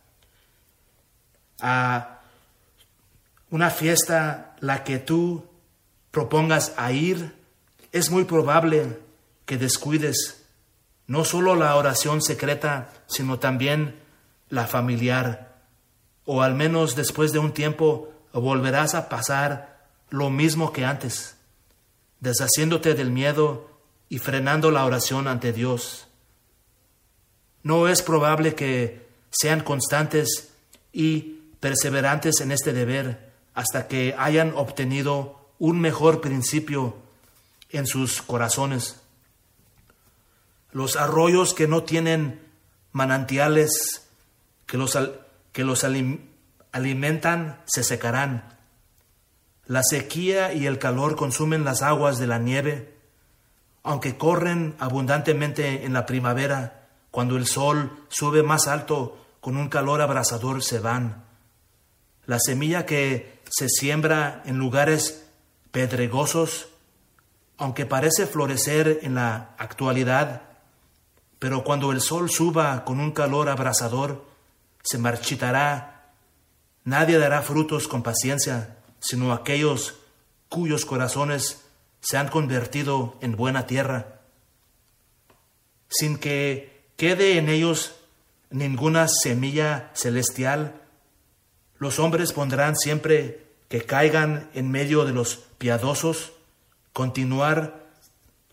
a 1.60 2.20
una 3.50 3.70
fiesta 3.70 4.56
la 4.60 4.84
que 4.84 4.98
tú 4.98 5.44
propongas 6.10 6.72
a 6.76 6.92
ir, 6.92 7.34
es 7.92 8.10
muy 8.10 8.24
probable 8.24 8.98
que 9.44 9.56
descuides 9.56 10.43
no 11.07 11.24
solo 11.24 11.55
la 11.55 11.76
oración 11.76 12.22
secreta, 12.22 12.90
sino 13.07 13.38
también 13.38 14.00
la 14.48 14.66
familiar. 14.66 15.59
O 16.24 16.42
al 16.42 16.55
menos 16.55 16.96
después 16.96 17.32
de 17.32 17.38
un 17.38 17.52
tiempo 17.52 18.11
volverás 18.32 18.94
a 18.94 19.09
pasar 19.09 19.88
lo 20.11 20.30
mismo 20.30 20.72
que 20.72 20.84
antes, 20.84 21.36
deshaciéndote 22.20 22.94
del 22.94 23.11
miedo 23.11 23.70
y 24.09 24.18
frenando 24.18 24.70
la 24.70 24.84
oración 24.84 25.28
ante 25.28 25.52
Dios. 25.52 26.07
No 27.62 27.88
es 27.88 28.02
probable 28.02 28.55
que 28.55 29.09
sean 29.30 29.61
constantes 29.61 30.52
y 30.92 31.40
perseverantes 31.61 32.40
en 32.40 32.52
este 32.52 32.72
deber 32.72 33.32
hasta 33.55 33.88
que 33.88 34.14
hayan 34.18 34.52
obtenido 34.55 35.48
un 35.59 35.80
mejor 35.80 36.20
principio 36.20 36.96
en 37.70 37.86
sus 37.86 38.22
corazones. 38.22 39.00
Los 40.74 40.96
arroyos 40.96 41.54
que 41.54 41.68
no 41.68 41.84
tienen 41.84 42.42
manantiales 42.90 44.10
que 44.66 44.76
los, 44.76 44.98
que 45.52 45.62
los 45.62 45.86
alimentan 46.72 47.62
se 47.64 47.84
secarán. 47.84 48.58
La 49.66 49.82
sequía 49.84 50.52
y 50.52 50.66
el 50.66 50.80
calor 50.80 51.14
consumen 51.14 51.64
las 51.64 51.82
aguas 51.82 52.18
de 52.18 52.26
la 52.26 52.38
nieve, 52.38 52.92
aunque 53.84 54.18
corren 54.18 54.74
abundantemente 54.80 55.84
en 55.84 55.92
la 55.92 56.06
primavera, 56.06 56.88
cuando 57.12 57.36
el 57.36 57.46
sol 57.46 57.92
sube 58.08 58.42
más 58.42 58.66
alto 58.66 59.24
con 59.38 59.56
un 59.56 59.68
calor 59.68 60.00
abrasador 60.00 60.60
se 60.60 60.80
van. 60.80 61.24
La 62.26 62.40
semilla 62.40 62.84
que 62.84 63.42
se 63.48 63.68
siembra 63.68 64.42
en 64.44 64.58
lugares 64.58 65.30
pedregosos, 65.70 66.66
aunque 67.58 67.86
parece 67.86 68.26
florecer 68.26 68.98
en 69.02 69.14
la 69.14 69.54
actualidad, 69.56 70.53
pero 71.45 71.62
cuando 71.62 71.92
el 71.92 72.01
sol 72.01 72.30
suba 72.30 72.86
con 72.86 73.01
un 73.01 73.12
calor 73.12 73.51
abrasador, 73.51 74.24
se 74.82 74.97
marchitará. 74.97 76.14
Nadie 76.84 77.18
dará 77.18 77.42
frutos 77.42 77.86
con 77.86 78.03
paciencia, 78.03 78.78
sino 78.99 79.30
aquellos 79.30 79.97
cuyos 80.49 80.86
corazones 80.86 81.62
se 82.01 82.16
han 82.16 82.28
convertido 82.28 83.18
en 83.20 83.36
buena 83.36 83.66
tierra, 83.66 84.22
sin 85.90 86.16
que 86.16 86.86
quede 86.97 87.36
en 87.36 87.51
ellos 87.51 87.95
ninguna 88.49 89.07
semilla 89.07 89.90
celestial. 89.92 90.80
Los 91.76 91.99
hombres 91.99 92.32
pondrán 92.32 92.74
siempre 92.74 93.49
que 93.68 93.82
caigan 93.82 94.49
en 94.55 94.70
medio 94.70 95.05
de 95.05 95.12
los 95.12 95.36
piadosos, 95.59 96.32
continuar 96.95 97.84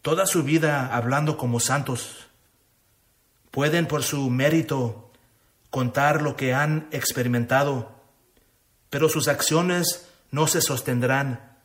toda 0.02 0.26
su 0.26 0.44
vida 0.44 0.94
hablando 0.94 1.38
como 1.38 1.62
santos 1.62 2.28
Pueden 3.52 3.86
por 3.88 4.04
su 4.04 4.30
mérito 4.30 5.12
contar 5.70 6.22
lo 6.22 6.36
que 6.36 6.54
han 6.54 6.88
experimentado, 6.92 7.92
pero 8.90 9.10
sus 9.10 9.28
acciones 9.28 10.08
no 10.32 10.48
se 10.48 10.62
sostendrán. 10.62 11.58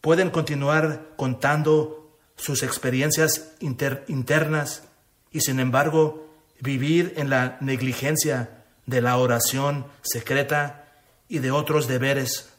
Pueden 0.00 0.30
continuar 0.30 1.12
contando 1.16 2.18
sus 2.36 2.62
experiencias 2.62 3.52
internas 3.60 4.84
y 5.30 5.40
sin 5.40 5.60
embargo 5.60 6.28
vivir 6.60 7.14
en 7.16 7.30
la 7.30 7.56
negligencia 7.60 8.64
de 8.86 9.00
la 9.00 9.16
oración 9.16 9.86
secreta 10.02 10.92
y 11.28 11.38
de 11.38 11.50
otros 11.50 11.88
deberes. 11.88 12.50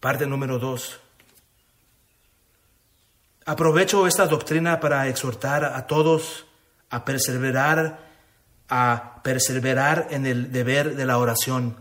Parte 0.00 0.26
número 0.26 0.58
dos. 0.58 1.00
Aprovecho 3.48 4.08
esta 4.08 4.26
doctrina 4.26 4.80
para 4.80 5.06
exhortar 5.06 5.64
a 5.64 5.86
todos 5.86 6.46
a 6.90 7.04
perseverar, 7.04 8.00
a 8.68 9.20
perseverar 9.22 10.08
en 10.10 10.26
el 10.26 10.50
deber 10.50 10.96
de 10.96 11.06
la 11.06 11.18
oración. 11.18 11.76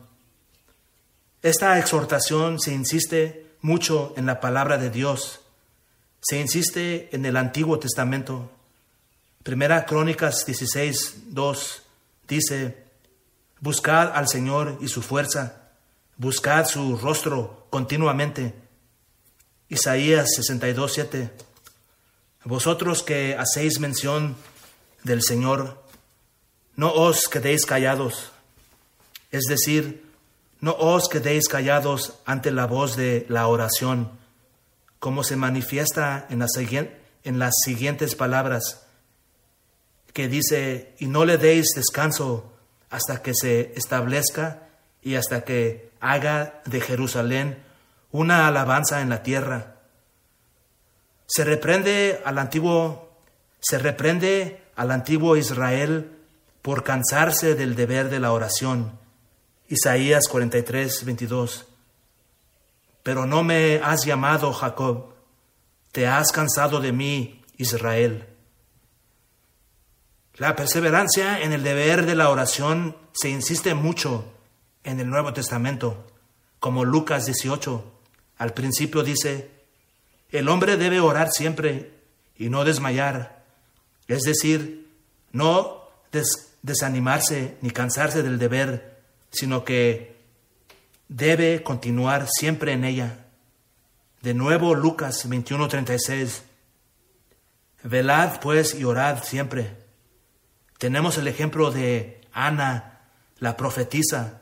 Esta 1.42 1.80
exhortación 1.80 2.60
se 2.60 2.72
insiste 2.72 3.56
mucho 3.62 4.14
en 4.16 4.28
la 4.28 4.40
palabra 4.40 4.78
de 4.78 4.92
Dios, 4.92 5.40
se 6.22 6.40
insiste 6.40 7.10
en 7.16 7.26
el 7.26 7.36
Antiguo 7.36 7.80
Testamento. 7.80 8.52
Primera 9.42 9.88
Crónicas 9.88 10.46
16, 10.46 11.34
2 11.34 11.82
dice, 12.28 12.86
Buscad 13.60 14.12
al 14.16 14.28
Señor 14.28 14.78
y 14.82 14.88
su 14.88 15.02
fuerza, 15.02 15.70
buscad 16.18 16.68
su 16.68 16.96
rostro 16.98 17.66
continuamente. 17.72 18.54
Isaías 19.68 20.36
62, 20.36 20.94
7. 20.94 21.45
Vosotros 22.46 23.02
que 23.02 23.36
hacéis 23.36 23.80
mención 23.80 24.36
del 25.02 25.24
Señor, 25.24 25.82
no 26.76 26.94
os 26.94 27.28
quedéis 27.28 27.66
callados, 27.66 28.32
es 29.32 29.46
decir, 29.50 30.06
no 30.62 30.74
os 30.74 31.10
quedéis 31.10 31.48
callados 31.48 32.14
ante 32.24 32.52
la 32.52 32.68
voz 32.68 32.96
de 32.96 33.26
la 33.30 33.48
oración, 33.48 34.12
como 35.00 35.24
se 35.24 35.36
manifiesta 35.38 36.28
en 36.30 36.46
en 37.24 37.40
las 37.40 37.56
siguientes 37.64 38.14
palabras, 38.14 38.86
que 40.14 40.28
dice, 40.28 40.94
y 41.00 41.08
no 41.08 41.26
le 41.26 41.40
deis 41.40 41.72
descanso 41.76 42.54
hasta 42.92 43.24
que 43.24 43.34
se 43.34 43.74
establezca 43.76 44.70
y 45.02 45.16
hasta 45.16 45.44
que 45.46 45.90
haga 46.00 46.62
de 46.68 46.80
Jerusalén 46.80 47.58
una 48.12 48.48
alabanza 48.48 49.02
en 49.02 49.10
la 49.10 49.24
tierra 49.24 49.75
se 51.28 51.44
reprende 51.44 52.22
al 52.26 52.38
antiguo, 52.38 53.10
se 53.60 53.78
reprende 53.78 54.64
al 54.76 54.92
antiguo 54.92 55.38
Israel 55.38 56.12
por 56.62 56.84
cansarse 56.84 57.56
del 57.56 57.76
deber 57.76 58.10
de 58.10 58.20
la 58.20 58.32
oración. 58.32 59.00
Isaías 59.68 60.28
43, 60.28 61.06
22. 61.06 61.66
Pero 63.04 63.26
no 63.26 63.44
me 63.44 63.82
has 63.84 64.06
llamado 64.06 64.52
Jacob, 64.54 65.14
te 65.92 66.08
has 66.08 66.32
cansado 66.32 66.80
de 66.80 66.92
mí, 66.92 67.44
Israel. 67.58 68.28
La 70.36 70.56
perseverancia 70.56 71.42
en 71.42 71.54
el 71.54 71.64
deber 71.64 72.06
de 72.06 72.16
la 72.16 72.30
oración 72.30 72.98
se 73.14 73.30
insiste 73.30 73.74
mucho 73.74 74.26
en 74.84 75.00
el 75.00 75.10
Nuevo 75.10 75.34
Testamento, 75.34 76.06
como 76.60 76.84
Lucas 76.84 77.26
18. 77.26 77.84
Al 78.38 78.54
principio 78.54 79.02
dice, 79.04 79.55
el 80.32 80.50
hombre 80.50 80.78
debe 80.78 81.00
orar 81.00 81.30
siempre 81.32 81.92
y 82.38 82.50
no 82.50 82.64
desmayar, 82.66 83.44
es 84.08 84.24
decir, 84.24 84.90
no 85.32 85.84
desanimarse 86.62 87.58
ni 87.62 87.72
cansarse 87.72 88.24
del 88.24 88.40
deber, 88.40 89.02
sino 89.32 89.64
que 89.64 90.16
debe 91.08 91.64
continuar 91.64 92.28
siempre 92.28 92.74
en 92.74 92.84
ella. 92.84 93.26
De 94.22 94.34
nuevo 94.34 94.76
Lucas 94.76 95.28
21:36. 95.28 96.42
Velad 97.84 98.40
pues 98.40 98.74
y 98.74 98.84
orad 98.84 99.24
siempre. 99.24 99.78
Tenemos 100.80 101.18
el 101.18 101.28
ejemplo 101.28 101.72
de 101.72 102.22
Ana, 102.34 103.02
la 103.40 103.56
profetisa, 103.56 104.42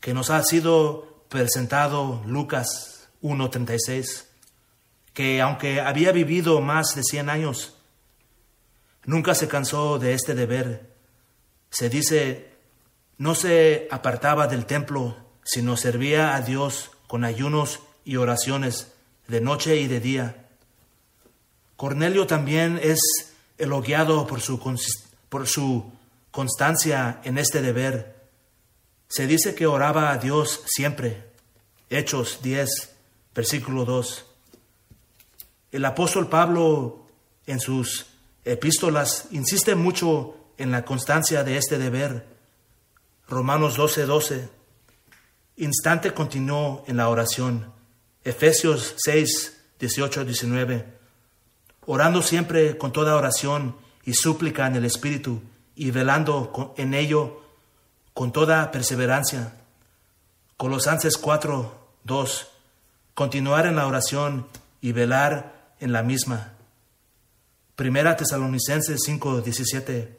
que 0.00 0.14
nos 0.14 0.30
ha 0.30 0.42
sido 0.42 1.24
presentado 1.28 2.22
Lucas 2.26 3.08
1:36, 3.20 4.26
que 5.12 5.40
aunque 5.40 5.80
había 5.80 6.12
vivido 6.12 6.60
más 6.60 6.94
de 6.94 7.02
100 7.02 7.30
años, 7.30 7.76
nunca 9.04 9.34
se 9.34 9.48
cansó 9.48 9.98
de 9.98 10.14
este 10.14 10.34
deber. 10.34 10.90
Se 11.70 11.88
dice, 11.88 12.52
no 13.18 13.34
se 13.34 13.88
apartaba 13.90 14.46
del 14.46 14.66
templo, 14.66 15.16
sino 15.44 15.76
servía 15.76 16.34
a 16.34 16.40
Dios 16.40 16.90
con 17.06 17.24
ayunos 17.24 17.80
y 18.04 18.16
oraciones 18.16 18.92
de 19.28 19.40
noche 19.40 19.76
y 19.76 19.86
de 19.86 20.00
día 20.00 20.42
Cornelio 21.82 22.28
también 22.28 22.78
es 22.80 23.00
elogiado 23.58 24.24
por 24.28 24.40
su, 24.40 24.60
por 25.28 25.48
su 25.48 25.92
constancia 26.30 27.20
en 27.24 27.38
este 27.38 27.60
deber. 27.60 28.22
Se 29.08 29.26
dice 29.26 29.56
que 29.56 29.66
oraba 29.66 30.12
a 30.12 30.18
Dios 30.18 30.62
siempre. 30.66 31.24
Hechos 31.90 32.38
10, 32.40 32.94
versículo 33.34 33.84
2. 33.84 34.26
El 35.72 35.84
apóstol 35.84 36.28
Pablo 36.28 37.06
en 37.46 37.58
sus 37.58 38.06
epístolas 38.44 39.26
insiste 39.32 39.74
mucho 39.74 40.36
en 40.58 40.70
la 40.70 40.84
constancia 40.84 41.42
de 41.42 41.56
este 41.56 41.78
deber. 41.78 42.28
Romanos 43.26 43.76
12, 43.76 44.06
12. 44.06 44.48
Instante 45.56 46.14
continuó 46.14 46.84
en 46.86 46.98
la 46.98 47.08
oración. 47.08 47.72
Efesios 48.22 48.94
6, 48.98 49.60
18, 49.80 50.24
19 50.24 51.02
orando 51.86 52.22
siempre 52.22 52.78
con 52.78 52.92
toda 52.92 53.16
oración 53.16 53.76
y 54.04 54.14
súplica 54.14 54.66
en 54.66 54.76
el 54.76 54.84
Espíritu 54.84 55.42
y 55.74 55.90
velando 55.90 56.74
en 56.76 56.94
ello 56.94 57.42
con 58.14 58.32
toda 58.32 58.70
perseverancia. 58.70 59.54
Colosenses 60.56 61.16
4, 61.16 61.72
2. 62.04 62.48
Continuar 63.14 63.66
en 63.66 63.76
la 63.76 63.86
oración 63.86 64.46
y 64.80 64.92
velar 64.92 65.61
en 65.82 65.92
la 65.92 66.02
misma. 66.02 66.54
Primera 67.76 68.16
Tesalonicenses 68.16 69.02
5, 69.04 69.42
17. 69.42 70.18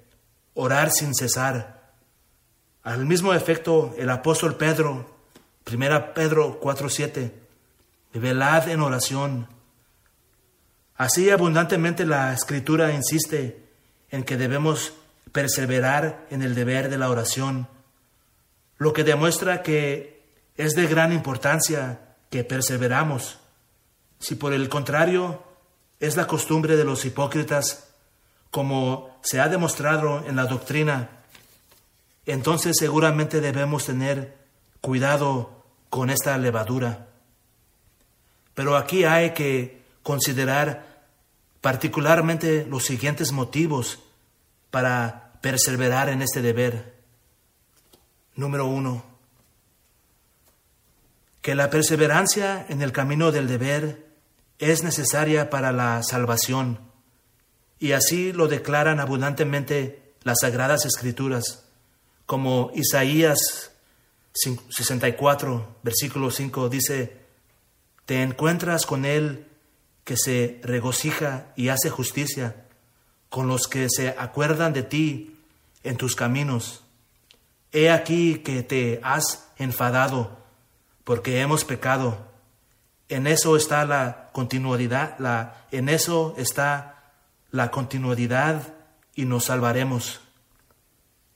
Orar 0.54 0.92
sin 0.92 1.16
cesar. 1.16 1.94
Al 2.84 3.06
mismo 3.06 3.34
efecto, 3.34 3.96
el 3.98 4.12
apóstol 4.12 4.58
Pedro, 4.58 5.18
Primera 5.64 6.14
Pedro 6.14 6.60
4, 6.60 6.90
7. 6.90 7.40
Velad 8.14 8.70
en 8.70 8.82
oración 8.82 9.48
Así 10.96 11.30
abundantemente 11.32 12.06
la 12.06 12.34
escritura 12.34 12.94
insiste 12.94 13.64
en 14.10 14.24
que 14.24 14.38
debemos 14.38 14.94
perseverar 15.32 16.28
en 16.30 16.44
el 16.44 16.54
deber 16.54 16.90
de 16.90 17.00
la 17.00 17.10
oración, 17.10 17.68
lo 18.78 18.94
que 18.94 19.04
demuestra 19.04 19.64
que 19.64 20.24
es 20.56 20.76
de 20.76 20.86
gran 20.88 21.12
importancia 21.12 22.16
que 22.30 22.44
perseveramos. 22.44 23.40
Si 24.20 24.36
por 24.36 24.54
el 24.54 24.70
contrario 24.70 25.44
es 26.04 26.18
la 26.18 26.28
costumbre 26.28 26.76
de 26.76 26.84
los 26.84 27.06
hipócritas, 27.06 27.88
como 28.52 29.18
se 29.24 29.40
ha 29.40 29.48
demostrado 29.48 30.22
en 30.28 30.36
la 30.36 30.48
doctrina, 30.48 31.10
entonces 32.26 32.76
seguramente 32.78 33.40
debemos 33.40 33.86
tener 33.86 34.36
cuidado 34.82 35.64
con 35.90 36.10
esta 36.10 36.38
levadura. 36.38 37.08
Pero 38.54 38.76
aquí 38.76 39.06
hay 39.06 39.32
que 39.32 39.82
considerar 40.04 41.06
particularmente 41.62 42.66
los 42.70 42.84
siguientes 42.84 43.32
motivos 43.32 44.00
para 44.72 45.32
perseverar 45.40 46.10
en 46.10 46.22
este 46.22 46.42
deber. 46.42 46.96
Número 48.36 48.66
uno, 48.66 49.06
que 51.42 51.56
la 51.56 51.70
perseverancia 51.70 52.66
en 52.68 52.82
el 52.82 52.92
camino 52.92 53.32
del 53.32 53.48
deber 53.48 54.13
es 54.60 54.84
necesaria 54.84 55.50
para 55.50 55.72
la 55.72 56.02
salvación, 56.04 56.80
y 57.80 57.92
así 57.92 58.32
lo 58.32 58.48
declaran 58.48 59.00
abundantemente 59.00 60.14
las 60.24 60.38
sagradas 60.42 60.86
escrituras, 60.86 61.66
como 62.26 62.72
Isaías 62.74 63.72
64, 64.34 65.78
versículo 65.84 66.32
5 66.32 66.70
dice, 66.70 67.18
te 68.06 68.22
encuentras 68.22 68.86
con 68.86 69.06
él 69.06 69.48
que 70.04 70.16
se 70.18 70.60
regocija 70.64 71.54
y 71.56 71.70
hace 71.70 71.90
justicia, 71.90 72.66
con 73.30 73.48
los 73.48 73.68
que 73.68 73.88
se 73.90 74.10
acuerdan 74.10 74.74
de 74.74 74.84
ti 74.84 75.40
en 75.84 75.98
tus 75.98 76.16
caminos. 76.16 76.84
He 77.72 77.90
aquí 77.90 78.40
que 78.40 78.64
te 78.64 79.00
has 79.04 79.48
enfadado 79.58 80.38
porque 81.04 81.42
hemos 81.42 81.66
pecado. 81.66 82.33
En 83.10 83.28
eso 83.28 83.56
está 83.56 83.86
la 83.86 84.30
continuidad, 84.32 85.18
la, 85.20 85.66
en 85.72 85.90
eso 85.90 86.34
está 86.38 87.12
la 87.52 87.70
continuidad 87.70 88.74
y 89.16 89.26
nos 89.26 89.46
salvaremos. 89.46 90.22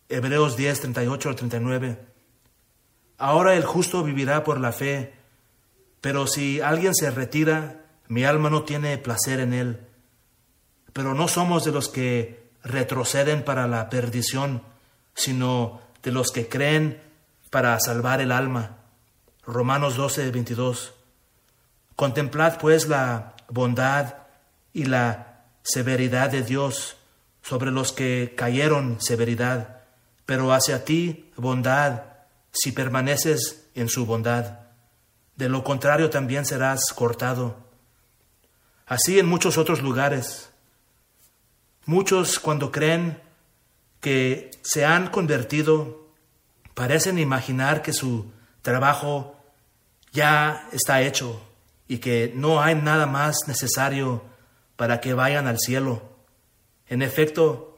Hebreos 0.10 0.56
10, 0.58 0.82
38 0.82 1.30
al 1.30 1.36
39. 1.36 2.00
Ahora 3.18 3.56
el 3.56 3.66
justo 3.66 4.04
vivirá 4.04 4.44
por 4.44 4.60
la 4.60 4.72
fe, 4.72 5.14
pero 6.02 6.28
si 6.28 6.62
alguien 6.62 6.96
se 6.96 7.12
retira, 7.12 7.86
mi 8.08 8.24
alma 8.24 8.50
no 8.50 8.64
tiene 8.64 8.98
placer 8.98 9.40
en 9.40 9.54
él. 9.54 9.88
Pero 10.94 11.14
no 11.14 11.28
somos 11.28 11.64
de 11.64 11.72
los 11.72 11.90
que 11.90 12.50
retroceden 12.64 13.44
para 13.44 13.68
la 13.68 13.90
perdición, 13.90 14.64
sino 15.14 15.82
de 16.04 16.12
los 16.12 16.32
que 16.32 16.48
creen 16.48 17.02
para 17.50 17.80
salvar 17.80 18.22
el 18.22 18.32
alma. 18.32 18.78
Romanos 19.44 19.96
12, 19.96 20.32
22. 20.32 20.94
Contemplad 21.98 22.60
pues 22.60 22.88
la 22.88 23.34
bondad 23.50 24.18
y 24.72 24.86
la 24.86 25.46
severidad 25.64 26.30
de 26.30 26.44
Dios 26.44 26.96
sobre 27.42 27.72
los 27.72 27.92
que 27.92 28.36
cayeron 28.38 29.02
severidad, 29.02 29.82
pero 30.28 30.54
hacia 30.54 30.86
ti 30.86 31.32
bondad 31.38 32.04
si 32.52 32.72
permaneces 32.72 33.68
en 33.74 33.90
su 33.90 34.06
bondad. 34.06 34.60
De 35.38 35.50
lo 35.50 35.64
contrario 35.64 36.12
también 36.12 36.46
serás 36.46 36.94
cortado. 36.94 37.58
Así 38.86 39.18
en 39.18 39.26
muchos 39.26 39.58
otros 39.58 39.82
lugares. 39.82 40.52
Muchos 41.88 42.38
cuando 42.38 42.72
creen 42.72 43.20
que 44.02 44.52
se 44.62 44.86
han 44.86 45.10
convertido, 45.10 46.12
parecen 46.76 47.18
imaginar 47.18 47.82
que 47.82 47.92
su 47.92 48.32
trabajo 48.62 49.36
ya 50.12 50.70
está 50.72 51.02
hecho 51.02 51.47
y 51.88 52.00
que 52.00 52.32
no 52.36 52.62
hay 52.62 52.76
nada 52.76 53.06
más 53.06 53.36
necesario 53.48 54.24
para 54.76 55.00
que 55.00 55.14
vayan 55.14 55.48
al 55.48 55.60
cielo. 55.60 56.02
En 56.88 57.02
efecto, 57.02 57.78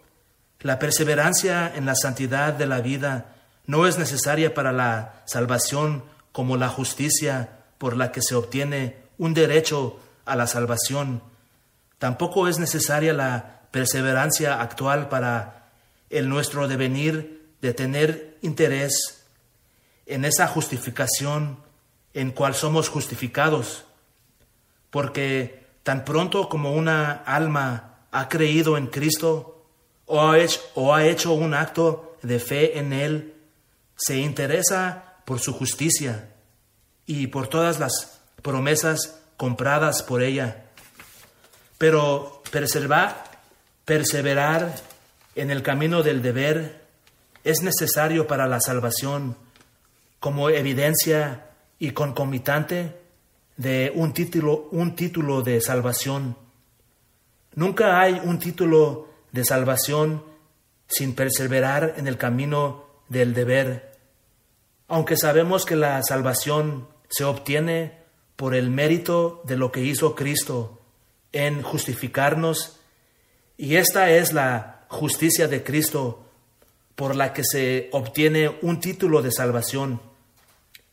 la 0.59 0.79
perseverancia 0.79 1.71
en 1.73 1.85
la 1.85 1.95
santidad 1.95 2.53
de 2.53 2.65
la 2.65 2.81
vida 2.81 3.35
no 3.65 3.87
es 3.87 3.97
necesaria 3.97 4.53
para 4.53 4.71
la 4.71 5.21
salvación 5.25 6.03
como 6.31 6.57
la 6.57 6.69
justicia 6.69 7.59
por 7.77 7.95
la 7.95 8.11
que 8.11 8.21
se 8.21 8.35
obtiene 8.35 8.97
un 9.17 9.33
derecho 9.33 9.99
a 10.25 10.35
la 10.35 10.47
salvación. 10.47 11.21
Tampoco 11.97 12.47
es 12.47 12.59
necesaria 12.59 13.13
la 13.13 13.61
perseverancia 13.71 14.61
actual 14.61 15.09
para 15.09 15.69
el 16.09 16.27
nuestro 16.29 16.67
devenir 16.67 17.53
de 17.61 17.73
tener 17.73 18.37
interés 18.41 19.25
en 20.05 20.25
esa 20.25 20.47
justificación 20.47 21.59
en 22.13 22.31
cual 22.31 22.55
somos 22.55 22.89
justificados, 22.89 23.85
porque 24.89 25.67
tan 25.83 26.05
pronto 26.05 26.49
como 26.49 26.73
una 26.73 27.11
alma 27.11 27.99
ha 28.11 28.29
creído 28.29 28.77
en 28.77 28.87
Cristo 28.87 29.65
o 30.05 30.27
ha 30.27 30.39
hecho, 30.39 30.59
o 30.75 30.93
ha 30.93 31.05
hecho 31.05 31.33
un 31.33 31.53
acto 31.53 32.17
de 32.21 32.39
fe 32.39 32.79
en 32.79 32.93
Él, 32.93 33.35
se 33.95 34.17
interesa 34.17 35.15
por 35.25 35.39
su 35.39 35.53
justicia 35.53 36.29
y 37.05 37.27
por 37.27 37.47
todas 37.47 37.79
las 37.79 38.19
promesas 38.41 39.19
compradas 39.37 40.03
por 40.03 40.21
ella. 40.21 40.65
Pero 41.77 42.41
perseverar, 42.51 43.23
perseverar 43.85 44.75
en 45.35 45.51
el 45.51 45.63
camino 45.63 46.03
del 46.03 46.21
deber 46.21 46.85
es 47.43 47.61
necesario 47.61 48.27
para 48.27 48.47
la 48.47 48.59
salvación 48.59 49.37
como 50.19 50.49
evidencia 50.49 51.45
y 51.79 51.91
concomitante 51.91 52.98
de 53.59 53.91
un 53.93 54.13
título, 54.13 54.69
un 54.71 54.95
título 54.95 55.41
de 55.41 55.59
salvación. 55.59 56.37
Nunca 57.55 57.99
hay 57.99 58.21
un 58.23 58.39
título 58.39 59.09
de 59.33 59.43
salvación 59.43 60.23
sin 60.87 61.13
perseverar 61.13 61.95
en 61.97 62.07
el 62.07 62.17
camino 62.17 62.85
del 63.09 63.33
deber. 63.33 63.97
Aunque 64.87 65.17
sabemos 65.17 65.65
que 65.65 65.75
la 65.75 66.01
salvación 66.03 66.87
se 67.09 67.25
obtiene 67.25 67.97
por 68.37 68.55
el 68.55 68.69
mérito 68.69 69.41
de 69.43 69.57
lo 69.57 69.73
que 69.73 69.81
hizo 69.81 70.15
Cristo 70.15 70.79
en 71.33 71.61
justificarnos, 71.61 72.79
y 73.57 73.75
esta 73.75 74.09
es 74.09 74.31
la 74.31 74.85
justicia 74.87 75.49
de 75.49 75.63
Cristo 75.63 76.25
por 76.95 77.13
la 77.13 77.33
que 77.33 77.43
se 77.43 77.89
obtiene 77.91 78.57
un 78.61 78.79
título 78.79 79.21
de 79.21 79.33
salvación. 79.33 80.01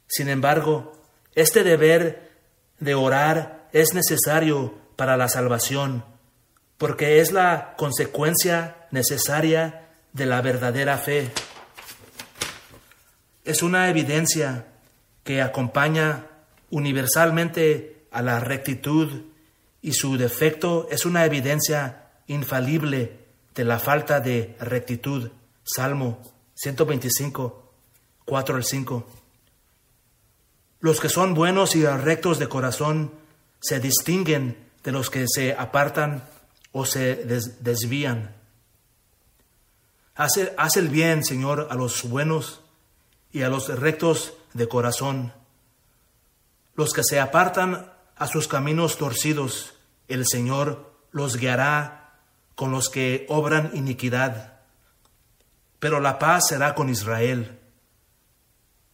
Sin 0.08 0.28
embargo, 0.28 0.94
este 1.36 1.62
deber 1.62 2.25
de 2.80 2.94
orar 2.94 3.68
es 3.72 3.94
necesario 3.94 4.74
para 4.96 5.16
la 5.16 5.28
salvación, 5.28 6.04
porque 6.78 7.20
es 7.20 7.32
la 7.32 7.74
consecuencia 7.76 8.86
necesaria 8.90 9.88
de 10.12 10.26
la 10.26 10.40
verdadera 10.40 10.98
fe. 10.98 11.30
Es 13.44 13.62
una 13.62 13.88
evidencia 13.88 14.66
que 15.22 15.42
acompaña 15.42 16.26
universalmente 16.70 18.06
a 18.10 18.22
la 18.22 18.40
rectitud 18.40 19.24
y 19.82 19.92
su 19.92 20.16
defecto 20.16 20.88
es 20.90 21.04
una 21.04 21.24
evidencia 21.24 22.08
infalible 22.26 23.26
de 23.54 23.64
la 23.64 23.78
falta 23.78 24.20
de 24.20 24.56
rectitud. 24.58 25.30
Salmo 25.64 26.22
125, 26.54 27.72
4 28.24 28.56
al 28.56 28.64
5. 28.64 29.06
Los 30.80 31.00
que 31.00 31.08
son 31.08 31.34
buenos 31.34 31.74
y 31.74 31.84
rectos 31.84 32.38
de 32.38 32.48
corazón 32.48 33.12
se 33.60 33.80
distinguen 33.80 34.56
de 34.84 34.92
los 34.92 35.10
que 35.10 35.26
se 35.26 35.54
apartan 35.54 36.24
o 36.72 36.84
se 36.84 37.16
desvían. 37.60 38.34
Hace, 40.14 40.54
haz 40.56 40.76
el 40.76 40.88
bien, 40.88 41.24
Señor, 41.24 41.68
a 41.70 41.74
los 41.74 42.08
buenos 42.08 42.60
y 43.32 43.42
a 43.42 43.48
los 43.48 43.68
rectos 43.68 44.34
de 44.54 44.68
corazón. 44.68 45.32
Los 46.74 46.92
que 46.92 47.02
se 47.04 47.20
apartan 47.20 47.92
a 48.16 48.26
sus 48.26 48.48
caminos 48.48 48.96
torcidos, 48.96 49.74
el 50.08 50.26
Señor 50.26 50.92
los 51.10 51.36
guiará 51.36 52.14
con 52.54 52.70
los 52.70 52.88
que 52.88 53.26
obran 53.28 53.70
iniquidad. 53.74 54.60
Pero 55.78 56.00
la 56.00 56.18
paz 56.18 56.48
será 56.48 56.74
con 56.74 56.88
Israel. 56.88 57.58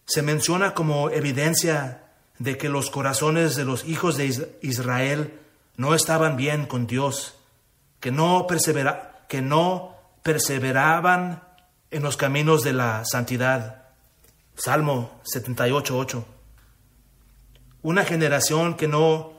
Se 0.07 0.23
menciona 0.23 0.75
como 0.75 1.11
evidencia 1.11 2.03
de 2.39 2.59
que 2.59 2.69
los 2.69 2.91
corazones 2.91 3.55
de 3.55 3.65
los 3.65 3.85
hijos 3.85 4.17
de 4.17 4.57
Israel 4.63 5.39
no 5.77 5.95
estaban 5.95 6.37
bien 6.37 6.67
con 6.67 6.87
Dios, 6.87 7.35
que 8.01 8.11
no, 8.11 8.47
persevera, 8.47 9.25
que 9.29 9.43
no 9.43 9.97
perseveraban 10.23 11.43
en 11.91 12.03
los 12.03 12.17
caminos 12.17 12.63
de 12.63 12.73
la 12.73 13.05
santidad. 13.05 13.85
Salmo 14.57 15.21
78.8. 15.25 16.25
Una 17.83 18.05
generación 18.05 18.75
que 18.75 18.89
no 18.89 19.33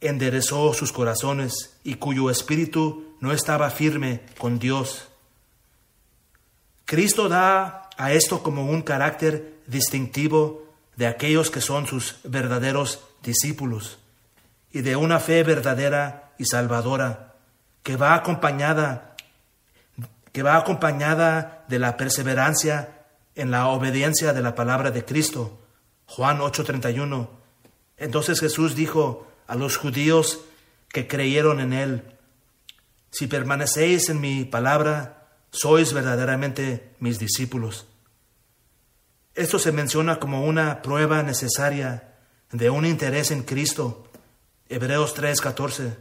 enderezó 0.00 0.74
sus 0.74 0.92
corazones 0.92 1.78
y 1.84 1.94
cuyo 1.94 2.30
espíritu 2.30 3.16
no 3.20 3.32
estaba 3.32 3.70
firme 3.70 4.22
con 4.38 4.58
Dios. 4.58 5.08
Cristo 6.84 7.28
da 7.28 7.88
a 7.96 8.12
esto 8.12 8.42
como 8.42 8.66
un 8.66 8.82
carácter 8.82 9.51
distintivo 9.66 10.66
de 10.96 11.06
aquellos 11.06 11.50
que 11.50 11.60
son 11.60 11.86
sus 11.86 12.16
verdaderos 12.24 13.00
discípulos 13.22 13.98
y 14.72 14.82
de 14.82 14.96
una 14.96 15.20
fe 15.20 15.42
verdadera 15.42 16.32
y 16.38 16.44
salvadora 16.44 17.34
que 17.82 17.96
va 17.96 18.14
acompañada 18.14 19.12
que 20.32 20.42
va 20.42 20.56
acompañada 20.56 21.64
de 21.68 21.78
la 21.78 21.96
perseverancia 21.96 23.04
en 23.34 23.50
la 23.50 23.68
obediencia 23.68 24.32
de 24.32 24.40
la 24.40 24.54
palabra 24.54 24.90
de 24.90 25.04
Cristo. 25.04 25.60
Juan 26.06 26.40
8:31. 26.40 27.28
Entonces 27.98 28.40
Jesús 28.40 28.74
dijo 28.74 29.26
a 29.46 29.54
los 29.54 29.76
judíos 29.76 30.40
que 30.88 31.06
creyeron 31.06 31.60
en 31.60 31.72
él, 31.72 32.02
si 33.10 33.26
permanecéis 33.26 34.08
en 34.08 34.20
mi 34.20 34.44
palabra, 34.44 35.28
sois 35.50 35.92
verdaderamente 35.92 36.94
mis 36.98 37.18
discípulos. 37.18 37.86
Esto 39.34 39.58
se 39.58 39.72
menciona 39.72 40.20
como 40.20 40.44
una 40.44 40.82
prueba 40.82 41.22
necesaria 41.22 42.12
de 42.50 42.68
un 42.68 42.84
interés 42.84 43.30
en 43.30 43.44
Cristo. 43.44 44.06
Hebreos 44.68 45.14
3:14. 45.14 45.96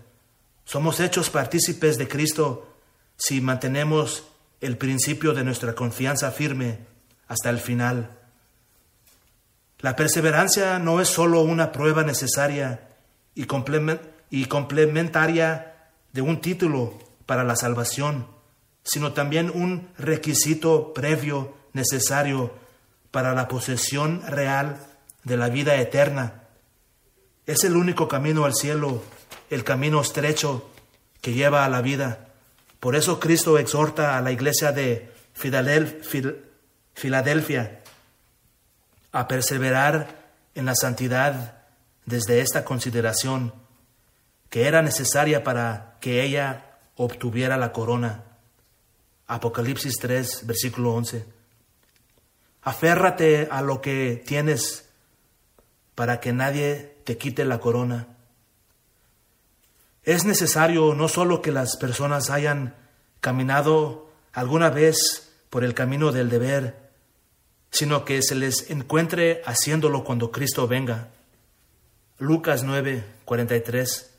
Somos 0.66 1.00
hechos 1.00 1.30
partícipes 1.30 1.98
de 1.98 2.10
Cristo 2.10 2.76
si 3.16 3.40
mantenemos 3.40 4.26
el 4.60 4.78
principio 4.78 5.34
de 5.34 5.44
nuestra 5.44 5.76
confianza 5.76 6.32
firme 6.32 6.80
hasta 7.28 7.50
el 7.50 7.60
final. 7.60 8.18
La 9.80 9.96
perseverancia 9.96 10.78
no 10.78 11.02
es 11.02 11.08
sólo 11.08 11.42
una 11.42 11.72
prueba 11.72 12.04
necesaria 12.04 12.90
y, 13.34 13.46
complementaria 13.46 15.74
de 16.12 16.22
un 16.22 16.42
título 16.42 17.00
para 17.26 17.44
la 17.44 17.56
salvación, 17.56 18.28
sino 18.84 19.14
también 19.14 19.50
un 19.50 19.90
requisito 19.98 20.94
previo 20.94 21.56
necesario 21.74 22.61
para 23.12 23.34
la 23.34 23.48
posesión 23.48 24.22
real 24.26 24.80
de 25.24 25.38
la 25.38 25.50
vida 25.50 25.76
eterna. 25.76 26.44
Es 27.46 27.64
el 27.64 27.76
único 27.76 28.08
camino 28.08 28.46
al 28.46 28.56
cielo, 28.56 29.04
el 29.50 29.64
camino 29.64 30.02
estrecho 30.02 30.70
que 31.22 31.34
lleva 31.34 31.66
a 31.66 31.70
la 31.70 31.82
vida. 31.82 32.30
Por 32.80 32.96
eso 32.96 33.20
Cristo 33.20 33.58
exhorta 33.60 34.18
a 34.18 34.22
la 34.22 34.32
iglesia 34.32 34.72
de 34.72 35.12
Filadelfia 36.94 37.82
a 39.12 39.28
perseverar 39.28 40.22
en 40.56 40.66
la 40.66 40.76
santidad 40.76 41.60
desde 42.06 42.42
esta 42.42 42.66
consideración 42.66 43.54
que 44.50 44.68
era 44.68 44.82
necesaria 44.82 45.44
para 45.44 45.98
que 46.02 46.24
ella 46.24 46.78
obtuviera 46.96 47.58
la 47.58 47.72
corona. 47.72 48.24
Apocalipsis 49.28 49.96
3, 50.00 50.46
versículo 50.46 50.94
11. 50.94 51.41
Aférrate 52.62 53.48
a 53.50 53.62
lo 53.62 53.82
que 53.82 54.22
tienes 54.26 54.90
para 55.96 56.20
que 56.20 56.34
nadie 56.34 56.96
te 57.04 57.18
quite 57.18 57.46
la 57.46 57.60
corona. 57.60 58.08
Es 60.04 60.26
necesario 60.26 60.94
no 60.96 61.08
solo 61.08 61.42
que 61.42 61.52
las 61.52 61.78
personas 61.78 62.30
hayan 62.30 62.76
caminado 63.20 64.10
alguna 64.34 64.70
vez 64.70 65.32
por 65.50 65.64
el 65.64 65.74
camino 65.74 66.12
del 66.12 66.30
deber, 66.30 66.90
sino 67.70 68.04
que 68.06 68.22
se 68.22 68.36
les 68.36 68.70
encuentre 68.70 69.42
haciéndolo 69.46 70.04
cuando 70.04 70.32
Cristo 70.32 70.68
venga. 70.68 71.10
Lucas 72.18 72.64
9, 72.64 73.04
43. 73.26 74.12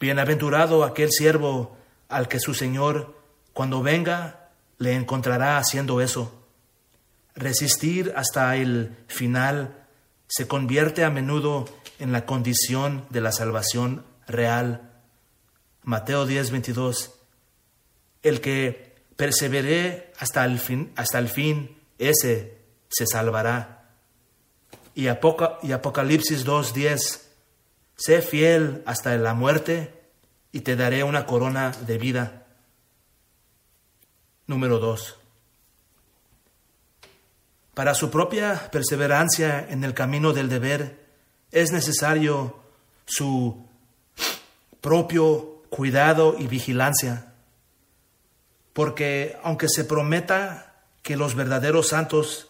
Bienaventurado 0.00 0.84
aquel 0.84 1.10
siervo 1.10 1.76
al 2.08 2.28
que 2.28 2.40
su 2.40 2.54
Señor, 2.54 3.14
cuando 3.52 3.82
venga, 3.82 4.50
le 4.78 4.94
encontrará 4.94 5.58
haciendo 5.58 6.00
eso. 6.00 6.37
Resistir 7.38 8.12
hasta 8.16 8.56
el 8.56 8.96
final 9.06 9.86
se 10.26 10.48
convierte 10.48 11.04
a 11.04 11.10
menudo 11.10 11.66
en 12.00 12.10
la 12.10 12.26
condición 12.26 13.06
de 13.10 13.20
la 13.20 13.30
salvación 13.30 14.04
real. 14.26 14.90
Mateo 15.84 16.26
10, 16.26 16.50
22. 16.50 17.14
El 18.24 18.40
que 18.40 18.96
persevere 19.14 20.12
hasta 20.18 20.44
el 20.44 20.58
fin, 20.58 20.92
hasta 20.96 21.20
el 21.20 21.28
fin 21.28 21.78
ese 21.98 22.58
se 22.88 23.06
salvará. 23.06 23.94
Y, 24.96 25.06
Apocalipsis 25.06 26.44
2, 26.44 26.74
10. 26.74 27.30
Sé 27.94 28.20
fiel 28.20 28.82
hasta 28.84 29.16
la 29.16 29.34
muerte 29.34 29.94
y 30.50 30.62
te 30.62 30.74
daré 30.74 31.04
una 31.04 31.24
corona 31.24 31.70
de 31.86 31.98
vida. 31.98 32.46
Número 34.48 34.80
2. 34.80 35.17
Para 37.78 37.94
su 37.94 38.10
propia 38.10 38.72
perseverancia 38.72 39.64
en 39.70 39.84
el 39.84 39.94
camino 39.94 40.32
del 40.32 40.48
deber 40.48 40.98
es 41.52 41.70
necesario 41.70 42.58
su 43.06 43.68
propio 44.80 45.62
cuidado 45.70 46.34
y 46.36 46.48
vigilancia, 46.48 47.34
porque 48.72 49.38
aunque 49.44 49.68
se 49.68 49.84
prometa 49.84 50.74
que 51.02 51.16
los 51.16 51.36
verdaderos 51.36 51.90
santos 51.90 52.48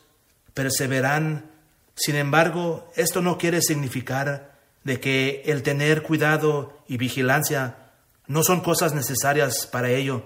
perseveran, 0.54 1.50
sin 1.94 2.16
embargo, 2.16 2.90
esto 2.96 3.20
no 3.20 3.36
quiere 3.36 3.60
significar 3.60 4.58
de 4.82 4.98
que 4.98 5.42
el 5.44 5.62
tener 5.62 6.04
cuidado 6.04 6.82
y 6.88 6.96
vigilancia 6.96 7.90
no 8.28 8.42
son 8.42 8.62
cosas 8.62 8.94
necesarias 8.94 9.66
para 9.66 9.90
ello. 9.90 10.24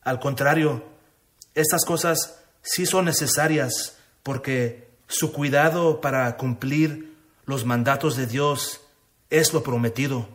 Al 0.00 0.18
contrario, 0.18 0.82
estas 1.54 1.84
cosas 1.84 2.42
sí 2.62 2.86
son 2.86 3.04
necesarias 3.04 3.93
porque 4.24 4.88
su 5.06 5.32
cuidado 5.32 6.00
para 6.00 6.36
cumplir 6.36 7.14
los 7.44 7.64
mandatos 7.64 8.16
de 8.16 8.26
Dios 8.26 8.80
es 9.30 9.52
lo 9.52 9.62
prometido. 9.62 10.28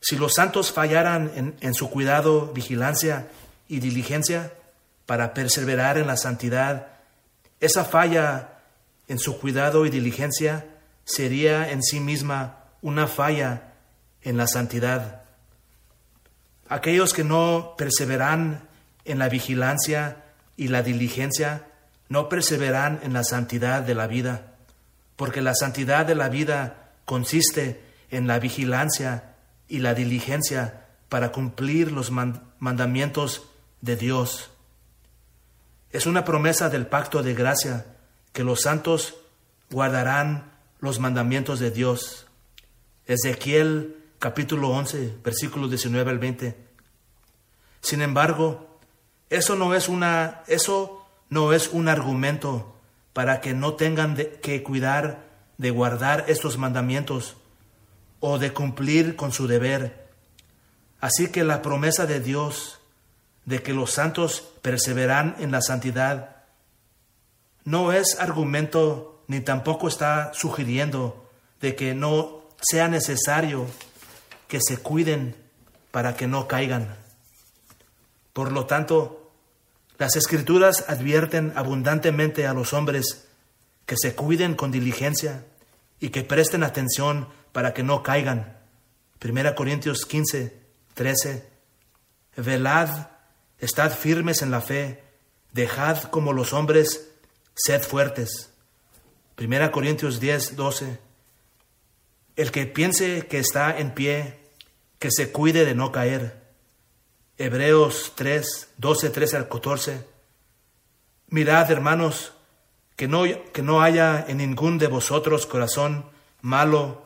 Si 0.00 0.16
los 0.16 0.34
santos 0.34 0.72
fallaran 0.72 1.56
en, 1.60 1.74
su 1.74 1.88
cuidado, 1.88 2.52
vigilancia 2.52 3.28
y 3.66 3.78
diligencia 3.80 4.52
para 5.06 5.32
perseverar 5.32 5.96
en 5.96 6.06
la 6.06 6.16
santidad, 6.16 6.88
esa 7.60 7.84
falla 7.84 8.58
en 9.08 9.18
su 9.18 9.38
cuidado 9.38 9.86
y 9.86 9.90
diligencia 9.90 10.66
sería 11.04 11.70
en 11.70 11.82
sí 11.82 12.00
misma 12.00 12.64
una 12.82 13.06
falla 13.06 13.74
en 14.22 14.36
la 14.36 14.48
santidad. 14.48 15.22
Aquellos 16.68 17.14
que 17.14 17.24
no 17.24 17.74
perseveran 17.78 18.68
en 19.04 19.20
la 19.20 19.28
vigilancia 19.28 20.24
y 20.56 20.68
la 20.68 20.82
diligencia 20.82 21.64
no 22.08 22.28
perseveran 22.28 23.00
en 23.02 23.12
la 23.12 23.24
santidad 23.24 23.82
de 23.82 23.94
la 23.94 24.06
vida, 24.06 24.54
porque 25.16 25.40
la 25.42 25.54
santidad 25.54 26.06
de 26.06 26.14
la 26.14 26.28
vida 26.28 26.92
consiste 27.04 27.80
en 28.10 28.26
la 28.26 28.38
vigilancia 28.38 29.34
y 29.68 29.78
la 29.78 29.94
diligencia 29.94 30.86
para 31.08 31.32
cumplir 31.32 31.92
los 31.92 32.10
mandamientos 32.10 33.48
de 33.80 33.96
Dios. 33.96 34.50
Es 35.90 36.06
una 36.06 36.24
promesa 36.24 36.68
del 36.68 36.86
pacto 36.86 37.22
de 37.22 37.34
gracia 37.34 37.86
que 38.32 38.44
los 38.44 38.62
santos 38.62 39.14
guardarán 39.70 40.52
los 40.80 41.00
mandamientos 41.00 41.58
de 41.58 41.70
Dios. 41.70 42.26
Ezequiel 43.06 43.96
capítulo 44.18 44.70
11, 44.70 45.18
versículo 45.24 45.68
19 45.68 46.10
al 46.10 46.18
20. 46.18 46.56
Sin 47.80 48.02
embargo, 48.02 48.78
eso 49.30 49.56
no 49.56 49.74
es 49.74 49.88
una 49.88 50.42
eso 50.46 51.05
no 51.28 51.52
es 51.52 51.68
un 51.68 51.88
argumento 51.88 52.76
para 53.12 53.40
que 53.40 53.54
no 53.54 53.74
tengan 53.74 54.16
que 54.42 54.62
cuidar 54.62 55.24
de 55.58 55.70
guardar 55.70 56.24
estos 56.28 56.58
mandamientos 56.58 57.36
o 58.20 58.38
de 58.38 58.52
cumplir 58.52 59.16
con 59.16 59.32
su 59.32 59.46
deber. 59.46 60.06
Así 61.00 61.28
que 61.28 61.44
la 61.44 61.62
promesa 61.62 62.06
de 62.06 62.20
Dios 62.20 62.80
de 63.44 63.62
que 63.62 63.72
los 63.72 63.92
santos 63.92 64.44
perseveran 64.60 65.36
en 65.38 65.52
la 65.52 65.62
santidad 65.62 66.36
no 67.64 67.92
es 67.92 68.18
argumento 68.20 69.22
ni 69.28 69.40
tampoco 69.40 69.88
está 69.88 70.32
sugiriendo 70.34 71.28
de 71.60 71.74
que 71.74 71.94
no 71.94 72.42
sea 72.60 72.88
necesario 72.88 73.66
que 74.48 74.60
se 74.60 74.78
cuiden 74.78 75.36
para 75.90 76.16
que 76.16 76.26
no 76.26 76.46
caigan. 76.46 76.94
Por 78.32 78.52
lo 78.52 78.66
tanto, 78.66 79.15
las 79.98 80.16
escrituras 80.16 80.84
advierten 80.88 81.52
abundantemente 81.56 82.46
a 82.46 82.54
los 82.54 82.72
hombres 82.72 83.26
que 83.86 83.96
se 83.96 84.14
cuiden 84.14 84.54
con 84.54 84.70
diligencia 84.70 85.44
y 86.00 86.10
que 86.10 86.22
presten 86.22 86.62
atención 86.62 87.28
para 87.52 87.72
que 87.72 87.82
no 87.82 88.02
caigan. 88.02 88.58
Primera 89.18 89.54
Corintios 89.54 90.04
15, 90.04 90.58
13. 90.94 91.48
Velad, 92.36 93.08
estad 93.58 93.92
firmes 93.92 94.42
en 94.42 94.50
la 94.50 94.60
fe, 94.60 95.02
dejad 95.52 96.02
como 96.04 96.34
los 96.34 96.52
hombres, 96.52 97.08
sed 97.54 97.82
fuertes. 97.82 98.50
Primera 99.34 99.72
Corintios 99.72 100.20
10, 100.20 100.56
12. 100.56 100.98
El 102.36 102.50
que 102.50 102.66
piense 102.66 103.26
que 103.26 103.38
está 103.38 103.78
en 103.78 103.94
pie, 103.94 104.38
que 104.98 105.10
se 105.10 105.32
cuide 105.32 105.64
de 105.64 105.74
no 105.74 105.92
caer. 105.92 106.45
Hebreos 107.38 108.12
3, 108.14 108.68
12, 108.78 109.10
13 109.10 109.36
al 109.36 109.48
14. 109.48 110.06
Mirad, 111.28 111.70
hermanos, 111.70 112.32
que 112.96 113.08
no, 113.08 113.24
que 113.52 113.62
no 113.62 113.82
haya 113.82 114.24
en 114.26 114.38
ningún 114.38 114.78
de 114.78 114.86
vosotros 114.86 115.46
corazón 115.46 116.06
malo 116.40 117.02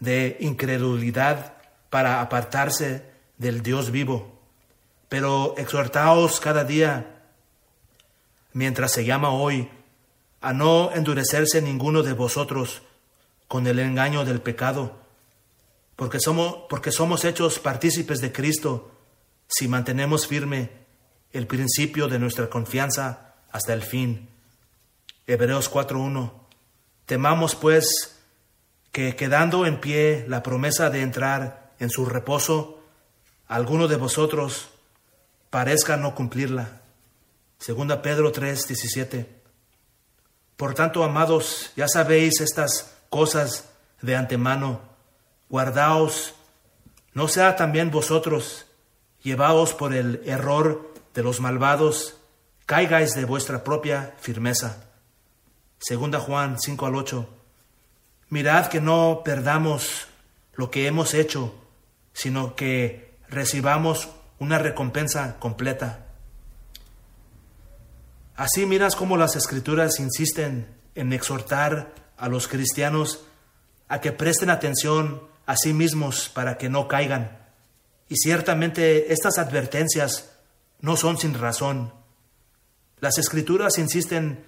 de 0.00 0.38
incredulidad 0.40 1.54
para 1.90 2.22
apartarse 2.22 3.04
del 3.36 3.62
Dios 3.62 3.90
vivo, 3.90 4.40
pero 5.10 5.54
exhortaos 5.58 6.40
cada 6.40 6.64
día, 6.64 7.22
mientras 8.54 8.92
se 8.92 9.04
llama 9.04 9.30
hoy, 9.30 9.68
a 10.40 10.54
no 10.54 10.90
endurecerse 10.92 11.60
ninguno 11.60 12.02
de 12.02 12.14
vosotros 12.14 12.80
con 13.46 13.66
el 13.66 13.78
engaño 13.78 14.24
del 14.24 14.40
pecado, 14.40 14.96
porque 15.96 16.18
somos, 16.18 16.64
porque 16.70 16.92
somos 16.92 17.26
hechos 17.26 17.58
partícipes 17.58 18.20
de 18.22 18.32
Cristo 18.32 18.95
si 19.48 19.68
mantenemos 19.68 20.26
firme 20.26 20.70
el 21.32 21.46
principio 21.46 22.08
de 22.08 22.18
nuestra 22.18 22.48
confianza 22.48 23.34
hasta 23.50 23.72
el 23.72 23.82
fin. 23.82 24.28
Hebreos 25.26 25.70
4.1. 25.70 26.32
Temamos 27.04 27.54
pues 27.54 28.16
que 28.92 29.16
quedando 29.16 29.66
en 29.66 29.80
pie 29.80 30.24
la 30.28 30.42
promesa 30.42 30.90
de 30.90 31.02
entrar 31.02 31.72
en 31.78 31.90
su 31.90 32.06
reposo, 32.06 32.82
alguno 33.46 33.88
de 33.88 33.96
vosotros 33.96 34.70
parezca 35.50 35.96
no 35.96 36.14
cumplirla. 36.14 36.80
Segunda 37.58 38.02
Pedro 38.02 38.32
3.17. 38.32 39.26
Por 40.56 40.74
tanto, 40.74 41.04
amados, 41.04 41.72
ya 41.76 41.86
sabéis 41.88 42.40
estas 42.40 42.94
cosas 43.10 43.68
de 44.00 44.16
antemano. 44.16 44.80
Guardaos, 45.48 46.34
no 47.12 47.28
sea 47.28 47.56
también 47.56 47.90
vosotros 47.90 48.65
llevados 49.26 49.74
por 49.74 49.92
el 49.92 50.22
error 50.24 50.94
de 51.12 51.24
los 51.24 51.40
malvados, 51.40 52.16
caigáis 52.64 53.16
de 53.16 53.24
vuestra 53.24 53.64
propia 53.64 54.14
firmeza. 54.20 54.84
Segunda 55.80 56.20
Juan 56.20 56.60
5 56.60 56.86
al 56.86 56.94
8. 56.94 57.28
Mirad 58.28 58.68
que 58.68 58.80
no 58.80 59.22
perdamos 59.24 60.06
lo 60.54 60.70
que 60.70 60.86
hemos 60.86 61.12
hecho, 61.12 61.52
sino 62.12 62.54
que 62.54 63.18
recibamos 63.28 64.10
una 64.38 64.60
recompensa 64.60 65.40
completa. 65.40 66.06
Así 68.36 68.64
miras 68.64 68.94
cómo 68.94 69.16
las 69.16 69.34
escrituras 69.34 69.98
insisten 69.98 70.68
en 70.94 71.12
exhortar 71.12 71.92
a 72.16 72.28
los 72.28 72.46
cristianos 72.46 73.24
a 73.88 74.00
que 74.00 74.12
presten 74.12 74.50
atención 74.50 75.20
a 75.46 75.56
sí 75.56 75.72
mismos 75.72 76.28
para 76.28 76.58
que 76.58 76.68
no 76.68 76.86
caigan 76.86 77.45
y 78.08 78.16
ciertamente 78.16 79.12
estas 79.12 79.38
advertencias 79.38 80.30
no 80.80 80.96
son 80.96 81.18
sin 81.18 81.34
razón. 81.34 81.92
Las 83.00 83.18
escrituras 83.18 83.78
insisten 83.78 84.44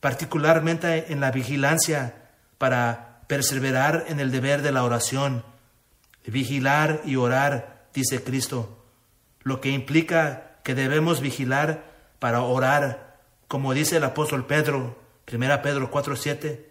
particularmente 0.00 1.12
en 1.12 1.20
la 1.20 1.30
vigilancia 1.30 2.30
para 2.58 3.22
perseverar 3.26 4.06
en 4.08 4.20
el 4.20 4.30
deber 4.30 4.62
de 4.62 4.72
la 4.72 4.84
oración. 4.84 5.44
Vigilar 6.26 7.02
y 7.04 7.16
orar, 7.16 7.88
dice 7.92 8.22
Cristo, 8.22 8.84
lo 9.42 9.60
que 9.60 9.70
implica 9.70 10.58
que 10.62 10.74
debemos 10.74 11.20
vigilar 11.20 11.84
para 12.18 12.42
orar, 12.42 13.18
como 13.48 13.74
dice 13.74 13.96
el 13.96 14.04
apóstol 14.04 14.46
Pedro, 14.46 14.98
1 15.30 15.62
Pedro 15.62 15.90
4:7, 15.90 16.66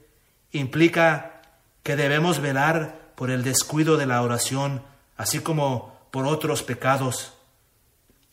implica 0.52 1.42
que 1.84 1.96
debemos 1.96 2.40
velar 2.40 3.12
por 3.16 3.32
el 3.32 3.44
descuido 3.44 3.98
de 3.98 4.06
la 4.06 4.22
oración, 4.22 4.84
así 5.18 5.40
como 5.40 5.99
por 6.12 6.26
otros 6.26 6.64
pecados. 6.64 7.34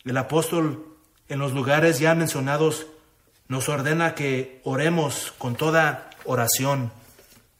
El 0.03 0.17
apóstol 0.17 0.97
en 1.29 1.39
los 1.39 1.53
lugares 1.53 1.99
ya 1.99 2.15
mencionados 2.15 2.87
nos 3.47 3.69
ordena 3.69 4.15
que 4.15 4.61
oremos 4.63 5.33
con 5.37 5.55
toda 5.55 6.09
oración, 6.25 6.91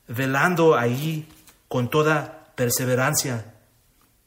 velando 0.07 0.75
ahí 0.75 1.27
con 1.67 1.89
toda 1.89 2.53
perseverancia 2.55 3.53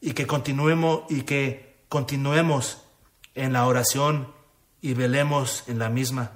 y 0.01 0.12
que 0.12 0.26
continuemos 0.26 1.03
y 1.11 1.22
que 1.22 1.76
continuemos 1.88 2.82
en 3.34 3.53
la 3.53 3.66
oración 3.66 4.32
y 4.80 4.95
velemos 4.95 5.64
en 5.66 5.78
la 5.78 5.88
misma. 5.88 6.32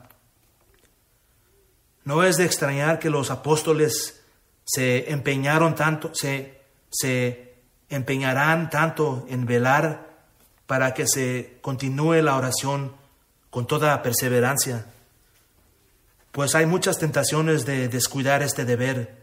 No 2.05 2.23
es 2.23 2.37
de 2.37 2.45
extrañar 2.45 2.99
que 2.99 3.09
los 3.09 3.31
apóstoles 3.31 4.23
se 4.65 5.11
empeñaron 5.11 5.75
tanto, 5.75 6.11
se, 6.15 6.61
se 6.91 7.54
empeñarán 7.89 8.71
tanto 8.71 9.27
en 9.29 9.47
velar 9.47 10.15
para 10.67 10.95
que 10.95 11.07
se 11.07 11.59
continúe 11.61 12.23
la 12.23 12.37
oración 12.37 12.93
con 13.51 13.67
toda 13.67 14.03
perseverancia, 14.03 14.87
pues 16.33 16.55
hay 16.55 16.67
muchas 16.67 16.99
tentaciones 16.99 17.65
de 17.65 17.89
descuidar 17.89 18.43
este 18.43 18.65
deber. 18.65 19.23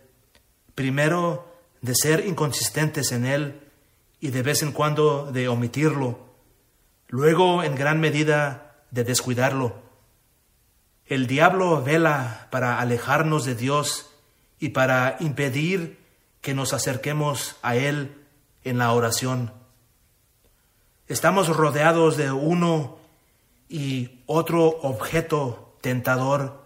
Primero, 0.76 1.54
de 1.82 1.94
ser 1.96 2.26
inconsistentes 2.26 3.12
en 3.12 3.26
él 3.26 3.60
y 4.22 4.30
de 4.30 4.44
vez 4.44 4.62
en 4.62 4.72
cuando 4.72 5.32
de 5.32 5.50
omitirlo. 5.50 6.20
Luego, 7.10 7.64
en 7.64 7.76
gran 7.76 8.00
medida, 8.00 8.86
de 8.92 9.04
descuidarlo. 9.04 9.76
El 11.06 11.28
diablo 11.28 11.84
vela 11.84 12.48
para 12.52 12.80
alejarnos 12.80 13.44
de 13.44 13.56
Dios 13.56 14.10
y 14.60 14.70
para 14.70 15.18
impedir 15.20 16.00
que 16.40 16.54
nos 16.54 16.72
acerquemos 16.72 17.58
a 17.62 17.76
Él 17.76 18.21
en 18.64 18.78
la 18.78 18.92
oración. 18.94 19.54
Estamos 21.08 21.48
rodeados 21.50 22.18
de 22.18 22.32
uno 22.32 22.98
y 23.68 24.22
otro 24.26 24.66
objeto 24.66 25.76
tentador 25.82 26.62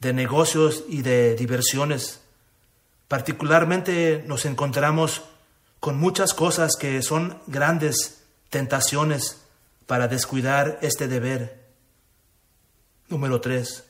de 0.00 0.12
negocios 0.12 0.84
y 0.88 1.02
de 1.02 1.34
diversiones. 1.36 2.20
Particularmente 3.08 4.24
nos 4.26 4.44
encontramos 4.44 5.22
con 5.80 5.98
muchas 5.98 6.34
cosas 6.34 6.76
que 6.76 7.02
son 7.02 7.40
grandes 7.46 8.22
tentaciones 8.50 9.42
para 9.86 10.08
descuidar 10.08 10.78
este 10.82 11.08
deber. 11.08 11.60
Número 13.08 13.40
tres. 13.40 13.84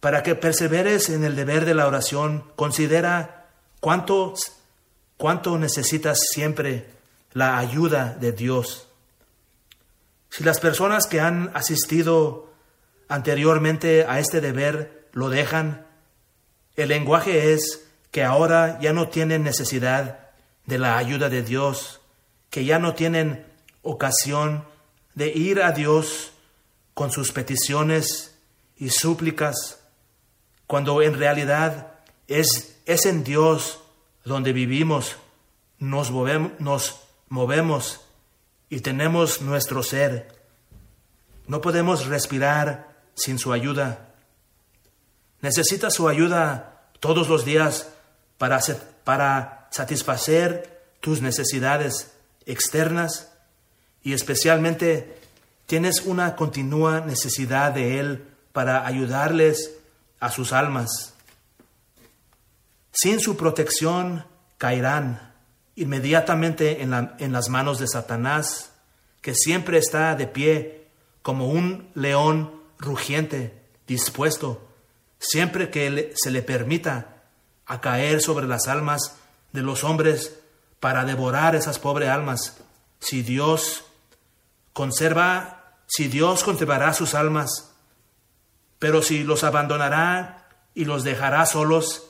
Para 0.00 0.22
que 0.22 0.34
perseveres 0.34 1.08
en 1.08 1.24
el 1.24 1.36
deber 1.36 1.64
de 1.64 1.74
la 1.74 1.86
oración, 1.86 2.44
considera 2.56 3.50
cuánto, 3.80 4.34
cuánto 5.18 5.58
necesitas 5.58 6.18
siempre 6.32 6.86
la 7.34 7.58
ayuda 7.58 8.16
de 8.18 8.32
Dios. 8.32 8.88
Si 10.30 10.44
las 10.44 10.60
personas 10.60 11.06
que 11.06 11.20
han 11.20 11.50
asistido 11.52 12.50
anteriormente 13.08 14.06
a 14.08 14.20
este 14.20 14.40
deber 14.40 15.08
lo 15.12 15.28
dejan, 15.28 15.86
el 16.76 16.88
lenguaje 16.88 17.52
es 17.52 17.86
que 18.10 18.24
ahora 18.24 18.78
ya 18.80 18.92
no 18.92 19.08
tienen 19.08 19.42
necesidad 19.42 20.30
de 20.66 20.78
la 20.78 20.96
ayuda 20.96 21.28
de 21.28 21.42
Dios, 21.42 22.00
que 22.50 22.64
ya 22.64 22.78
no 22.78 22.94
tienen 22.94 23.44
ocasión 23.82 24.64
de 25.14 25.28
ir 25.28 25.60
a 25.62 25.72
Dios 25.72 26.32
con 26.94 27.10
sus 27.10 27.32
peticiones 27.32 28.38
y 28.76 28.90
súplicas, 28.90 29.80
cuando 30.66 31.02
en 31.02 31.18
realidad 31.18 31.94
es, 32.28 32.76
es 32.86 33.06
en 33.06 33.24
Dios 33.24 33.80
donde 34.28 34.52
vivimos, 34.52 35.16
nos 35.78 36.10
movemos, 36.10 38.00
y 38.70 38.80
tenemos 38.80 39.40
nuestro 39.40 39.82
ser. 39.82 40.28
No 41.46 41.60
podemos 41.60 42.06
respirar 42.06 42.96
sin 43.14 43.38
su 43.38 43.52
ayuda. 43.52 44.10
Necesitas 45.40 45.94
su 45.94 46.08
ayuda 46.08 46.90
todos 47.00 47.28
los 47.28 47.44
días 47.44 47.88
para 48.36 48.60
satisfacer 49.70 50.82
tus 51.00 51.22
necesidades 51.22 52.12
externas 52.44 53.32
y 54.02 54.12
especialmente 54.12 55.18
tienes 55.66 56.02
una 56.04 56.36
continua 56.36 57.00
necesidad 57.00 57.72
de 57.72 58.00
Él 58.00 58.28
para 58.52 58.86
ayudarles 58.86 59.74
a 60.20 60.30
sus 60.30 60.52
almas. 60.52 61.14
Sin 63.00 63.20
su 63.20 63.36
protección 63.36 64.24
caerán 64.56 65.32
inmediatamente 65.76 66.82
en, 66.82 67.32
las 67.32 67.48
manos 67.48 67.78
de 67.78 67.86
Satanás, 67.86 68.72
que 69.20 69.36
siempre 69.36 69.78
está 69.78 70.16
de 70.16 70.26
pie 70.26 70.88
como 71.22 71.46
un 71.46 71.92
león 71.94 72.60
rugiente, 72.76 73.62
dispuesto, 73.86 74.68
siempre 75.20 75.70
que 75.70 76.12
se 76.16 76.32
le 76.32 76.42
permita, 76.42 77.22
a 77.66 77.80
caer 77.80 78.20
sobre 78.20 78.48
las 78.48 78.66
almas 78.66 79.14
de 79.52 79.62
los 79.62 79.84
hombres 79.84 80.40
para 80.80 81.04
devorar 81.04 81.54
esas 81.54 81.78
pobres 81.78 82.08
almas. 82.08 82.56
Si 82.98 83.22
Dios 83.22 83.84
conserva, 84.72 85.76
si 85.86 86.08
Dios 86.08 86.42
conservará 86.42 86.92
sus 86.94 87.14
almas, 87.14 87.70
pero 88.80 89.02
si 89.02 89.22
los 89.22 89.44
abandonará 89.44 90.48
y 90.74 90.84
los 90.84 91.04
dejará 91.04 91.46
solos, 91.46 92.07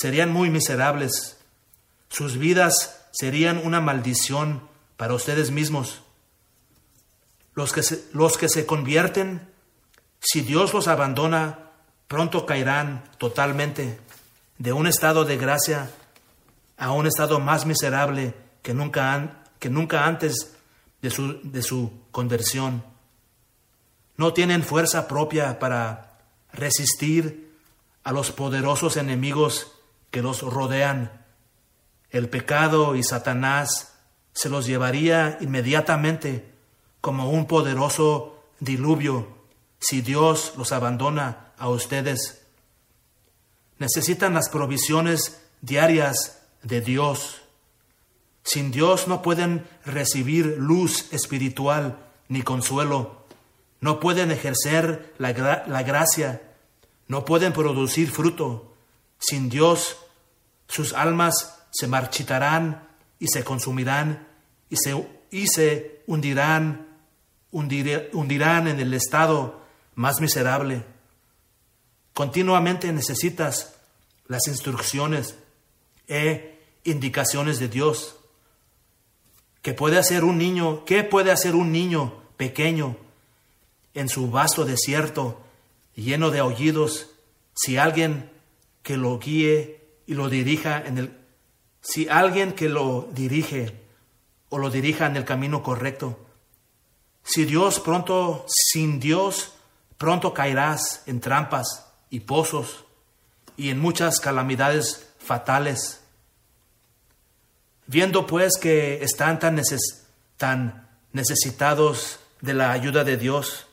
serían 0.00 0.32
muy 0.32 0.48
miserables. 0.48 1.38
Sus 2.08 2.38
vidas 2.38 3.04
serían 3.10 3.60
una 3.64 3.80
maldición 3.80 4.62
para 4.96 5.14
ustedes 5.14 5.50
mismos. 5.50 6.02
Los 7.54 7.72
que 7.72 7.82
se, 7.82 8.04
los 8.12 8.38
que 8.38 8.48
se 8.48 8.64
convierten, 8.64 9.48
si 10.20 10.42
Dios 10.42 10.72
los 10.72 10.86
abandona, 10.86 11.70
pronto 12.06 12.46
caerán 12.46 13.02
totalmente 13.18 13.98
de 14.58 14.72
un 14.72 14.86
estado 14.86 15.24
de 15.24 15.36
gracia 15.36 15.90
a 16.76 16.92
un 16.92 17.08
estado 17.08 17.40
más 17.40 17.66
miserable 17.66 18.34
que 18.62 18.74
nunca, 18.74 19.42
que 19.58 19.68
nunca 19.68 20.06
antes 20.06 20.54
de 21.02 21.10
su, 21.10 21.40
de 21.42 21.62
su 21.62 21.90
conversión. 22.12 22.84
No 24.16 24.32
tienen 24.32 24.62
fuerza 24.62 25.08
propia 25.08 25.58
para 25.58 26.20
resistir 26.52 27.52
a 28.04 28.12
los 28.12 28.30
poderosos 28.30 28.96
enemigos 28.96 29.72
que 30.10 30.22
los 30.22 30.42
rodean. 30.42 31.24
El 32.10 32.28
pecado 32.28 32.96
y 32.96 33.02
Satanás 33.02 33.94
se 34.32 34.48
los 34.48 34.66
llevaría 34.66 35.38
inmediatamente 35.40 36.52
como 37.00 37.30
un 37.30 37.46
poderoso 37.46 38.42
diluvio 38.60 39.28
si 39.78 40.00
Dios 40.00 40.54
los 40.56 40.72
abandona 40.72 41.52
a 41.58 41.68
ustedes 41.68 42.38
necesitan 43.78 44.34
las 44.34 44.48
provisiones 44.48 45.40
diarias 45.60 46.42
de 46.62 46.80
Dios. 46.80 47.40
Sin 48.42 48.70
Dios 48.70 49.08
no 49.08 49.22
pueden 49.22 49.66
recibir 49.84 50.56
luz 50.58 51.12
espiritual 51.12 51.98
ni 52.28 52.42
consuelo, 52.42 53.24
no 53.80 54.00
pueden 54.00 54.30
ejercer 54.30 55.14
la, 55.18 55.32
gracia, 55.32 56.42
no 57.06 57.24
pueden 57.24 57.52
producir 57.52 58.10
fruto. 58.10 58.67
Sin 59.18 59.48
Dios 59.48 59.96
sus 60.68 60.92
almas 60.92 61.64
se 61.70 61.86
marchitarán 61.86 62.88
y 63.18 63.28
se 63.28 63.44
consumirán 63.44 64.28
y 64.70 64.76
se, 65.46 66.02
hundirán, 66.06 66.86
hundirán 67.50 68.68
en 68.68 68.80
el 68.80 68.94
estado 68.94 69.60
más 69.94 70.20
miserable. 70.20 70.84
Continuamente 72.12 72.92
necesitas 72.92 73.74
las 74.26 74.46
instrucciones 74.46 75.36
e 76.06 76.58
indicaciones 76.84 77.58
de 77.58 77.68
Dios. 77.68 78.16
¿Qué 79.62 79.74
puede 79.74 79.98
hacer 79.98 80.24
un 80.24 80.38
niño? 80.38 80.84
¿Qué 80.84 81.04
puede 81.04 81.30
hacer 81.30 81.54
un 81.54 81.72
niño 81.72 82.22
pequeño 82.36 82.96
en 83.94 84.08
su 84.08 84.30
vasto 84.30 84.64
desierto 84.64 85.40
lleno 85.94 86.30
de 86.30 86.38
aullidos 86.38 87.10
si 87.54 87.76
alguien 87.76 88.30
que 88.82 88.96
lo 88.96 89.18
guíe 89.18 89.84
y 90.06 90.14
lo 90.14 90.28
dirija 90.28 90.80
en 90.84 90.98
el 90.98 91.18
si 91.80 92.08
alguien 92.08 92.52
que 92.52 92.68
lo 92.68 93.08
dirige 93.12 93.80
o 94.48 94.58
lo 94.58 94.70
dirija 94.70 95.06
en 95.06 95.16
el 95.16 95.24
camino 95.24 95.62
correcto? 95.62 96.18
Si 97.22 97.44
Dios 97.44 97.80
pronto 97.80 98.44
sin 98.48 99.00
Dios 99.00 99.54
pronto 99.98 100.32
caerás 100.32 101.02
en 101.06 101.20
trampas 101.20 101.92
y 102.08 102.20
pozos 102.20 102.84
y 103.56 103.70
en 103.70 103.80
muchas 103.80 104.20
calamidades 104.20 105.08
fatales. 105.18 106.00
Viendo 107.86 108.26
pues 108.26 108.56
que 108.58 109.02
están 109.02 109.38
tan, 109.38 109.60
tan 110.36 110.88
necesitados 111.12 112.20
de 112.40 112.54
la 112.54 112.70
ayuda 112.70 113.02
de 113.02 113.16
Dios, 113.16 113.66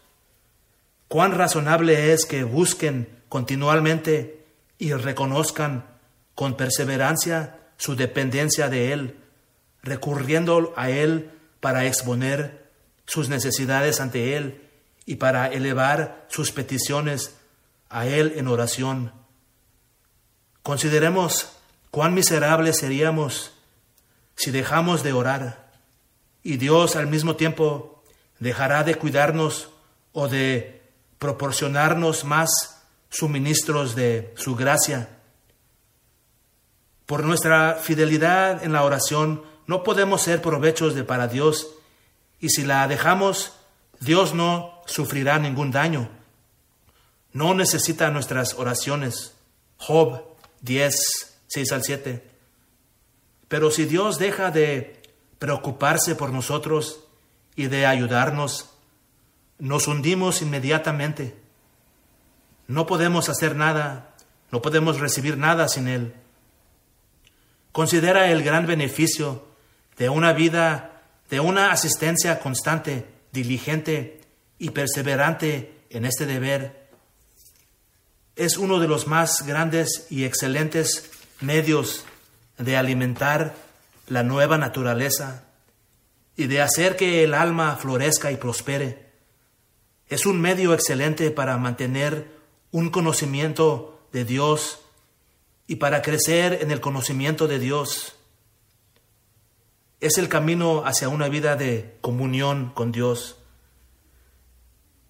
cuán 1.08 1.34
razonable 1.34 2.14
es 2.14 2.26
que 2.26 2.44
busquen 2.44 3.24
continuamente 3.30 4.45
y 4.78 4.94
reconozcan 4.94 5.86
con 6.34 6.58
perseverancia 6.58 7.60
su 7.78 7.96
dependencia 7.96 8.70
de 8.70 8.92
Él, 8.94 9.20
recurriendo 9.82 10.74
a 10.76 10.90
Él 10.90 11.32
para 11.60 11.86
exponer 11.86 12.72
sus 13.06 13.30
necesidades 13.30 14.00
ante 14.00 14.36
Él 14.36 14.70
y 15.06 15.16
para 15.16 15.48
elevar 15.48 16.26
sus 16.30 16.52
peticiones 16.52 17.36
a 17.90 18.08
Él 18.08 18.34
en 18.36 18.48
oración. 18.48 19.14
Consideremos 20.64 21.50
cuán 21.92 22.14
miserables 22.14 22.78
seríamos 22.78 23.54
si 24.36 24.52
dejamos 24.52 25.04
de 25.04 25.14
orar 25.14 25.72
y 26.44 26.58
Dios 26.58 26.96
al 26.96 27.08
mismo 27.08 27.36
tiempo 27.36 28.04
dejará 28.40 28.84
de 28.84 28.96
cuidarnos 28.96 29.70
o 30.12 30.28
de 30.28 30.82
proporcionarnos 31.20 32.26
más 32.26 32.75
suministros 33.18 33.96
de 33.96 34.34
su 34.38 34.56
gracia. 34.56 35.10
Por 37.06 37.24
nuestra 37.24 37.76
fidelidad 37.76 38.64
en 38.64 38.74
la 38.74 38.84
oración 38.84 39.44
no 39.68 39.84
podemos 39.84 40.22
ser 40.22 40.42
provechos 40.42 40.96
de 40.96 41.04
para 41.04 41.28
Dios 41.28 41.70
y 42.40 42.50
si 42.50 42.64
la 42.64 42.88
dejamos, 42.88 43.54
Dios 44.00 44.34
no 44.34 44.82
sufrirá 44.86 45.40
ningún 45.40 45.72
daño 45.72 46.10
no 47.36 47.54
necesita 47.54 48.10
nuestras 48.12 48.54
oraciones. 48.54 49.34
Job 49.76 50.24
10, 50.62 50.96
6 51.48 51.72
al 51.74 51.84
7. 51.84 52.24
Pero 53.50 53.72
si 53.72 53.84
Dios 53.84 54.18
deja 54.18 54.52
de 54.52 55.04
preocuparse 55.38 56.16
por 56.16 56.32
nosotros 56.32 57.02
y 57.58 57.68
de 57.68 57.88
ayudarnos, 57.88 58.70
nos 59.60 59.90
hundimos 59.90 60.42
inmediatamente. 60.42 61.36
No 62.68 62.86
podemos 62.86 63.30
hacer 63.30 63.56
nada, 63.56 64.16
no 64.52 64.62
podemos 64.62 65.00
recibir 65.00 65.38
nada 65.38 65.68
sin 65.68 65.88
Él. 65.88 66.14
Considera 67.72 68.32
el 68.32 68.44
gran 68.44 68.66
beneficio 68.66 69.46
de 69.98 70.10
una 70.10 70.34
vida, 70.34 71.02
de 71.30 71.40
una 71.40 71.72
asistencia 71.72 72.40
constante, 72.40 73.06
diligente 73.32 74.22
y 74.58 74.70
perseverante 74.72 75.84
en 75.90 76.06
este 76.06 76.26
deber 76.26 76.86
es 78.36 78.58
uno 78.58 78.80
de 78.80 78.88
los 78.88 79.08
más 79.08 79.46
grandes 79.46 80.08
y 80.10 80.26
excelentes 80.26 81.10
medios 81.40 82.06
de 82.58 82.76
alimentar 82.78 83.56
la 84.08 84.24
nueva 84.24 84.58
naturaleza 84.58 85.46
y 86.36 86.48
de 86.48 86.62
hacer 86.62 86.98
que 86.98 87.24
el 87.24 87.34
alma 87.34 87.78
florezca 87.78 88.32
y 88.32 88.38
prospere. 88.38 89.06
Es 90.10 90.26
un 90.26 90.42
medio 90.42 90.74
excelente 90.74 91.32
para 91.32 91.58
mantener 91.58 92.35
un 92.72 92.90
conocimiento 92.90 94.08
de 94.12 94.26
Dios 94.26 94.80
y 95.68 95.76
para 95.78 96.02
crecer 96.02 96.60
en 96.62 96.72
el 96.72 96.82
conocimiento 96.82 97.48
de 97.48 97.60
Dios. 97.60 98.16
Es 100.00 100.18
el 100.18 100.30
camino 100.30 100.84
hacia 100.86 101.10
una 101.10 101.30
vida 101.30 101.56
de 101.56 101.98
comunión 102.02 102.72
con 102.74 102.92
Dios. 102.92 103.38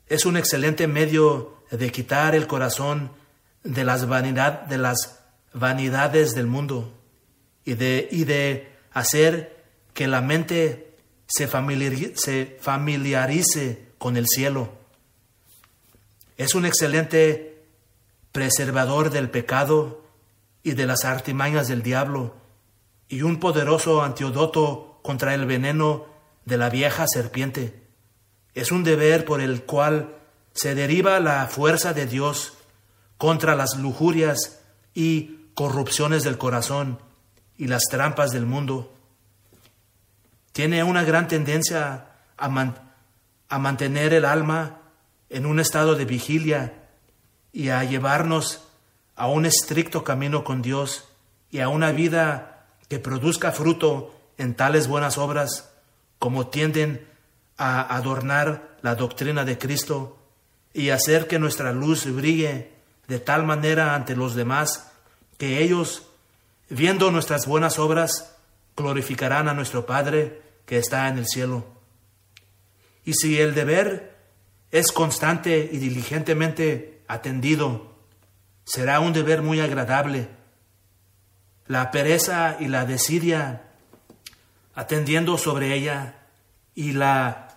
Es 0.07 0.26
un 0.26 0.38
excelente 0.38 0.88
medio 0.88 1.64
de 1.72 1.91
quitar 1.91 2.36
el 2.36 2.48
corazón 2.48 3.11
de 3.64 3.84
las, 3.84 4.07
vanidad, 4.07 4.61
de 4.61 4.77
las 4.77 5.19
vanidades 5.53 6.36
del 6.36 6.48
mundo 6.48 6.94
y 7.65 7.73
de, 7.73 8.07
y 8.11 8.26
de 8.26 8.72
hacer 8.94 9.64
que 9.94 10.07
la 10.07 10.22
mente 10.22 10.98
se 11.27 11.48
se 11.48 12.57
familiarice 12.61 13.86
con 13.98 14.18
el 14.18 14.27
cielo. 14.27 14.85
Es 16.38 16.56
un 16.56 16.66
excelente 16.66 17.66
preservador 18.32 19.10
del 19.10 19.30
pecado 19.30 20.03
y 20.64 20.74
de 20.74 20.86
las 20.86 21.06
artimañas 21.06 21.68
del 21.68 21.84
diablo 21.84 22.36
y 23.07 23.22
un 23.22 23.40
poderoso 23.40 24.03
antídoto 24.03 24.99
contra 25.03 25.34
el 25.34 25.45
veneno 25.45 26.07
de 26.44 26.57
la 26.57 26.70
vieja 26.70 27.06
serpiente. 27.07 27.84
Es 28.53 28.72
un 28.72 28.84
deber 28.84 29.24
por 29.24 29.41
el 29.41 29.64
cual 29.64 30.16
se 30.53 30.76
deriva 30.76 31.20
la 31.20 31.48
fuerza 31.48 31.94
de 31.94 32.07
Dios 32.07 32.53
contra 33.18 33.56
las 33.56 33.78
lujurias 33.78 34.60
y 34.94 35.49
corrupciones 35.53 36.24
del 36.24 36.38
corazón 36.38 36.99
y 37.57 37.68
las 37.68 37.84
trampas 37.84 38.32
del 38.32 38.45
mundo. 38.45 38.94
Tiene 40.52 40.84
una 40.84 41.03
gran 41.03 41.28
tendencia 41.28 42.07
a, 42.38 42.76
a 43.49 43.60
mantener 43.60 44.14
el 44.14 44.26
alma 44.26 44.82
en 45.30 45.46
un 45.46 45.60
estado 45.60 45.96
de 45.96 46.06
vigilia 46.06 46.74
y 47.52 47.70
a 47.70 47.84
llevarnos 47.84 48.68
a 49.16 49.28
un 49.28 49.46
estricto 49.46 50.04
camino 50.04 50.44
con 50.44 50.62
Dios 50.62 51.08
y 51.52 51.60
a 51.60 51.70
una 51.70 51.92
vida 51.92 52.68
que 52.90 53.00
produzca 53.00 53.52
fruto 53.52 54.14
en 54.38 54.56
tales 54.56 54.88
buenas 54.88 55.18
obras 55.18 55.72
como 56.20 56.48
tienden 56.48 57.08
a 57.58 57.96
adornar 57.96 58.78
la 58.82 58.96
doctrina 58.96 59.46
de 59.46 59.58
Cristo 59.58 60.18
y 60.74 60.90
hacer 60.90 61.28
que 61.28 61.40
nuestra 61.40 61.72
luz 61.72 62.06
brille 62.06 62.72
de 63.08 63.20
tal 63.20 63.46
manera 63.46 63.96
ante 63.96 64.16
los 64.16 64.36
demás 64.36 64.92
que 65.38 65.62
ellos, 65.62 66.04
viendo 66.70 67.12
nuestras 67.12 67.46
buenas 67.46 67.80
obras, 67.80 68.36
glorificarán 68.76 69.48
a 69.48 69.54
nuestro 69.54 69.86
Padre 69.86 70.42
que 70.66 70.78
está 70.78 71.08
en 71.08 71.18
el 71.18 71.28
cielo. 71.28 71.66
Y 73.06 73.14
si 73.14 73.40
el 73.40 73.54
deber 73.54 74.15
es 74.76 74.92
constante 74.92 75.70
y 75.72 75.78
diligentemente 75.78 77.02
atendido, 77.08 77.96
será 78.66 79.00
un 79.00 79.14
deber 79.14 79.42
muy 79.42 79.62
agradable. 79.62 80.28
La 81.66 81.92
pereza 81.92 82.58
y 82.60 82.68
la 82.68 82.86
desidia 82.86 83.70
atendiendo 84.74 85.38
sobre 85.38 85.74
ella 85.74 86.16
y 86.74 86.92
la 86.92 87.56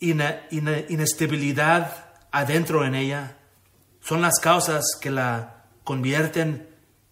inestabilidad 0.00 2.06
adentro 2.30 2.86
en 2.86 2.94
ella 2.94 3.36
son 4.00 4.22
las 4.22 4.40
causas 4.40 4.96
que 4.98 5.10
la 5.10 5.64
convierten 5.84 6.66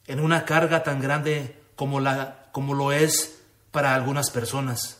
en 0.07 0.21
una 0.21 0.47
carga 0.47 0.83
tan 0.83 0.99
grande 0.99 1.61
como, 1.77 2.01
la, 2.01 2.47
como 2.53 2.73
lo 2.73 2.91
es 2.91 3.39
para 3.71 3.95
algunas 3.95 4.31
personas. 4.31 4.99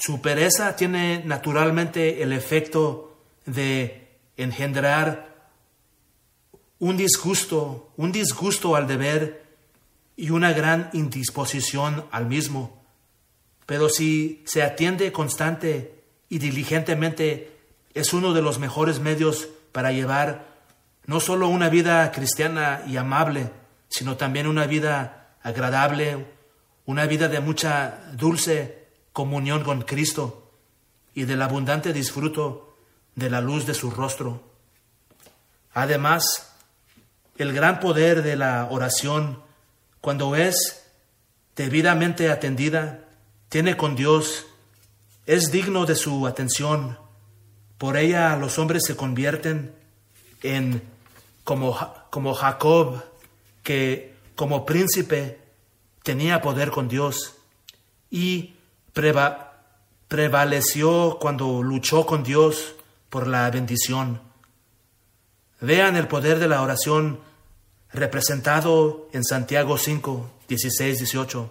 Su 0.00 0.22
pereza 0.22 0.76
tiene 0.76 1.22
naturalmente 1.26 2.22
el 2.22 2.32
efecto 2.32 3.18
de 3.44 4.08
engendrar 4.38 5.50
un 6.78 6.96
disgusto, 6.96 7.92
un 7.98 8.10
disgusto 8.10 8.76
al 8.76 8.86
deber 8.86 9.44
y 10.16 10.30
una 10.30 10.54
gran 10.54 10.88
indisposición 10.94 12.06
al 12.12 12.24
mismo. 12.24 12.82
Pero 13.66 13.90
si 13.90 14.42
se 14.46 14.62
atiende 14.62 15.12
constante 15.12 16.02
y 16.30 16.38
diligentemente, 16.38 17.58
es 17.92 18.14
uno 18.14 18.32
de 18.32 18.40
los 18.40 18.58
mejores 18.58 19.00
medios 19.00 19.48
para 19.70 19.92
llevar 19.92 20.46
no 21.04 21.20
solo 21.20 21.46
una 21.48 21.68
vida 21.68 22.10
cristiana 22.10 22.82
y 22.86 22.96
amable, 22.96 23.50
sino 23.90 24.16
también 24.16 24.46
una 24.46 24.66
vida 24.66 25.36
agradable, 25.42 26.24
una 26.86 27.04
vida 27.04 27.28
de 27.28 27.40
mucha 27.40 28.00
dulce 28.14 28.79
comunión 29.12 29.64
con 29.64 29.82
Cristo 29.82 30.50
y 31.14 31.24
del 31.24 31.42
abundante 31.42 31.92
disfruto 31.92 32.76
de 33.14 33.30
la 33.30 33.40
luz 33.40 33.66
de 33.66 33.74
su 33.74 33.90
rostro. 33.90 34.42
Además, 35.72 36.52
el 37.38 37.52
gran 37.52 37.80
poder 37.80 38.22
de 38.22 38.36
la 38.36 38.68
oración, 38.70 39.42
cuando 40.00 40.36
es 40.36 40.84
debidamente 41.56 42.30
atendida, 42.30 43.04
tiene 43.48 43.76
con 43.76 43.96
Dios, 43.96 44.46
es 45.26 45.50
digno 45.50 45.86
de 45.86 45.96
su 45.96 46.26
atención. 46.26 46.98
Por 47.78 47.96
ella 47.96 48.36
los 48.36 48.58
hombres 48.58 48.84
se 48.86 48.96
convierten 48.96 49.74
en 50.42 50.82
como, 51.44 51.76
como 52.10 52.34
Jacob, 52.34 53.02
que 53.62 54.14
como 54.36 54.64
príncipe 54.64 55.38
tenía 56.02 56.40
poder 56.40 56.70
con 56.70 56.88
Dios 56.88 57.34
y 58.10 58.54
prevaleció 60.08 61.18
cuando 61.20 61.62
luchó 61.62 62.06
con 62.06 62.22
Dios 62.22 62.74
por 63.08 63.26
la 63.26 63.50
bendición. 63.50 64.20
Vean 65.60 65.96
el 65.96 66.08
poder 66.08 66.38
de 66.38 66.48
la 66.48 66.62
oración 66.62 67.20
representado 67.92 69.08
en 69.12 69.24
Santiago 69.24 69.78
5, 69.78 70.30
16, 70.48 70.98
18. 70.98 71.50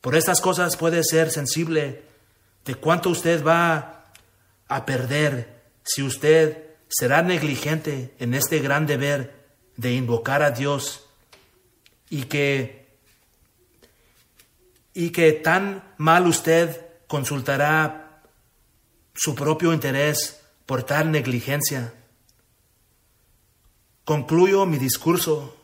Por 0.00 0.14
estas 0.14 0.40
cosas 0.40 0.76
puede 0.76 1.02
ser 1.02 1.30
sensible 1.30 2.04
de 2.64 2.74
cuánto 2.74 3.10
usted 3.10 3.44
va 3.44 4.04
a 4.68 4.86
perder 4.86 5.62
si 5.84 6.02
usted 6.02 6.66
será 6.88 7.22
negligente 7.22 8.14
en 8.18 8.34
este 8.34 8.60
gran 8.60 8.86
deber 8.86 9.46
de 9.76 9.92
invocar 9.92 10.42
a 10.42 10.50
Dios 10.50 11.06
y 12.08 12.24
que 12.24 12.85
y 14.96 15.10
que 15.10 15.32
tan 15.32 15.84
mal 15.98 16.26
usted 16.26 16.86
consultará 17.06 18.22
su 19.14 19.34
propio 19.34 19.74
interés 19.74 20.40
por 20.64 20.84
tal 20.84 21.10
negligencia. 21.10 21.92
Concluyo 24.06 24.64
mi 24.64 24.78
discurso 24.78 25.54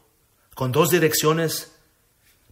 con 0.54 0.70
dos 0.70 0.90
direcciones 0.90 1.74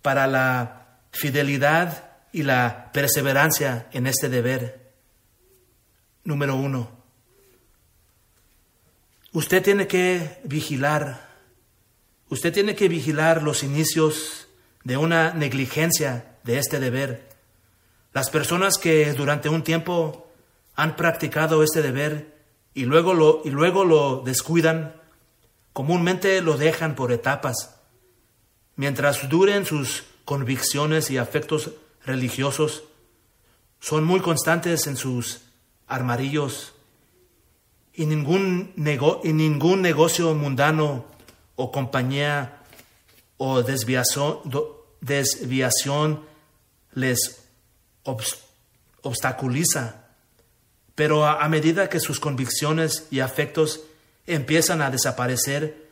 para 0.00 0.26
la 0.26 1.02
fidelidad 1.12 2.12
y 2.32 2.44
la 2.44 2.90
perseverancia 2.94 3.90
en 3.92 4.06
este 4.06 4.30
deber. 4.30 4.94
Número 6.24 6.56
uno, 6.56 6.90
usted 9.32 9.62
tiene 9.62 9.86
que 9.86 10.40
vigilar, 10.44 11.28
usted 12.30 12.54
tiene 12.54 12.74
que 12.74 12.88
vigilar 12.88 13.42
los 13.42 13.62
inicios 13.62 14.48
de 14.82 14.96
una 14.96 15.34
negligencia 15.34 16.29
de 16.44 16.58
este 16.58 16.80
deber. 16.80 17.28
Las 18.12 18.30
personas 18.30 18.78
que 18.78 19.12
durante 19.12 19.48
un 19.48 19.62
tiempo 19.62 20.28
han 20.74 20.96
practicado 20.96 21.62
este 21.62 21.82
deber 21.82 22.38
y 22.74 22.84
luego 22.84 23.14
lo, 23.14 23.42
y 23.44 23.50
luego 23.50 23.84
lo 23.84 24.22
descuidan, 24.22 24.94
comúnmente 25.72 26.40
lo 26.40 26.56
dejan 26.56 26.94
por 26.94 27.12
etapas. 27.12 27.76
Mientras 28.76 29.28
duren 29.28 29.66
sus 29.66 30.04
convicciones 30.24 31.10
y 31.10 31.18
afectos 31.18 31.70
religiosos, 32.04 32.84
son 33.80 34.04
muy 34.04 34.20
constantes 34.20 34.86
en 34.86 34.96
sus 34.96 35.42
armarillos 35.86 36.72
y 37.94 38.06
ningún, 38.06 38.72
y 39.24 39.32
ningún 39.32 39.82
negocio 39.82 40.34
mundano 40.34 41.04
o 41.56 41.70
compañía 41.70 42.62
o 43.36 43.62
desviación, 43.62 44.38
desviación 45.00 46.29
les 46.92 47.44
obstaculiza, 49.02 50.06
pero 50.94 51.24
a, 51.24 51.48
medida 51.48 51.88
que 51.88 52.00
sus 52.00 52.20
convicciones 52.20 53.06
y 53.10 53.20
afectos 53.20 53.80
empiezan 54.26 54.82
a 54.82 54.90
desaparecer, 54.90 55.88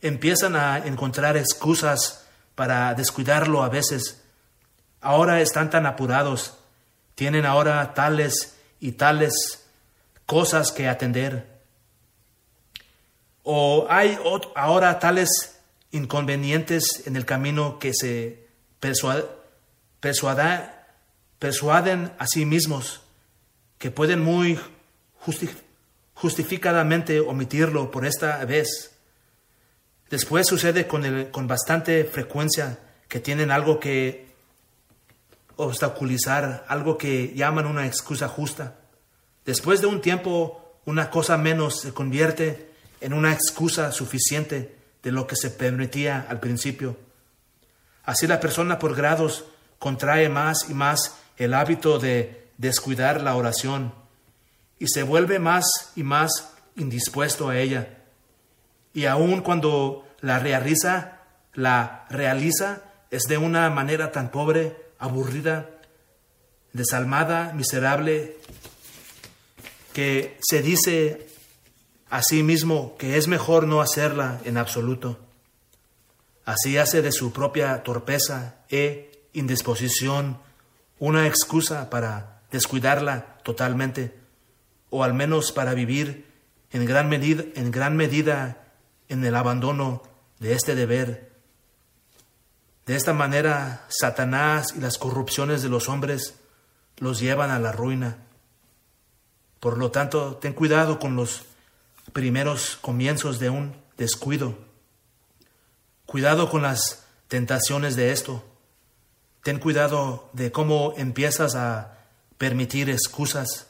empiezan 0.00 0.56
a 0.56 0.78
encontrar 0.78 1.36
excusas 1.36 2.26
para 2.54 2.94
descuidarlo 2.94 3.62
a 3.62 3.68
veces. 3.68 4.22
Ahora 5.00 5.40
están 5.40 5.70
tan 5.70 5.86
apurados, 5.86 6.54
tienen 7.14 7.44
ahora 7.44 7.94
tales 7.94 8.56
y 8.78 8.92
tales 8.92 9.66
cosas 10.26 10.70
que 10.70 10.88
atender. 10.88 11.60
O 13.42 13.86
hay 13.90 14.18
ahora 14.54 14.98
tales 15.00 15.58
inconvenientes 15.90 17.06
en 17.06 17.16
el 17.16 17.24
camino 17.24 17.78
que 17.78 17.92
se 17.94 18.46
persuaden 20.02 22.12
a 22.18 22.26
sí 22.26 22.44
mismos 22.44 23.00
que 23.78 23.90
pueden 23.90 24.20
muy 24.20 24.58
justificadamente 26.14 27.20
omitirlo 27.20 27.90
por 27.90 28.04
esta 28.04 28.44
vez. 28.44 28.92
Después 30.10 30.46
sucede 30.46 30.86
con, 30.86 31.04
el, 31.04 31.30
con 31.30 31.46
bastante 31.46 32.04
frecuencia 32.04 32.78
que 33.08 33.20
tienen 33.20 33.50
algo 33.50 33.80
que 33.80 34.26
obstaculizar, 35.56 36.64
algo 36.68 36.98
que 36.98 37.32
llaman 37.34 37.66
una 37.66 37.86
excusa 37.86 38.28
justa. 38.28 38.76
Después 39.44 39.80
de 39.80 39.86
un 39.86 40.00
tiempo, 40.00 40.78
una 40.84 41.10
cosa 41.10 41.38
menos 41.38 41.80
se 41.80 41.92
convierte 41.92 42.70
en 43.00 43.12
una 43.12 43.32
excusa 43.32 43.92
suficiente 43.92 44.76
de 45.02 45.12
lo 45.12 45.26
que 45.26 45.36
se 45.36 45.50
permitía 45.50 46.26
al 46.28 46.40
principio. 46.40 46.96
Así 48.04 48.26
la 48.26 48.40
persona 48.40 48.78
por 48.78 48.94
grados 48.94 49.44
contrae 49.82 50.28
más 50.28 50.70
y 50.70 50.74
más 50.74 51.16
el 51.36 51.54
hábito 51.54 51.98
de 51.98 52.46
descuidar 52.56 53.20
la 53.20 53.34
oración 53.34 53.92
y 54.78 54.86
se 54.86 55.02
vuelve 55.02 55.40
más 55.40 55.64
y 55.96 56.04
más 56.04 56.52
indispuesto 56.76 57.48
a 57.48 57.58
ella. 57.58 57.98
Y 58.94 59.06
aun 59.06 59.40
cuando 59.40 60.06
la 60.20 60.38
realiza, 60.38 61.22
la 61.54 62.06
realiza 62.10 62.82
es 63.10 63.22
de 63.24 63.38
una 63.38 63.68
manera 63.70 64.12
tan 64.12 64.30
pobre, 64.30 64.76
aburrida, 65.00 65.68
desalmada, 66.72 67.52
miserable, 67.52 68.36
que 69.92 70.38
se 70.48 70.62
dice 70.62 71.26
a 72.08 72.22
sí 72.22 72.44
mismo 72.44 72.96
que 72.98 73.16
es 73.16 73.26
mejor 73.26 73.66
no 73.66 73.80
hacerla 73.80 74.40
en 74.44 74.58
absoluto. 74.58 75.18
Así 76.44 76.78
hace 76.78 77.02
de 77.02 77.10
su 77.10 77.32
propia 77.32 77.82
torpeza 77.82 78.62
e 78.70 79.11
indisposición 79.32 80.38
una 80.98 81.26
excusa 81.26 81.90
para 81.90 82.42
descuidarla 82.50 83.38
totalmente, 83.42 84.16
o 84.90 85.04
al 85.04 85.14
menos 85.14 85.52
para 85.52 85.74
vivir 85.74 86.30
en 86.70 86.84
gran 86.86 87.08
medida 87.08 87.44
en, 87.54 87.70
gran 87.70 87.96
medida 87.96 88.68
en 89.08 89.24
el 89.24 89.34
abandono 89.34 90.02
de 90.38 90.54
este 90.54 90.74
deber. 90.74 91.32
De 92.86 92.96
esta 92.96 93.12
manera, 93.12 93.86
Satanás 93.88 94.74
y 94.76 94.80
las 94.80 94.98
corrupciones 94.98 95.62
de 95.62 95.68
los 95.68 95.88
hombres 95.88 96.34
los 96.98 97.20
llevan 97.20 97.50
a 97.50 97.58
la 97.58 97.72
ruina. 97.72 98.18
Por 99.60 99.78
lo 99.78 99.90
tanto, 99.90 100.36
ten 100.36 100.52
cuidado 100.52 100.98
con 100.98 101.14
los 101.14 101.44
primeros 102.12 102.78
comienzos 102.80 103.38
de 103.38 103.50
un 103.50 103.76
descuido. 103.96 104.58
Cuidado 106.06 106.50
con 106.50 106.62
las 106.62 107.06
tentaciones 107.28 107.96
de 107.96 108.12
esto. 108.12 108.44
Ten 109.42 109.58
cuidado 109.58 110.30
de 110.32 110.52
cómo 110.52 110.94
empiezas 110.96 111.56
a 111.56 111.98
permitir 112.38 112.88
excusas. 112.90 113.66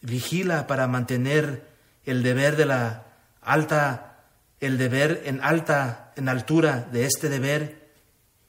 Vigila 0.00 0.66
para 0.66 0.86
mantener 0.86 1.68
el 2.04 2.22
deber 2.22 2.56
de 2.56 2.64
la 2.64 3.04
alta, 3.42 4.24
el 4.60 4.78
deber 4.78 5.22
en 5.26 5.42
alta, 5.42 6.12
en 6.16 6.28
altura 6.28 6.88
de 6.90 7.04
este 7.04 7.28
deber 7.28 7.90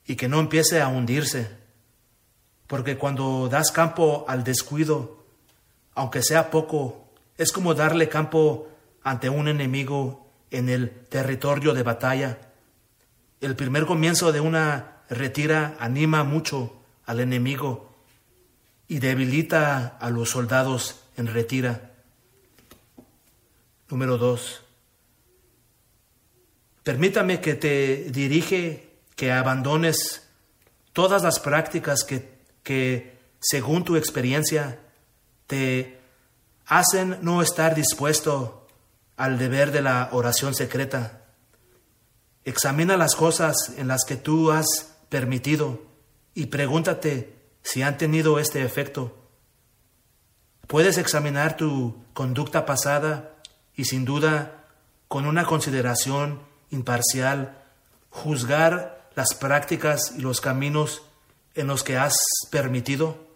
y 0.06 0.16
que 0.16 0.30
no 0.30 0.40
empiece 0.40 0.82
a 0.82 0.88
hundirse. 0.88 1.52
Porque 2.68 2.98
cuando 2.98 3.50
das 3.50 3.72
campo 3.72 4.24
al 4.30 4.46
descuido, 4.46 5.26
aunque 5.94 6.24
sea 6.24 6.52
poco, 6.52 7.10
es 7.38 7.52
como 7.52 7.74
darle 7.74 8.08
campo 8.08 8.70
ante 9.04 9.30
un 9.30 9.50
enemigo 9.50 10.32
en 10.52 10.70
el 10.70 10.90
territorio 11.10 11.74
de 11.74 11.84
batalla. 11.84 12.38
El 13.42 13.58
primer 13.58 13.86
comienzo 13.86 14.32
de 14.32 14.40
una 14.40 14.99
retira 15.10 15.76
anima 15.80 16.24
mucho 16.24 16.74
al 17.06 17.20
enemigo 17.20 17.96
y 18.88 19.00
debilita 19.00 19.98
a 20.00 20.10
los 20.10 20.30
soldados 20.30 21.02
en 21.18 21.28
retira. 21.28 21.94
Número 23.90 24.18
dos. 24.18 24.62
Permítame 26.84 27.42
que 27.42 27.56
te 27.56 28.06
dirige 28.12 28.90
que 29.16 29.32
abandones 29.32 30.28
todas 30.94 31.24
las 31.24 31.40
prácticas 31.40 32.04
que, 32.04 32.40
que 32.64 33.20
según 33.40 33.84
tu 33.84 33.96
experiencia, 33.96 34.80
te 35.48 36.00
hacen 36.66 37.18
no 37.22 37.42
estar 37.42 37.76
dispuesto 37.76 38.68
al 39.18 39.38
deber 39.38 39.72
de 39.72 39.82
la 39.82 40.10
oración 40.12 40.54
secreta. 40.54 41.24
Examina 42.46 42.98
las 42.98 43.16
cosas 43.16 43.74
en 43.78 43.88
las 43.88 44.06
que 44.06 44.16
tú 44.16 44.52
has 44.52 44.96
permitido 45.10 45.82
y 46.34 46.48
pregúntate 46.48 47.36
si 47.62 47.82
han 47.82 47.98
tenido 47.98 48.40
este 48.40 48.64
efecto. 48.64 49.16
Puedes 50.68 50.98
examinar 50.98 51.58
tu 51.58 52.04
conducta 52.14 52.66
pasada 52.66 53.36
y 53.76 53.86
sin 53.86 54.06
duda, 54.06 54.66
con 55.08 55.26
una 55.26 55.46
consideración 55.46 56.42
imparcial, 56.70 57.58
juzgar 58.10 59.10
las 59.16 59.34
prácticas 59.34 60.14
y 60.16 60.22
los 60.22 60.42
caminos 60.42 61.02
en 61.56 61.68
los 61.68 61.84
que 61.84 61.98
has 61.98 62.16
permitido 62.52 63.30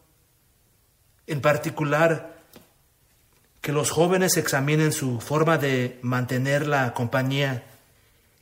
en 1.27 1.41
particular, 1.41 2.37
que 3.61 3.71
los 3.71 3.91
jóvenes 3.91 4.37
examinen 4.37 4.91
su 4.91 5.19
forma 5.19 5.57
de 5.57 5.99
mantener 6.01 6.67
la 6.67 6.93
compañía 6.93 7.63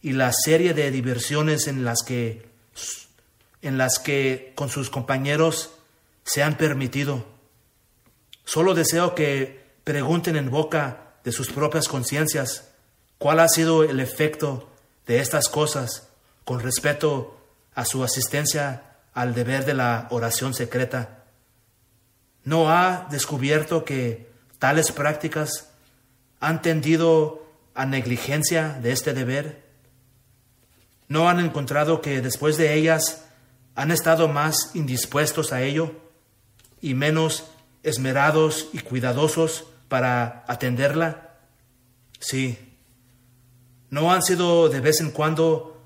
y 0.01 0.13
la 0.13 0.31
serie 0.33 0.73
de 0.73 0.89
diversiones 0.89 1.67
en 1.67 1.85
las 1.85 2.01
que, 2.01 2.49
en 3.61 3.77
las 3.77 3.99
que 3.99 4.53
con 4.55 4.69
sus 4.69 4.89
compañeros 4.89 5.71
se 6.23 6.43
han 6.43 6.57
permitido. 6.57 7.25
Solo 8.45 8.73
deseo 8.73 9.15
que 9.15 9.63
pregunten 9.83 10.35
en 10.35 10.49
boca 10.49 11.13
de 11.23 11.31
sus 11.31 11.51
propias 11.51 11.87
conciencias 11.87 12.71
cuál 13.17 13.39
ha 13.39 13.47
sido 13.47 13.83
el 13.83 13.99
efecto 13.99 14.69
de 15.05 15.19
estas 15.19 15.49
cosas 15.49 16.09
con 16.43 16.59
respecto 16.59 17.39
a 17.75 17.85
su 17.85 18.03
asistencia 18.03 18.97
al 19.13 19.33
deber 19.33 19.65
de 19.65 19.73
la 19.73 20.07
oración 20.09 20.53
secreta 20.53 21.21
no 22.43 22.69
ha 22.71 23.07
descubierto 23.09 23.85
que 23.85 24.29
tales 24.59 24.91
prácticas 24.91 25.69
han 26.39 26.61
tendido 26.61 27.45
a 27.75 27.85
negligencia 27.85 28.79
de 28.81 28.91
este 28.91 29.13
deber. 29.13 29.63
No 31.07 31.29
han 31.29 31.39
encontrado 31.39 32.01
que 32.01 32.21
después 32.21 32.57
de 32.57 32.73
ellas 32.73 33.25
han 33.75 33.91
estado 33.91 34.27
más 34.27 34.71
indispuestos 34.73 35.53
a 35.53 35.61
ello 35.61 35.95
y 36.81 36.93
menos 36.93 37.45
esmerados 37.83 38.67
y 38.73 38.79
cuidadosos 38.79 39.65
para 39.87 40.43
atenderla. 40.47 41.37
Sí, 42.19 42.57
no 43.89 44.11
han 44.11 44.21
sido 44.21 44.69
de 44.69 44.79
vez 44.79 45.01
en 45.01 45.11
cuando 45.11 45.83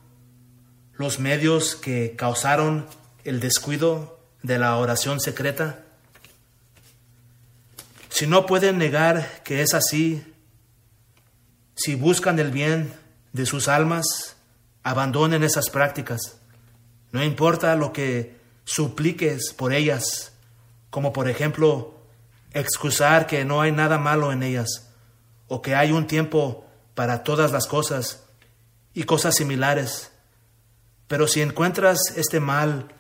los 0.94 1.20
medios 1.20 1.76
que 1.76 2.16
causaron 2.16 2.88
el 3.24 3.40
descuido 3.40 4.20
de 4.44 4.60
la 4.60 4.78
oración 4.78 5.20
secreta. 5.20 5.84
Si 8.10 8.28
no 8.28 8.46
pueden 8.46 8.78
negar 8.78 9.42
que 9.44 9.62
es 9.62 9.74
así, 9.74 10.24
si 11.76 11.96
buscan 11.96 12.40
el 12.40 12.52
bien 12.52 12.94
de 13.34 13.46
sus 13.46 13.68
almas, 13.68 14.38
abandonen 14.84 15.44
esas 15.44 15.70
prácticas. 15.70 16.38
No 17.16 17.24
importa 17.24 17.78
lo 17.78 17.94
que 17.94 18.36
supliques 18.66 19.54
por 19.54 19.72
ellas, 19.72 20.34
como 20.90 21.14
por 21.14 21.30
ejemplo 21.30 21.98
excusar 22.52 23.26
que 23.26 23.46
no 23.46 23.62
hay 23.62 23.72
nada 23.72 23.98
malo 23.98 24.34
en 24.34 24.44
ellas, 24.44 24.90
o 25.48 25.62
que 25.62 25.76
hay 25.76 25.94
un 25.94 26.08
tiempo 26.08 26.66
para 26.94 27.24
todas 27.24 27.54
las 27.54 27.68
cosas 27.68 28.26
y 28.94 29.04
cosas 29.04 29.36
similares. 29.36 30.12
Pero 31.08 31.26
si 31.30 31.42
encuentras 31.42 32.00
este 32.18 32.42
mal 32.42 32.94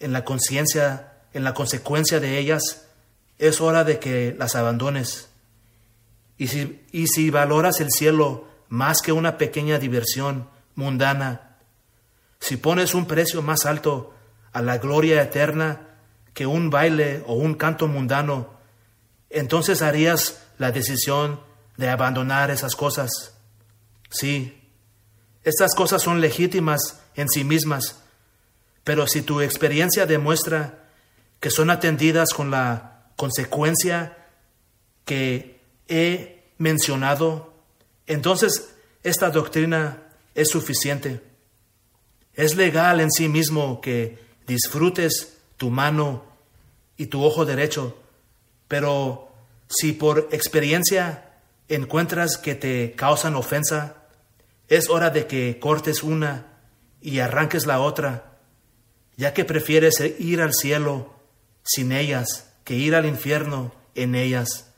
en 0.00 0.14
la 0.14 0.24
conciencia, 0.24 1.18
en 1.34 1.44
la 1.44 1.52
consecuencia 1.52 2.20
de 2.20 2.38
ellas, 2.38 2.86
es 3.36 3.60
hora 3.60 3.84
de 3.84 3.98
que 3.98 4.34
las 4.38 4.56
abandones. 4.56 5.28
Y 6.38 6.48
si, 6.48 6.86
y 6.90 7.06
si 7.08 7.28
valoras 7.28 7.80
el 7.80 7.90
cielo 7.90 8.48
más 8.70 9.02
que 9.02 9.12
una 9.12 9.36
pequeña 9.36 9.78
diversión 9.78 10.48
mundana, 10.74 11.47
si 12.40 12.56
pones 12.56 12.94
un 12.94 13.06
precio 13.06 13.42
más 13.42 13.66
alto 13.66 14.14
a 14.52 14.62
la 14.62 14.78
gloria 14.78 15.22
eterna 15.22 15.88
que 16.34 16.46
un 16.46 16.70
baile 16.70 17.22
o 17.26 17.34
un 17.34 17.54
canto 17.54 17.88
mundano, 17.88 18.54
entonces 19.30 19.82
harías 19.82 20.42
la 20.58 20.72
decisión 20.72 21.40
de 21.76 21.88
abandonar 21.88 22.50
esas 22.50 22.74
cosas. 22.74 23.34
Sí, 24.10 24.58
estas 25.44 25.74
cosas 25.74 26.02
son 26.02 26.20
legítimas 26.20 27.00
en 27.14 27.28
sí 27.28 27.44
mismas, 27.44 28.02
pero 28.84 29.06
si 29.06 29.22
tu 29.22 29.40
experiencia 29.40 30.06
demuestra 30.06 30.86
que 31.40 31.50
son 31.50 31.70
atendidas 31.70 32.30
con 32.30 32.50
la 32.50 33.10
consecuencia 33.16 34.16
que 35.04 35.60
he 35.88 36.52
mencionado, 36.58 37.54
entonces 38.06 38.70
esta 39.02 39.30
doctrina 39.30 40.02
es 40.34 40.50
suficiente. 40.50 41.27
Es 42.38 42.54
legal 42.54 43.00
en 43.00 43.10
sí 43.10 43.28
mismo 43.28 43.80
que 43.80 44.16
disfrutes 44.46 45.38
tu 45.56 45.70
mano 45.70 46.22
y 46.96 47.06
tu 47.06 47.24
ojo 47.24 47.44
derecho, 47.44 47.98
pero 48.68 49.32
si 49.68 49.90
por 49.90 50.28
experiencia 50.30 51.32
encuentras 51.68 52.36
que 52.36 52.54
te 52.54 52.92
causan 52.92 53.34
ofensa, 53.34 53.96
es 54.68 54.88
hora 54.88 55.10
de 55.10 55.26
que 55.26 55.58
cortes 55.58 56.04
una 56.04 56.46
y 57.02 57.18
arranques 57.18 57.66
la 57.66 57.80
otra, 57.80 58.38
ya 59.16 59.34
que 59.34 59.44
prefieres 59.44 60.00
ir 60.20 60.40
al 60.40 60.54
cielo 60.54 61.12
sin 61.64 61.90
ellas 61.90 62.52
que 62.62 62.74
ir 62.74 62.94
al 62.94 63.06
infierno 63.06 63.72
en 63.96 64.14
ellas, 64.14 64.72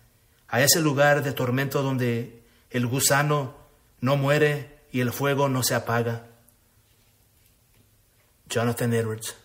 a 0.49 0.63
ese 0.63 0.81
lugar 0.81 1.23
de 1.23 1.33
tormento 1.33 1.83
donde 1.83 2.43
el 2.71 2.87
gusano 2.87 3.55
no 4.01 4.17
muere 4.17 4.79
y 4.93 5.01
el 5.01 5.13
fuego 5.13 5.51
no 5.51 5.63
se 5.63 5.75
apaga. 5.75 6.30
Jonathan 8.51 8.93
Edwards. 8.93 9.40